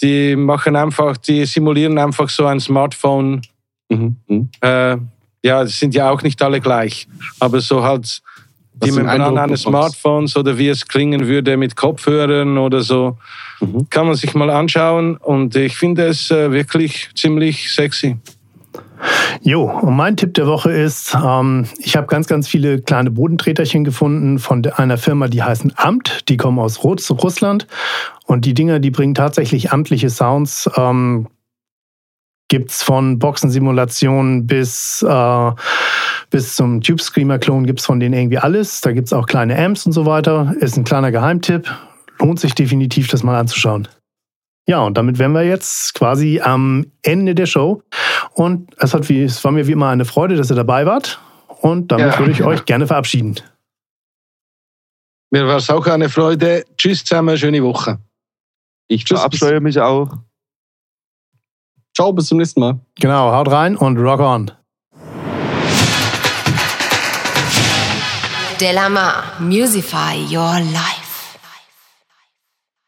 die 0.00 0.36
machen 0.36 0.76
einfach, 0.76 1.16
die 1.18 1.44
simulieren 1.44 1.98
einfach 1.98 2.28
so 2.30 2.46
ein 2.46 2.60
Smartphone. 2.60 3.42
Mhm. 3.90 4.16
Mhm. 4.28 4.48
Äh, 4.62 4.96
ja, 5.44 5.66
sind 5.66 5.94
ja 5.94 6.10
auch 6.10 6.22
nicht 6.22 6.40
alle 6.42 6.60
gleich, 6.60 7.08
aber 7.38 7.60
so 7.60 7.82
halt 7.82 8.22
die 8.84 8.90
Membran 8.92 9.38
eines 9.38 9.64
bekommst. 9.64 9.98
Smartphones 10.00 10.36
oder 10.36 10.56
wie 10.58 10.68
es 10.68 10.86
klingen 10.86 11.26
würde 11.26 11.56
mit 11.56 11.76
Kopfhörern 11.76 12.58
oder 12.58 12.80
so, 12.82 13.16
Mhm. 13.60 13.88
kann 13.90 14.06
man 14.06 14.14
sich 14.16 14.34
mal 14.34 14.48
anschauen 14.50 15.16
und 15.18 15.54
ich 15.54 15.76
finde 15.76 16.06
es 16.06 16.30
äh, 16.30 16.50
wirklich 16.50 17.10
ziemlich 17.14 17.72
sexy. 17.74 18.16
Jo, 19.42 19.64
und 19.64 19.96
mein 19.96 20.16
Tipp 20.16 20.34
der 20.34 20.46
Woche 20.46 20.70
ist, 20.72 21.14
ähm, 21.14 21.66
ich 21.78 21.96
habe 21.96 22.06
ganz, 22.06 22.26
ganz 22.26 22.46
viele 22.48 22.82
kleine 22.82 23.10
Bodentreterchen 23.10 23.84
gefunden 23.84 24.38
von 24.38 24.64
einer 24.66 24.98
Firma, 24.98 25.28
die 25.28 25.42
heißen 25.42 25.72
Amt. 25.76 26.28
Die 26.28 26.36
kommen 26.36 26.58
aus 26.58 26.84
Rus 26.84 27.10
Russland. 27.10 27.66
Und 28.26 28.44
die 28.44 28.52
Dinger, 28.54 28.78
die 28.78 28.90
bringen 28.90 29.14
tatsächlich 29.14 29.72
amtliche 29.72 30.10
Sounds. 30.10 30.70
Ähm, 30.76 31.28
gibt's 32.48 32.82
von 32.82 33.18
Boxensimulationen 33.18 34.46
bis, 34.46 35.02
äh, 35.08 35.50
bis 36.30 36.54
zum 36.54 36.80
Tube 36.80 37.00
Screamer-Klon 37.00 37.66
gibt's 37.66 37.84
von 37.84 38.00
denen 38.00 38.14
irgendwie 38.14 38.38
alles. 38.38 38.80
Da 38.80 38.92
gibt's 38.92 39.12
auch 39.12 39.26
kleine 39.26 39.58
Amps 39.58 39.84
und 39.86 39.92
so 39.92 40.06
weiter. 40.06 40.54
Ist 40.60 40.76
ein 40.76 40.84
kleiner 40.84 41.10
Geheimtipp. 41.10 41.68
Lohnt 42.20 42.38
sich 42.40 42.54
definitiv, 42.54 43.08
das 43.08 43.22
mal 43.22 43.38
anzuschauen. 43.38 43.88
Ja, 44.66 44.80
und 44.80 44.96
damit 44.96 45.18
wären 45.18 45.32
wir 45.32 45.42
jetzt 45.42 45.94
quasi 45.94 46.40
am 46.40 46.86
Ende 47.02 47.34
der 47.34 47.46
Show. 47.46 47.82
Und 48.34 48.72
es, 48.78 48.94
hat 48.94 49.08
wie, 49.08 49.24
es 49.24 49.42
war 49.42 49.50
mir 49.52 49.66
wie 49.66 49.72
immer 49.72 49.88
eine 49.88 50.04
Freude, 50.04 50.36
dass 50.36 50.50
ihr 50.50 50.56
dabei 50.56 50.86
wart. 50.86 51.20
Und 51.60 51.90
damit 51.90 52.12
Ja. 52.12 52.18
würde 52.18 52.32
ich 52.32 52.42
euch 52.44 52.64
gerne 52.64 52.86
verabschieden. 52.86 53.36
Mir 55.30 55.46
war 55.46 55.56
es 55.56 55.70
auch 55.70 55.86
eine 55.86 56.08
Freude. 56.08 56.64
Tschüss 56.76 57.04
zusammen, 57.04 57.36
schöne 57.36 57.62
Woche. 57.62 57.98
Ich 58.88 59.04
Tschüss, 59.04 59.18
verabscheue 59.18 59.60
mich 59.60 59.78
auch. 59.80 60.10
Ciao, 61.96 62.12
bis 62.12 62.26
zum 62.26 62.38
nächsten 62.38 62.60
Mal. 62.60 62.80
Genau, 63.00 63.32
haut 63.32 63.50
rein 63.50 63.76
und 63.76 63.96
rock 63.98 64.20
on. 64.20 64.50
Delamar, 68.60 69.40
Musify 69.40 70.16
Your 70.28 70.60
Life. 70.60 70.99